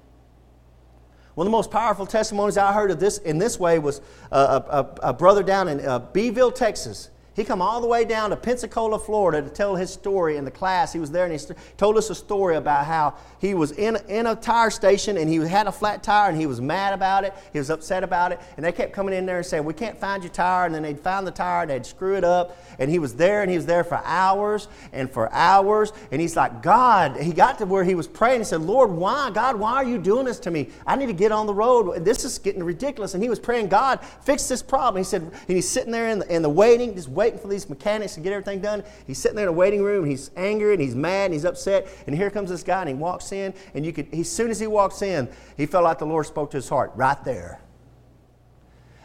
One 1.34 1.48
of 1.48 1.50
the 1.50 1.56
most 1.56 1.72
powerful 1.72 2.06
testimonies 2.06 2.56
I 2.56 2.72
heard 2.72 2.92
of 2.92 3.00
this 3.00 3.18
in 3.18 3.38
this 3.38 3.58
way 3.58 3.80
was 3.80 4.00
a, 4.30 4.38
a, 4.38 5.08
a 5.08 5.12
brother 5.12 5.42
down 5.42 5.66
in 5.66 5.84
uh, 5.84 5.98
Beeville, 5.98 6.52
Texas. 6.52 7.10
He 7.36 7.44
come 7.44 7.60
all 7.60 7.82
the 7.82 7.86
way 7.86 8.06
down 8.06 8.30
to 8.30 8.36
Pensacola, 8.36 8.98
Florida 8.98 9.46
to 9.46 9.50
tell 9.50 9.76
his 9.76 9.92
story 9.92 10.38
in 10.38 10.46
the 10.46 10.50
class. 10.50 10.94
He 10.94 10.98
was 10.98 11.10
there 11.10 11.26
and 11.26 11.38
he 11.38 11.54
told 11.76 11.98
us 11.98 12.08
a 12.08 12.14
story 12.14 12.56
about 12.56 12.86
how 12.86 13.14
he 13.40 13.52
was 13.52 13.72
in, 13.72 13.98
in 14.08 14.24
a 14.24 14.34
tire 14.34 14.70
station 14.70 15.18
and 15.18 15.28
he 15.28 15.36
had 15.36 15.66
a 15.66 15.72
flat 15.72 16.02
tire 16.02 16.30
and 16.30 16.40
he 16.40 16.46
was 16.46 16.62
mad 16.62 16.94
about 16.94 17.24
it. 17.24 17.34
He 17.52 17.58
was 17.58 17.68
upset 17.68 18.02
about 18.02 18.32
it. 18.32 18.40
And 18.56 18.64
they 18.64 18.72
kept 18.72 18.94
coming 18.94 19.14
in 19.14 19.26
there 19.26 19.36
and 19.36 19.44
saying, 19.44 19.64
We 19.64 19.74
can't 19.74 19.98
find 19.98 20.22
your 20.22 20.32
tire. 20.32 20.64
And 20.64 20.74
then 20.74 20.82
they'd 20.82 20.98
find 20.98 21.26
the 21.26 21.30
tire 21.30 21.60
and 21.60 21.70
they'd 21.70 21.84
screw 21.84 22.16
it 22.16 22.24
up. 22.24 22.56
And 22.78 22.90
he 22.90 22.98
was 22.98 23.14
there 23.16 23.42
and 23.42 23.50
he 23.50 23.58
was 23.58 23.66
there 23.66 23.84
for 23.84 24.00
hours 24.02 24.66
and 24.94 25.10
for 25.10 25.30
hours. 25.30 25.92
And 26.10 26.22
he's 26.22 26.36
like, 26.36 26.62
God, 26.62 27.18
he 27.18 27.34
got 27.34 27.58
to 27.58 27.66
where 27.66 27.84
he 27.84 27.94
was 27.94 28.08
praying. 28.08 28.40
He 28.40 28.44
said, 28.44 28.62
Lord, 28.62 28.90
why? 28.90 29.30
God, 29.30 29.56
why 29.56 29.74
are 29.74 29.84
you 29.84 29.98
doing 29.98 30.24
this 30.24 30.38
to 30.40 30.50
me? 30.50 30.70
I 30.86 30.96
need 30.96 31.06
to 31.06 31.12
get 31.12 31.32
on 31.32 31.46
the 31.46 31.54
road. 31.54 32.02
This 32.02 32.24
is 32.24 32.38
getting 32.38 32.64
ridiculous. 32.64 33.12
And 33.12 33.22
he 33.22 33.28
was 33.28 33.38
praying, 33.38 33.68
God, 33.68 34.00
fix 34.22 34.48
this 34.48 34.62
problem. 34.62 35.00
He 35.00 35.04
said, 35.04 35.20
and 35.20 35.54
he's 35.54 35.68
sitting 35.68 35.92
there 35.92 36.08
in 36.08 36.20
the, 36.20 36.34
in 36.34 36.40
the 36.40 36.48
waiting, 36.48 36.94
just 36.94 37.10
waiting 37.10 37.25
waiting 37.26 37.40
for 37.40 37.48
these 37.48 37.68
mechanics 37.68 38.14
to 38.14 38.20
get 38.20 38.32
everything 38.32 38.60
done. 38.60 38.84
He's 39.06 39.18
sitting 39.18 39.34
there 39.34 39.46
in 39.46 39.48
a 39.48 39.52
waiting 39.52 39.82
room 39.82 40.04
and 40.04 40.10
he's 40.10 40.30
angry 40.36 40.74
and 40.74 40.80
he's 40.80 40.94
mad 40.94 41.26
and 41.26 41.34
he's 41.34 41.44
upset. 41.44 41.88
And 42.06 42.14
here 42.14 42.30
comes 42.30 42.50
this 42.50 42.62
guy 42.62 42.80
and 42.80 42.88
he 42.88 42.94
walks 42.94 43.32
in 43.32 43.52
and 43.74 43.84
you 43.84 43.92
could, 43.92 44.12
as 44.14 44.30
soon 44.30 44.50
as 44.50 44.60
he 44.60 44.68
walks 44.68 45.02
in, 45.02 45.28
he 45.56 45.66
felt 45.66 45.82
like 45.82 45.98
the 45.98 46.06
Lord 46.06 46.26
spoke 46.26 46.52
to 46.52 46.56
his 46.56 46.68
heart 46.68 46.92
right 46.94 47.22
there. 47.24 47.60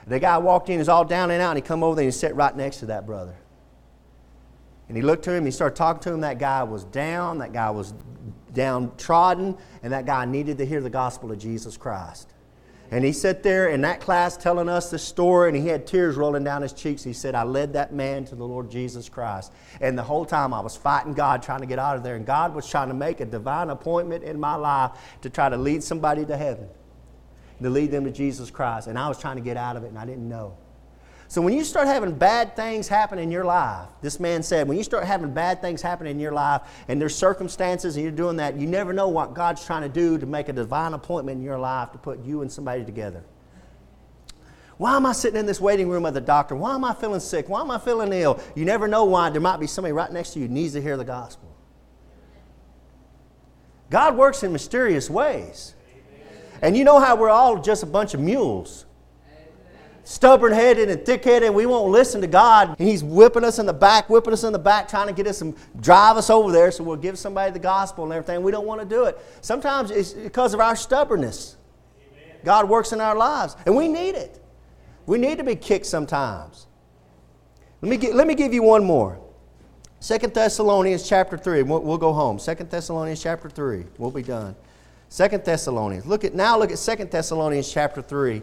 The 0.05 0.19
guy 0.19 0.37
walked 0.37 0.69
in, 0.69 0.79
he's 0.79 0.89
all 0.89 1.05
down 1.05 1.31
and 1.31 1.41
out, 1.41 1.51
and 1.51 1.57
he 1.57 1.61
come 1.61 1.83
over 1.83 1.95
there 1.95 2.03
and 2.03 2.13
he 2.13 2.17
sat 2.17 2.35
right 2.35 2.55
next 2.55 2.77
to 2.77 2.87
that 2.87 3.05
brother. 3.05 3.35
And 4.87 4.97
he 4.97 5.01
looked 5.01 5.23
to 5.23 5.31
him, 5.31 5.45
he 5.45 5.51
started 5.51 5.75
talking 5.75 6.01
to 6.03 6.13
him. 6.13 6.21
That 6.21 6.37
guy 6.37 6.63
was 6.63 6.83
down, 6.85 7.39
that 7.39 7.53
guy 7.53 7.69
was 7.71 7.93
downtrodden, 8.53 9.57
and 9.81 9.93
that 9.93 10.05
guy 10.05 10.25
needed 10.25 10.57
to 10.57 10.65
hear 10.65 10.81
the 10.81 10.89
gospel 10.89 11.31
of 11.31 11.39
Jesus 11.39 11.77
Christ. 11.77 12.29
And 12.91 13.05
he 13.05 13.13
sat 13.13 13.41
there 13.41 13.69
in 13.69 13.79
that 13.81 14.01
class 14.01 14.35
telling 14.35 14.67
us 14.67 14.89
the 14.89 14.99
story, 14.99 15.47
and 15.47 15.57
he 15.57 15.67
had 15.67 15.87
tears 15.87 16.17
rolling 16.17 16.43
down 16.43 16.61
his 16.61 16.73
cheeks. 16.73 17.01
He 17.03 17.13
said, 17.13 17.35
I 17.35 17.43
led 17.43 17.71
that 17.73 17.93
man 17.93 18.25
to 18.25 18.35
the 18.35 18.45
Lord 18.45 18.69
Jesus 18.69 19.07
Christ. 19.07 19.53
And 19.79 19.97
the 19.97 20.03
whole 20.03 20.25
time 20.25 20.53
I 20.53 20.59
was 20.59 20.75
fighting 20.75 21.13
God, 21.13 21.41
trying 21.41 21.61
to 21.61 21.65
get 21.65 21.79
out 21.79 21.95
of 21.95 22.03
there. 22.03 22.17
And 22.17 22.25
God 22.25 22.53
was 22.53 22.69
trying 22.69 22.89
to 22.89 22.93
make 22.93 23.21
a 23.21 23.25
divine 23.25 23.69
appointment 23.69 24.25
in 24.25 24.37
my 24.37 24.55
life 24.55 24.91
to 25.21 25.29
try 25.29 25.47
to 25.47 25.55
lead 25.55 25.83
somebody 25.83 26.25
to 26.25 26.35
heaven, 26.35 26.67
to 27.61 27.69
lead 27.69 27.91
them 27.91 28.03
to 28.03 28.11
Jesus 28.11 28.51
Christ. 28.51 28.87
And 28.87 28.99
I 28.99 29.07
was 29.07 29.17
trying 29.17 29.37
to 29.37 29.41
get 29.41 29.55
out 29.55 29.77
of 29.77 29.85
it, 29.85 29.87
and 29.87 29.97
I 29.97 30.05
didn't 30.05 30.27
know. 30.27 30.57
So 31.31 31.41
when 31.41 31.53
you 31.53 31.63
start 31.63 31.87
having 31.87 32.11
bad 32.13 32.57
things 32.57 32.89
happen 32.89 33.17
in 33.17 33.31
your 33.31 33.45
life, 33.45 33.87
this 34.01 34.19
man 34.19 34.43
said, 34.43 34.67
when 34.67 34.77
you 34.77 34.83
start 34.83 35.05
having 35.05 35.33
bad 35.33 35.61
things 35.61 35.81
happen 35.81 36.05
in 36.05 36.19
your 36.19 36.33
life 36.33 36.63
and 36.89 36.99
there's 36.99 37.15
circumstances 37.15 37.95
and 37.95 38.03
you're 38.03 38.11
doing 38.11 38.35
that, 38.35 38.57
you 38.57 38.67
never 38.67 38.91
know 38.91 39.07
what 39.07 39.33
God's 39.33 39.65
trying 39.65 39.83
to 39.83 39.87
do 39.87 40.17
to 40.17 40.25
make 40.25 40.49
a 40.49 40.51
divine 40.51 40.93
appointment 40.93 41.37
in 41.37 41.41
your 41.45 41.57
life 41.57 41.93
to 41.93 41.97
put 41.97 42.21
you 42.25 42.41
and 42.41 42.51
somebody 42.51 42.83
together. 42.83 43.23
Why 44.75 44.97
am 44.97 45.05
I 45.05 45.13
sitting 45.13 45.39
in 45.39 45.45
this 45.45 45.61
waiting 45.61 45.87
room 45.87 46.05
of 46.05 46.13
the 46.13 46.19
doctor? 46.19 46.53
Why 46.53 46.75
am 46.75 46.83
I 46.83 46.93
feeling 46.93 47.21
sick? 47.21 47.47
Why 47.47 47.61
am 47.61 47.71
I 47.71 47.79
feeling 47.79 48.11
ill? 48.11 48.37
You 48.53 48.65
never 48.65 48.89
know 48.89 49.05
why. 49.05 49.29
There 49.29 49.39
might 49.39 49.61
be 49.61 49.67
somebody 49.67 49.93
right 49.93 50.11
next 50.11 50.31
to 50.31 50.39
you 50.41 50.49
needs 50.49 50.73
to 50.73 50.81
hear 50.81 50.97
the 50.97 51.05
gospel. 51.05 51.55
God 53.89 54.17
works 54.17 54.43
in 54.43 54.51
mysterious 54.51 55.09
ways. 55.09 55.75
And 56.61 56.75
you 56.75 56.83
know 56.83 56.99
how 56.99 57.15
we're 57.15 57.29
all 57.29 57.61
just 57.61 57.83
a 57.83 57.85
bunch 57.85 58.13
of 58.13 58.19
mules 58.19 58.85
stubborn 60.03 60.51
headed 60.51 60.89
and 60.89 61.05
thick 61.05 61.23
headed, 61.23 61.47
and 61.47 61.55
we 61.55 61.65
won't 61.65 61.91
listen 61.91 62.21
to 62.21 62.27
God. 62.27 62.75
And 62.79 62.87
He's 62.87 63.03
whipping 63.03 63.43
us 63.43 63.59
in 63.59 63.65
the 63.65 63.73
back, 63.73 64.09
whipping 64.09 64.33
us 64.33 64.43
in 64.43 64.53
the 64.53 64.59
back, 64.59 64.87
trying 64.87 65.07
to 65.07 65.13
get 65.13 65.27
us 65.27 65.41
and 65.41 65.55
drive 65.79 66.17
us 66.17 66.29
over 66.29 66.51
there 66.51 66.71
so 66.71 66.83
we'll 66.83 66.95
give 66.95 67.17
somebody 67.17 67.51
the 67.51 67.59
gospel 67.59 68.03
and 68.03 68.13
everything. 68.13 68.41
We 68.41 68.51
don't 68.51 68.65
want 68.65 68.81
to 68.81 68.87
do 68.87 69.05
it. 69.05 69.17
Sometimes 69.41 69.91
it's 69.91 70.13
because 70.13 70.53
of 70.53 70.59
our 70.59 70.75
stubbornness. 70.75 71.57
God 72.43 72.69
works 72.69 72.91
in 72.91 73.01
our 73.01 73.15
lives, 73.15 73.55
and 73.65 73.75
we 73.75 73.87
need 73.87 74.15
it. 74.15 74.43
We 75.05 75.17
need 75.17 75.37
to 75.37 75.43
be 75.43 75.55
kicked 75.55 75.85
sometimes. 75.85 76.67
Let 77.81 77.89
me, 77.89 77.97
get, 77.97 78.15
let 78.15 78.27
me 78.27 78.35
give 78.35 78.53
you 78.53 78.63
one 78.63 78.83
more. 78.83 79.19
Second 79.99 80.33
Thessalonians 80.33 81.07
chapter 81.07 81.37
3. 81.37 81.63
We'll, 81.63 81.81
we'll 81.81 81.97
go 81.97 82.13
home. 82.13 82.39
Second 82.39 82.69
Thessalonians 82.69 83.21
chapter 83.21 83.49
3. 83.49 83.85
We'll 83.97 84.11
be 84.11 84.23
done. 84.23 84.55
Second 85.09 85.43
Thessalonians. 85.43 86.05
Look 86.05 86.23
at 86.23 86.33
now 86.33 86.57
look 86.57 86.71
at 86.71 86.79
Second 86.79 87.11
Thessalonians 87.11 87.71
chapter 87.71 88.01
3 88.01 88.41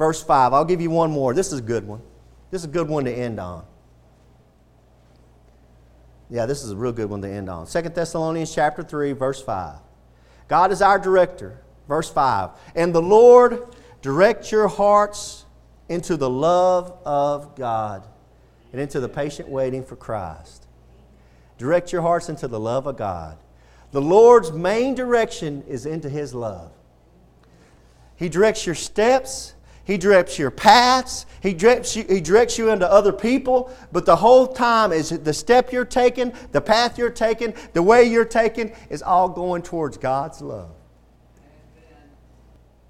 Verse 0.00 0.22
5. 0.22 0.54
I'll 0.54 0.64
give 0.64 0.80
you 0.80 0.88
one 0.88 1.10
more. 1.10 1.34
This 1.34 1.52
is 1.52 1.58
a 1.58 1.62
good 1.62 1.86
one. 1.86 2.00
This 2.50 2.62
is 2.62 2.64
a 2.64 2.72
good 2.72 2.88
one 2.88 3.04
to 3.04 3.12
end 3.12 3.38
on. 3.38 3.66
Yeah, 6.30 6.46
this 6.46 6.64
is 6.64 6.70
a 6.70 6.76
real 6.76 6.92
good 6.92 7.10
one 7.10 7.20
to 7.20 7.28
end 7.28 7.50
on. 7.50 7.66
2 7.66 7.82
Thessalonians 7.82 8.54
chapter 8.54 8.82
3, 8.82 9.12
verse 9.12 9.42
5. 9.42 9.76
God 10.48 10.72
is 10.72 10.80
our 10.80 10.98
director. 10.98 11.60
Verse 11.86 12.08
5. 12.08 12.48
And 12.74 12.94
the 12.94 13.02
Lord 13.02 13.76
direct 14.00 14.50
your 14.50 14.68
hearts 14.68 15.44
into 15.90 16.16
the 16.16 16.30
love 16.30 16.96
of 17.04 17.54
God 17.54 18.08
and 18.72 18.80
into 18.80 19.00
the 19.00 19.08
patient 19.08 19.50
waiting 19.50 19.84
for 19.84 19.96
Christ. 19.96 20.66
Direct 21.58 21.92
your 21.92 22.00
hearts 22.00 22.30
into 22.30 22.48
the 22.48 22.58
love 22.58 22.86
of 22.86 22.96
God. 22.96 23.36
The 23.92 24.00
Lord's 24.00 24.50
main 24.50 24.94
direction 24.94 25.62
is 25.68 25.84
into 25.84 26.08
His 26.08 26.32
love. 26.32 26.72
He 28.16 28.30
directs 28.30 28.64
your 28.64 28.74
steps, 28.74 29.52
He 29.90 29.98
directs 29.98 30.38
your 30.38 30.52
paths, 30.52 31.26
He 31.42 31.52
directs 31.52 31.96
you, 31.96 32.04
he 32.04 32.20
directs 32.20 32.56
you 32.56 32.70
into 32.70 32.88
other 32.88 33.12
people, 33.12 33.74
but 33.90 34.06
the 34.06 34.14
whole 34.14 34.46
time 34.46 34.92
is 34.92 35.08
the 35.08 35.32
step 35.32 35.72
you're 35.72 35.84
taking, 35.84 36.32
the 36.52 36.60
path 36.60 36.96
you're 36.96 37.10
taking, 37.10 37.54
the 37.72 37.82
way 37.82 38.04
you're 38.04 38.24
taking 38.24 38.72
is 38.88 39.02
all 39.02 39.28
going 39.28 39.62
towards 39.62 39.96
God's 39.96 40.42
love. 40.42 40.70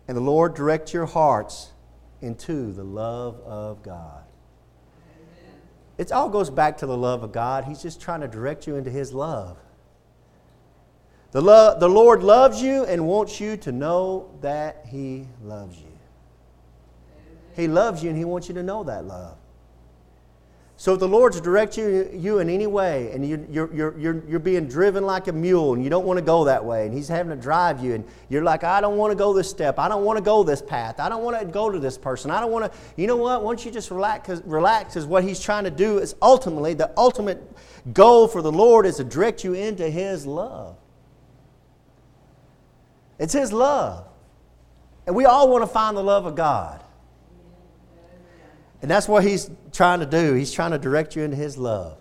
And 0.09 0.15
the 0.15 0.21
Lord 0.21 0.53
direct 0.53 0.93
your 0.93 1.07
hearts 1.07 1.71
into 2.21 2.71
the 2.71 2.85
love 2.85 3.41
of 3.47 3.83
God. 3.83 4.25
It 5.97 6.13
all 6.13 6.29
goes 6.29 6.51
back 6.51 6.77
to 6.79 6.87
the 6.87 6.99
love 6.99 7.23
of 7.23 7.33
God. 7.33 7.65
He's 7.65 7.81
just 7.81 7.99
trying 8.03 8.21
to 8.21 8.29
direct 8.29 8.67
you 8.67 8.77
into 8.77 8.91
His 8.91 9.15
love. 9.15 9.57
The, 11.31 11.41
lo- 11.41 11.79
the 11.81 11.89
Lord 11.89 12.23
loves 12.23 12.61
you 12.61 12.85
and 12.85 13.07
wants 13.07 13.41
you 13.41 13.57
to 13.57 13.73
know 13.73 14.37
that 14.43 14.85
He 14.87 15.27
loves 15.43 15.79
you. 15.79 15.90
He 17.61 17.69
loves 17.69 18.03
you 18.03 18.11
and 18.11 18.19
He 18.19 18.25
wants 18.25 18.49
you 18.49 18.55
to 18.55 18.63
know 18.63 18.85
that 18.85 19.05
love. 19.05 19.37
So 20.81 20.95
if 20.95 20.99
the 20.99 21.07
Lord's 21.07 21.39
direct 21.43 21.77
you, 21.77 22.09
you 22.11 22.39
in 22.39 22.49
any 22.49 22.67
way 22.67 23.11
and 23.13 23.29
you, 23.29 23.47
you're, 23.51 23.71
you're, 23.75 23.99
you're, 23.99 24.25
you're 24.27 24.39
being 24.39 24.67
driven 24.67 25.05
like 25.05 25.29
a 25.29 25.33
mule 25.33 25.75
and 25.75 25.85
you 25.85 25.91
don't 25.91 26.07
want 26.07 26.17
to 26.17 26.25
go 26.25 26.45
that 26.45 26.65
way 26.65 26.87
and 26.87 26.95
He's 26.95 27.07
having 27.07 27.37
to 27.37 27.37
drive 27.37 27.85
you 27.85 27.93
and 27.93 28.05
you're 28.31 28.43
like, 28.43 28.65
I 28.65 28.81
don't 28.81 28.97
want 28.97 29.11
to 29.11 29.15
go 29.15 29.35
this 29.35 29.51
step. 29.51 29.79
I 29.79 29.91
don't 29.91 30.07
want 30.07 30.17
to 30.17 30.25
go 30.25 30.43
this 30.43 30.63
path. 30.63 30.99
I 30.99 31.11
don't 31.11 31.23
want 31.23 31.39
to 31.39 31.45
go 31.45 31.69
to 31.69 31.79
this 31.79 31.99
person. 31.99 32.31
I 32.31 32.41
don't 32.41 32.51
want 32.51 32.73
to, 32.73 32.79
you 32.97 33.07
know 33.07 33.17
what? 33.17 33.45
Once 33.45 33.63
you 33.67 33.71
just 33.71 33.91
relax, 33.91 34.31
relax 34.47 34.97
is 34.97 35.05
what 35.05 35.23
He's 35.23 35.39
trying 35.39 35.65
to 35.65 35.71
do 35.71 35.99
is 35.99 36.15
ultimately, 36.23 36.73
the 36.73 36.91
ultimate 36.97 37.43
goal 37.93 38.27
for 38.27 38.41
the 38.41 38.51
Lord 38.51 38.87
is 38.87 38.97
to 38.97 39.05
direct 39.05 39.45
you 39.45 39.53
into 39.53 39.91
His 39.91 40.25
love. 40.25 40.79
It's 43.19 43.35
His 43.35 43.53
love. 43.53 44.07
And 45.07 45.15
we 45.15 45.27
all 45.27 45.51
want 45.51 45.63
to 45.63 45.67
find 45.67 45.95
the 45.95 46.03
love 46.03 46.25
of 46.25 46.37
God. 46.37 46.83
And 48.83 48.91
that's 48.91 49.09
what 49.09 49.25
he's 49.25 49.51
trying 49.73 50.01
to 50.01 50.07
do. 50.07 50.35
He's 50.35 50.53
trying 50.53 50.71
to 50.71 50.79
direct 50.79 51.15
you 51.17 51.23
into 51.23 51.37
his 51.37 51.59
love. 51.59 51.99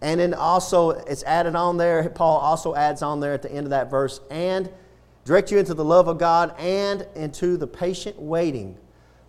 And 0.00 0.18
then 0.18 0.34
also, 0.34 0.90
it's 0.90 1.22
added 1.24 1.54
on 1.54 1.76
there, 1.76 2.08
Paul 2.10 2.38
also 2.38 2.74
adds 2.74 3.02
on 3.02 3.20
there 3.20 3.32
at 3.34 3.42
the 3.42 3.52
end 3.52 3.66
of 3.66 3.70
that 3.70 3.90
verse, 3.90 4.20
and 4.30 4.70
direct 5.24 5.52
you 5.52 5.58
into 5.58 5.74
the 5.74 5.84
love 5.84 6.08
of 6.08 6.18
God 6.18 6.54
and 6.58 7.06
into 7.14 7.56
the 7.56 7.68
patient 7.68 8.20
waiting 8.20 8.76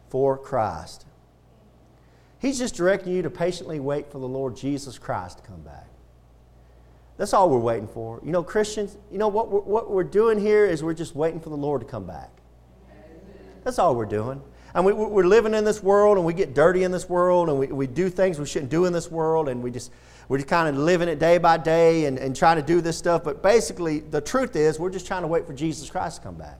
for 0.09 0.37
Christ. 0.37 1.05
He's 2.39 2.57
just 2.57 2.75
directing 2.75 3.13
you 3.13 3.21
to 3.21 3.29
patiently 3.29 3.79
wait 3.79 4.11
for 4.11 4.19
the 4.19 4.27
Lord 4.27 4.55
Jesus 4.55 4.97
Christ 4.97 5.37
to 5.37 5.43
come 5.43 5.61
back. 5.61 5.87
That's 7.17 7.33
all 7.33 7.49
we're 7.49 7.59
waiting 7.59 7.87
for. 7.87 8.19
You 8.23 8.31
know, 8.31 8.43
Christians, 8.43 8.97
you 9.11 9.17
know 9.17 9.27
what 9.27 9.49
we're, 9.49 9.61
what 9.61 9.91
we're 9.91 10.03
doing 10.03 10.39
here 10.39 10.65
is 10.65 10.83
we're 10.83 10.93
just 10.93 11.15
waiting 11.15 11.39
for 11.39 11.49
the 11.49 11.57
Lord 11.57 11.81
to 11.81 11.87
come 11.87 12.05
back. 12.05 12.31
That's 13.63 13.79
all 13.79 13.95
we're 13.95 14.05
doing. 14.05 14.41
And 14.75 14.85
we, 14.85 14.93
we're 14.93 15.25
living 15.25 15.53
in 15.53 15.63
this 15.63 15.83
world 15.83 16.17
and 16.17 16.25
we 16.25 16.33
get 16.33 16.55
dirty 16.55 16.83
in 16.83 16.91
this 16.91 17.07
world 17.07 17.49
and 17.49 17.59
we, 17.59 17.67
we 17.67 17.85
do 17.85 18.09
things 18.09 18.39
we 18.39 18.45
shouldn't 18.45 18.71
do 18.71 18.85
in 18.85 18.93
this 18.93 19.11
world 19.11 19.47
and 19.47 19.61
we 19.61 19.69
just, 19.69 19.91
we're 20.27 20.37
just 20.37 20.49
kind 20.49 20.67
of 20.67 20.75
living 20.81 21.07
it 21.07 21.19
day 21.19 21.37
by 21.37 21.57
day 21.57 22.05
and, 22.05 22.17
and 22.17 22.35
trying 22.35 22.57
to 22.57 22.63
do 22.63 22.81
this 22.81 22.97
stuff. 22.97 23.23
But 23.23 23.43
basically, 23.43 23.99
the 23.99 24.21
truth 24.21 24.55
is, 24.55 24.79
we're 24.79 24.89
just 24.89 25.05
trying 25.05 25.21
to 25.21 25.27
wait 25.27 25.45
for 25.45 25.53
Jesus 25.53 25.89
Christ 25.89 26.17
to 26.17 26.23
come 26.23 26.35
back. 26.35 26.57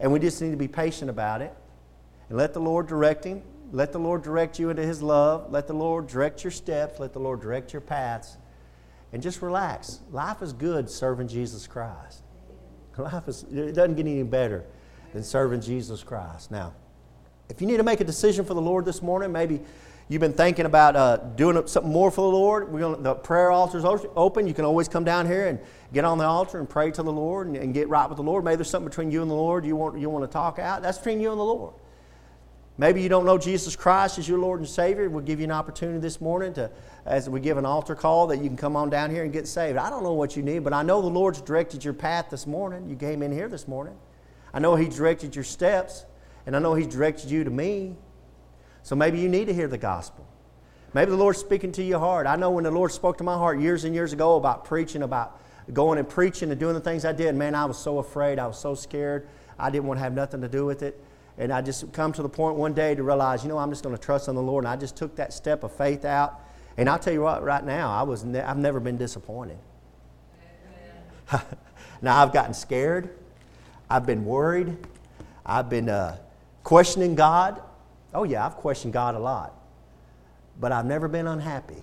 And 0.00 0.12
we 0.12 0.18
just 0.18 0.42
need 0.42 0.50
to 0.50 0.56
be 0.56 0.68
patient 0.68 1.10
about 1.10 1.40
it 1.40 1.54
and 2.28 2.36
let 2.36 2.52
the 2.52 2.60
Lord 2.60 2.88
direct 2.88 3.24
Him. 3.24 3.42
Let 3.70 3.92
the 3.92 3.98
Lord 3.98 4.22
direct 4.22 4.58
you 4.58 4.70
into 4.70 4.82
His 4.82 5.00
love. 5.00 5.52
Let 5.52 5.68
the 5.68 5.74
Lord 5.74 6.08
direct 6.08 6.42
your 6.42 6.50
steps. 6.50 6.98
Let 6.98 7.12
the 7.12 7.20
Lord 7.20 7.40
direct 7.40 7.72
your 7.72 7.80
paths. 7.80 8.36
And 9.12 9.22
just 9.22 9.42
relax. 9.42 10.00
Life 10.10 10.42
is 10.42 10.52
good 10.52 10.90
serving 10.90 11.28
Jesus 11.28 11.68
Christ. 11.68 12.22
Life 12.98 13.28
is, 13.28 13.44
it 13.44 13.74
doesn't 13.74 13.94
get 13.94 14.06
any 14.06 14.24
better 14.24 14.64
than 15.14 15.22
serving 15.22 15.60
Jesus 15.60 16.02
Christ. 16.02 16.50
Now, 16.50 16.74
if 17.48 17.60
you 17.60 17.66
need 17.68 17.76
to 17.76 17.84
make 17.84 18.00
a 18.00 18.04
decision 18.04 18.44
for 18.44 18.52
the 18.52 18.60
Lord 18.60 18.84
this 18.84 19.00
morning, 19.00 19.30
maybe 19.30 19.60
you've 20.08 20.20
been 20.20 20.32
thinking 20.32 20.66
about 20.66 20.96
uh, 20.96 21.18
doing 21.36 21.64
something 21.68 21.90
more 21.90 22.10
for 22.10 22.20
the 22.20 22.36
Lord. 22.36 22.70
We're 22.70 22.80
gonna, 22.80 22.96
the 23.00 23.14
prayer 23.14 23.52
altar 23.52 23.78
is 23.78 23.84
open. 24.16 24.48
You 24.48 24.54
can 24.54 24.64
always 24.64 24.88
come 24.88 25.04
down 25.04 25.26
here 25.26 25.46
and 25.46 25.60
get 25.92 26.04
on 26.04 26.18
the 26.18 26.24
altar 26.24 26.58
and 26.58 26.68
pray 26.68 26.90
to 26.90 27.02
the 27.02 27.12
Lord 27.12 27.46
and, 27.46 27.56
and 27.56 27.72
get 27.72 27.88
right 27.88 28.08
with 28.08 28.16
the 28.16 28.24
Lord. 28.24 28.44
Maybe 28.44 28.56
there's 28.56 28.68
something 28.68 28.88
between 28.88 29.12
you 29.12 29.22
and 29.22 29.30
the 29.30 29.36
Lord 29.36 29.64
you 29.64 29.76
want, 29.76 29.96
you 29.98 30.10
want 30.10 30.24
to 30.24 30.32
talk 30.32 30.58
out. 30.58 30.82
That's 30.82 30.98
between 30.98 31.20
you 31.20 31.30
and 31.30 31.38
the 31.38 31.44
Lord. 31.44 31.74
Maybe 32.76 33.00
you 33.00 33.08
don't 33.08 33.24
know 33.24 33.38
Jesus 33.38 33.76
Christ 33.76 34.18
as 34.18 34.28
your 34.28 34.40
Lord 34.40 34.58
and 34.58 34.68
Savior. 34.68 35.08
We'll 35.08 35.22
give 35.22 35.38
you 35.38 35.44
an 35.44 35.52
opportunity 35.52 36.00
this 36.00 36.20
morning 36.20 36.52
to, 36.54 36.72
as 37.06 37.30
we 37.30 37.38
give 37.38 37.56
an 37.56 37.64
altar 37.64 37.94
call, 37.94 38.26
that 38.26 38.38
you 38.38 38.48
can 38.48 38.56
come 38.56 38.74
on 38.74 38.90
down 38.90 39.12
here 39.12 39.22
and 39.22 39.32
get 39.32 39.46
saved. 39.46 39.78
I 39.78 39.90
don't 39.90 40.02
know 40.02 40.14
what 40.14 40.34
you 40.34 40.42
need, 40.42 40.64
but 40.64 40.72
I 40.72 40.82
know 40.82 41.00
the 41.00 41.06
Lord's 41.06 41.40
directed 41.40 41.84
your 41.84 41.94
path 41.94 42.30
this 42.30 42.48
morning. 42.48 42.88
You 42.88 42.96
came 42.96 43.22
in 43.22 43.30
here 43.30 43.48
this 43.48 43.68
morning. 43.68 43.94
I 44.54 44.60
know 44.60 44.76
He 44.76 44.88
directed 44.88 45.34
your 45.34 45.44
steps, 45.44 46.06
and 46.46 46.56
I 46.56 46.60
know 46.60 46.72
He 46.74 46.86
directed 46.86 47.30
you 47.30 47.44
to 47.44 47.50
me. 47.50 47.96
So 48.82 48.94
maybe 48.94 49.18
you 49.18 49.28
need 49.28 49.46
to 49.46 49.54
hear 49.54 49.68
the 49.68 49.78
gospel. 49.78 50.26
Maybe 50.94 51.10
the 51.10 51.16
Lord's 51.16 51.38
speaking 51.38 51.72
to 51.72 51.82
your 51.82 51.98
heart. 51.98 52.26
I 52.28 52.36
know 52.36 52.52
when 52.52 52.64
the 52.64 52.70
Lord 52.70 52.92
spoke 52.92 53.18
to 53.18 53.24
my 53.24 53.34
heart 53.34 53.58
years 53.58 53.84
and 53.84 53.94
years 53.94 54.12
ago 54.12 54.36
about 54.36 54.64
preaching, 54.64 55.02
about 55.02 55.40
going 55.72 55.98
and 55.98 56.08
preaching 56.08 56.50
and 56.50 56.60
doing 56.60 56.74
the 56.74 56.80
things 56.80 57.04
I 57.04 57.12
did, 57.12 57.34
man, 57.34 57.56
I 57.56 57.64
was 57.64 57.76
so 57.76 57.98
afraid. 57.98 58.38
I 58.38 58.46
was 58.46 58.58
so 58.58 58.76
scared. 58.76 59.26
I 59.58 59.70
didn't 59.70 59.86
want 59.86 59.98
to 59.98 60.02
have 60.02 60.12
nothing 60.12 60.40
to 60.42 60.48
do 60.48 60.64
with 60.64 60.82
it. 60.82 61.02
And 61.36 61.52
I 61.52 61.62
just 61.62 61.92
come 61.92 62.12
to 62.12 62.22
the 62.22 62.28
point 62.28 62.56
one 62.56 62.74
day 62.74 62.94
to 62.94 63.02
realize, 63.02 63.42
you 63.42 63.48
know, 63.48 63.58
I'm 63.58 63.70
just 63.70 63.82
going 63.82 63.96
to 63.96 64.00
trust 64.00 64.28
in 64.28 64.36
the 64.36 64.42
Lord. 64.42 64.64
And 64.64 64.72
I 64.72 64.76
just 64.76 64.96
took 64.96 65.16
that 65.16 65.32
step 65.32 65.64
of 65.64 65.72
faith 65.72 66.04
out. 66.04 66.40
And 66.76 66.88
I'll 66.88 66.98
tell 66.98 67.12
you 67.12 67.22
what, 67.22 67.42
right 67.42 67.64
now, 67.64 67.90
I 67.90 68.02
was 68.02 68.22
ne- 68.22 68.40
I've 68.40 68.58
never 68.58 68.78
been 68.78 68.96
disappointed. 68.96 69.58
now, 72.02 72.22
I've 72.22 72.32
gotten 72.32 72.54
scared. 72.54 73.10
I've 73.88 74.06
been 74.06 74.24
worried. 74.24 74.76
I've 75.44 75.68
been 75.68 75.88
uh, 75.88 76.16
questioning 76.62 77.14
God. 77.14 77.62
Oh, 78.12 78.24
yeah, 78.24 78.46
I've 78.46 78.56
questioned 78.56 78.92
God 78.92 79.14
a 79.14 79.18
lot. 79.18 79.54
But 80.60 80.72
I've 80.72 80.86
never 80.86 81.08
been 81.08 81.26
unhappy. 81.26 81.82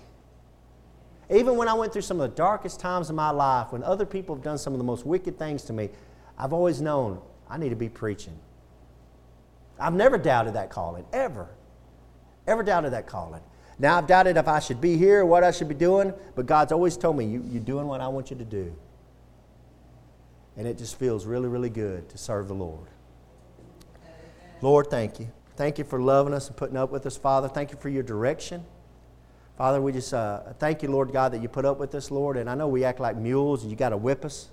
Even 1.30 1.56
when 1.56 1.68
I 1.68 1.74
went 1.74 1.92
through 1.92 2.02
some 2.02 2.20
of 2.20 2.30
the 2.30 2.36
darkest 2.36 2.80
times 2.80 3.08
of 3.08 3.16
my 3.16 3.30
life, 3.30 3.72
when 3.72 3.82
other 3.82 4.04
people 4.04 4.34
have 4.34 4.44
done 4.44 4.58
some 4.58 4.72
of 4.74 4.78
the 4.78 4.84
most 4.84 5.06
wicked 5.06 5.38
things 5.38 5.62
to 5.64 5.72
me, 5.72 5.88
I've 6.38 6.52
always 6.52 6.80
known 6.80 7.20
I 7.48 7.58
need 7.58 7.70
to 7.70 7.76
be 7.76 7.88
preaching. 7.88 8.38
I've 9.78 9.94
never 9.94 10.18
doubted 10.18 10.54
that 10.54 10.70
calling, 10.70 11.04
ever. 11.12 11.48
Ever 12.46 12.62
doubted 12.62 12.92
that 12.92 13.06
calling. 13.06 13.40
Now, 13.78 13.98
I've 13.98 14.06
doubted 14.06 14.36
if 14.36 14.48
I 14.48 14.58
should 14.58 14.80
be 14.80 14.96
here, 14.96 15.20
or 15.20 15.26
what 15.26 15.44
I 15.44 15.50
should 15.50 15.68
be 15.68 15.74
doing, 15.74 16.12
but 16.34 16.46
God's 16.46 16.72
always 16.72 16.96
told 16.96 17.16
me, 17.16 17.24
you, 17.24 17.44
You're 17.50 17.62
doing 17.62 17.86
what 17.86 18.00
I 18.00 18.08
want 18.08 18.30
you 18.30 18.36
to 18.36 18.44
do. 18.44 18.74
And 20.56 20.66
it 20.66 20.78
just 20.78 20.98
feels 20.98 21.26
really, 21.26 21.48
really 21.48 21.70
good 21.70 22.08
to 22.10 22.18
serve 22.18 22.48
the 22.48 22.54
Lord. 22.54 22.88
Lord, 24.60 24.88
thank 24.88 25.18
you. 25.18 25.28
Thank 25.56 25.78
you 25.78 25.84
for 25.84 26.00
loving 26.00 26.34
us 26.34 26.48
and 26.48 26.56
putting 26.56 26.76
up 26.76 26.90
with 26.90 27.04
us, 27.06 27.16
Father. 27.16 27.48
Thank 27.48 27.72
you 27.72 27.78
for 27.78 27.88
your 27.88 28.02
direction. 28.02 28.64
Father, 29.56 29.80
we 29.80 29.92
just 29.92 30.14
uh, 30.14 30.54
thank 30.58 30.82
you, 30.82 30.90
Lord 30.90 31.12
God, 31.12 31.32
that 31.32 31.42
you 31.42 31.48
put 31.48 31.64
up 31.64 31.78
with 31.78 31.94
us, 31.94 32.10
Lord. 32.10 32.36
And 32.36 32.48
I 32.48 32.54
know 32.54 32.68
we 32.68 32.84
act 32.84 33.00
like 33.00 33.16
mules 33.16 33.62
and 33.62 33.70
you 33.70 33.76
got 33.76 33.90
to 33.90 33.96
whip 33.96 34.24
us 34.24 34.50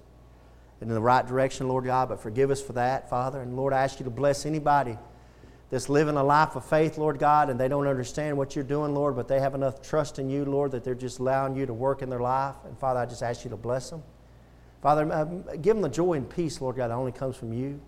in 0.81 0.87
the 0.87 1.01
right 1.01 1.25
direction, 1.25 1.67
Lord 1.67 1.85
God, 1.85 2.09
but 2.09 2.21
forgive 2.21 2.51
us 2.51 2.61
for 2.61 2.73
that, 2.73 3.09
Father. 3.09 3.41
And 3.41 3.55
Lord, 3.55 3.73
I 3.73 3.83
ask 3.83 3.99
you 3.99 4.03
to 4.05 4.09
bless 4.09 4.45
anybody 4.45 4.97
that's 5.69 5.89
living 5.89 6.15
a 6.15 6.23
life 6.23 6.55
of 6.55 6.65
faith, 6.65 6.97
Lord 6.97 7.19
God, 7.19 7.49
and 7.49 7.59
they 7.59 7.67
don't 7.67 7.87
understand 7.87 8.37
what 8.37 8.55
you're 8.55 8.63
doing, 8.63 8.93
Lord, 8.93 9.15
but 9.15 9.27
they 9.27 9.39
have 9.39 9.55
enough 9.55 9.81
trust 9.81 10.19
in 10.19 10.29
you, 10.29 10.45
Lord, 10.45 10.71
that 10.71 10.83
they're 10.83 10.95
just 10.95 11.19
allowing 11.19 11.55
you 11.55 11.65
to 11.65 11.73
work 11.73 12.01
in 12.01 12.09
their 12.09 12.21
life. 12.21 12.55
And 12.65 12.77
Father, 12.77 12.99
I 12.99 13.05
just 13.05 13.21
ask 13.21 13.43
you 13.43 13.49
to 13.51 13.57
bless 13.57 13.89
them. 13.89 14.01
Father, 14.81 15.11
uh, 15.11 15.25
give 15.57 15.75
them 15.75 15.81
the 15.81 15.89
joy 15.89 16.13
and 16.13 16.29
peace, 16.29 16.61
Lord 16.61 16.77
God, 16.77 16.89
that 16.89 16.95
only 16.95 17.11
comes 17.11 17.35
from 17.35 17.53
you. 17.53 17.81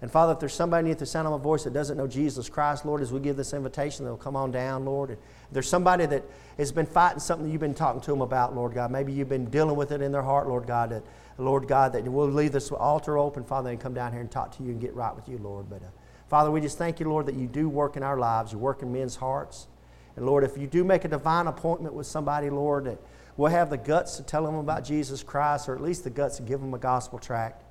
And 0.00 0.10
Father, 0.10 0.32
if 0.32 0.38
there's 0.38 0.54
somebody 0.54 0.92
at 0.92 0.98
the 0.98 1.06
sound 1.06 1.26
of 1.26 1.32
my 1.32 1.42
voice 1.42 1.64
that 1.64 1.72
doesn't 1.72 1.96
know 1.96 2.06
Jesus 2.06 2.48
Christ, 2.48 2.86
Lord, 2.86 3.00
as 3.00 3.12
we 3.12 3.18
give 3.18 3.36
this 3.36 3.52
invitation, 3.52 4.04
they'll 4.04 4.16
come 4.16 4.36
on 4.36 4.52
down, 4.52 4.84
Lord. 4.84 5.10
And 5.10 5.18
there's 5.50 5.68
somebody 5.68 6.06
that 6.06 6.24
has 6.56 6.70
been 6.70 6.86
fighting 6.86 7.18
something 7.18 7.50
you've 7.50 7.60
been 7.60 7.74
talking 7.74 8.00
to 8.02 8.10
them 8.12 8.20
about, 8.20 8.54
Lord 8.54 8.74
God, 8.74 8.92
maybe 8.92 9.12
you've 9.12 9.28
been 9.28 9.46
dealing 9.46 9.74
with 9.74 9.90
it 9.90 10.00
in 10.00 10.12
their 10.12 10.22
heart, 10.22 10.46
Lord 10.46 10.68
God, 10.68 10.90
that, 10.90 11.02
Lord 11.36 11.66
God, 11.66 11.92
that 11.94 12.04
we'll 12.04 12.28
leave 12.28 12.52
this 12.52 12.70
altar 12.70 13.18
open, 13.18 13.42
Father, 13.42 13.70
and 13.70 13.80
come 13.80 13.94
down 13.94 14.12
here 14.12 14.20
and 14.20 14.30
talk 14.30 14.56
to 14.56 14.62
you 14.62 14.70
and 14.70 14.80
get 14.80 14.94
right 14.94 15.14
with 15.14 15.28
you, 15.28 15.38
Lord. 15.38 15.68
But 15.68 15.82
uh, 15.82 15.86
Father, 16.28 16.50
we 16.52 16.60
just 16.60 16.78
thank 16.78 17.00
you, 17.00 17.08
Lord, 17.08 17.26
that 17.26 17.34
you 17.34 17.48
do 17.48 17.68
work 17.68 17.96
in 17.96 18.04
our 18.04 18.18
lives. 18.18 18.52
You 18.52 18.58
work 18.58 18.82
in 18.82 18.92
men's 18.92 19.16
hearts. 19.16 19.66
And 20.14 20.26
Lord, 20.26 20.44
if 20.44 20.56
you 20.56 20.68
do 20.68 20.84
make 20.84 21.04
a 21.04 21.08
divine 21.08 21.48
appointment 21.48 21.94
with 21.94 22.06
somebody, 22.06 22.50
Lord, 22.50 22.84
that 22.84 22.98
we'll 23.38 23.50
have 23.50 23.70
the 23.70 23.78
guts 23.78 24.16
to 24.16 24.22
tell 24.22 24.44
them 24.44 24.56
about 24.56 24.84
Jesus 24.84 25.22
Christ, 25.22 25.70
or 25.70 25.74
at 25.74 25.80
least 25.80 26.04
the 26.04 26.10
guts 26.10 26.36
to 26.36 26.42
give 26.42 26.60
them 26.60 26.74
a 26.74 26.78
gospel 26.78 27.18
tract 27.18 27.64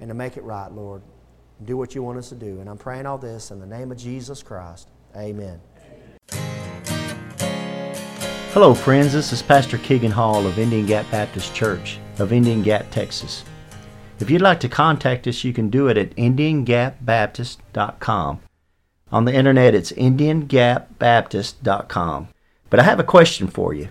and 0.00 0.08
to 0.08 0.14
make 0.14 0.36
it 0.36 0.42
right, 0.42 0.72
Lord. 0.72 1.02
Do 1.64 1.76
what 1.76 1.94
you 1.94 2.02
want 2.02 2.18
us 2.18 2.30
to 2.30 2.34
do. 2.34 2.58
And 2.58 2.68
I'm 2.68 2.78
praying 2.78 3.06
all 3.06 3.18
this 3.18 3.52
in 3.52 3.60
the 3.60 3.66
name 3.66 3.92
of 3.92 3.98
Jesus 3.98 4.42
Christ. 4.42 4.88
Amen. 5.16 5.60
Hello, 8.52 8.74
friends. 8.74 9.12
This 9.12 9.32
is 9.32 9.40
Pastor 9.42 9.78
Keegan 9.78 10.10
Hall 10.10 10.44
of 10.46 10.58
Indian 10.58 10.86
Gap 10.86 11.08
Baptist 11.10 11.54
Church 11.54 12.00
of 12.18 12.32
Indian 12.32 12.62
Gap, 12.62 12.90
Texas. 12.90 13.44
If 14.20 14.30
you'd 14.30 14.40
like 14.40 14.60
to 14.60 14.68
contact 14.68 15.26
us, 15.26 15.42
you 15.44 15.52
can 15.52 15.70
do 15.70 15.88
it 15.88 15.98
at 15.98 16.14
IndianGapBaptist.com. 16.16 18.40
On 19.12 19.24
the 19.24 19.34
internet, 19.34 19.74
it's 19.74 19.90
IndianGapBaptist.com. 19.92 22.28
But 22.70 22.80
I 22.80 22.84
have 22.84 23.00
a 23.00 23.04
question 23.04 23.48
for 23.48 23.74
you. 23.74 23.90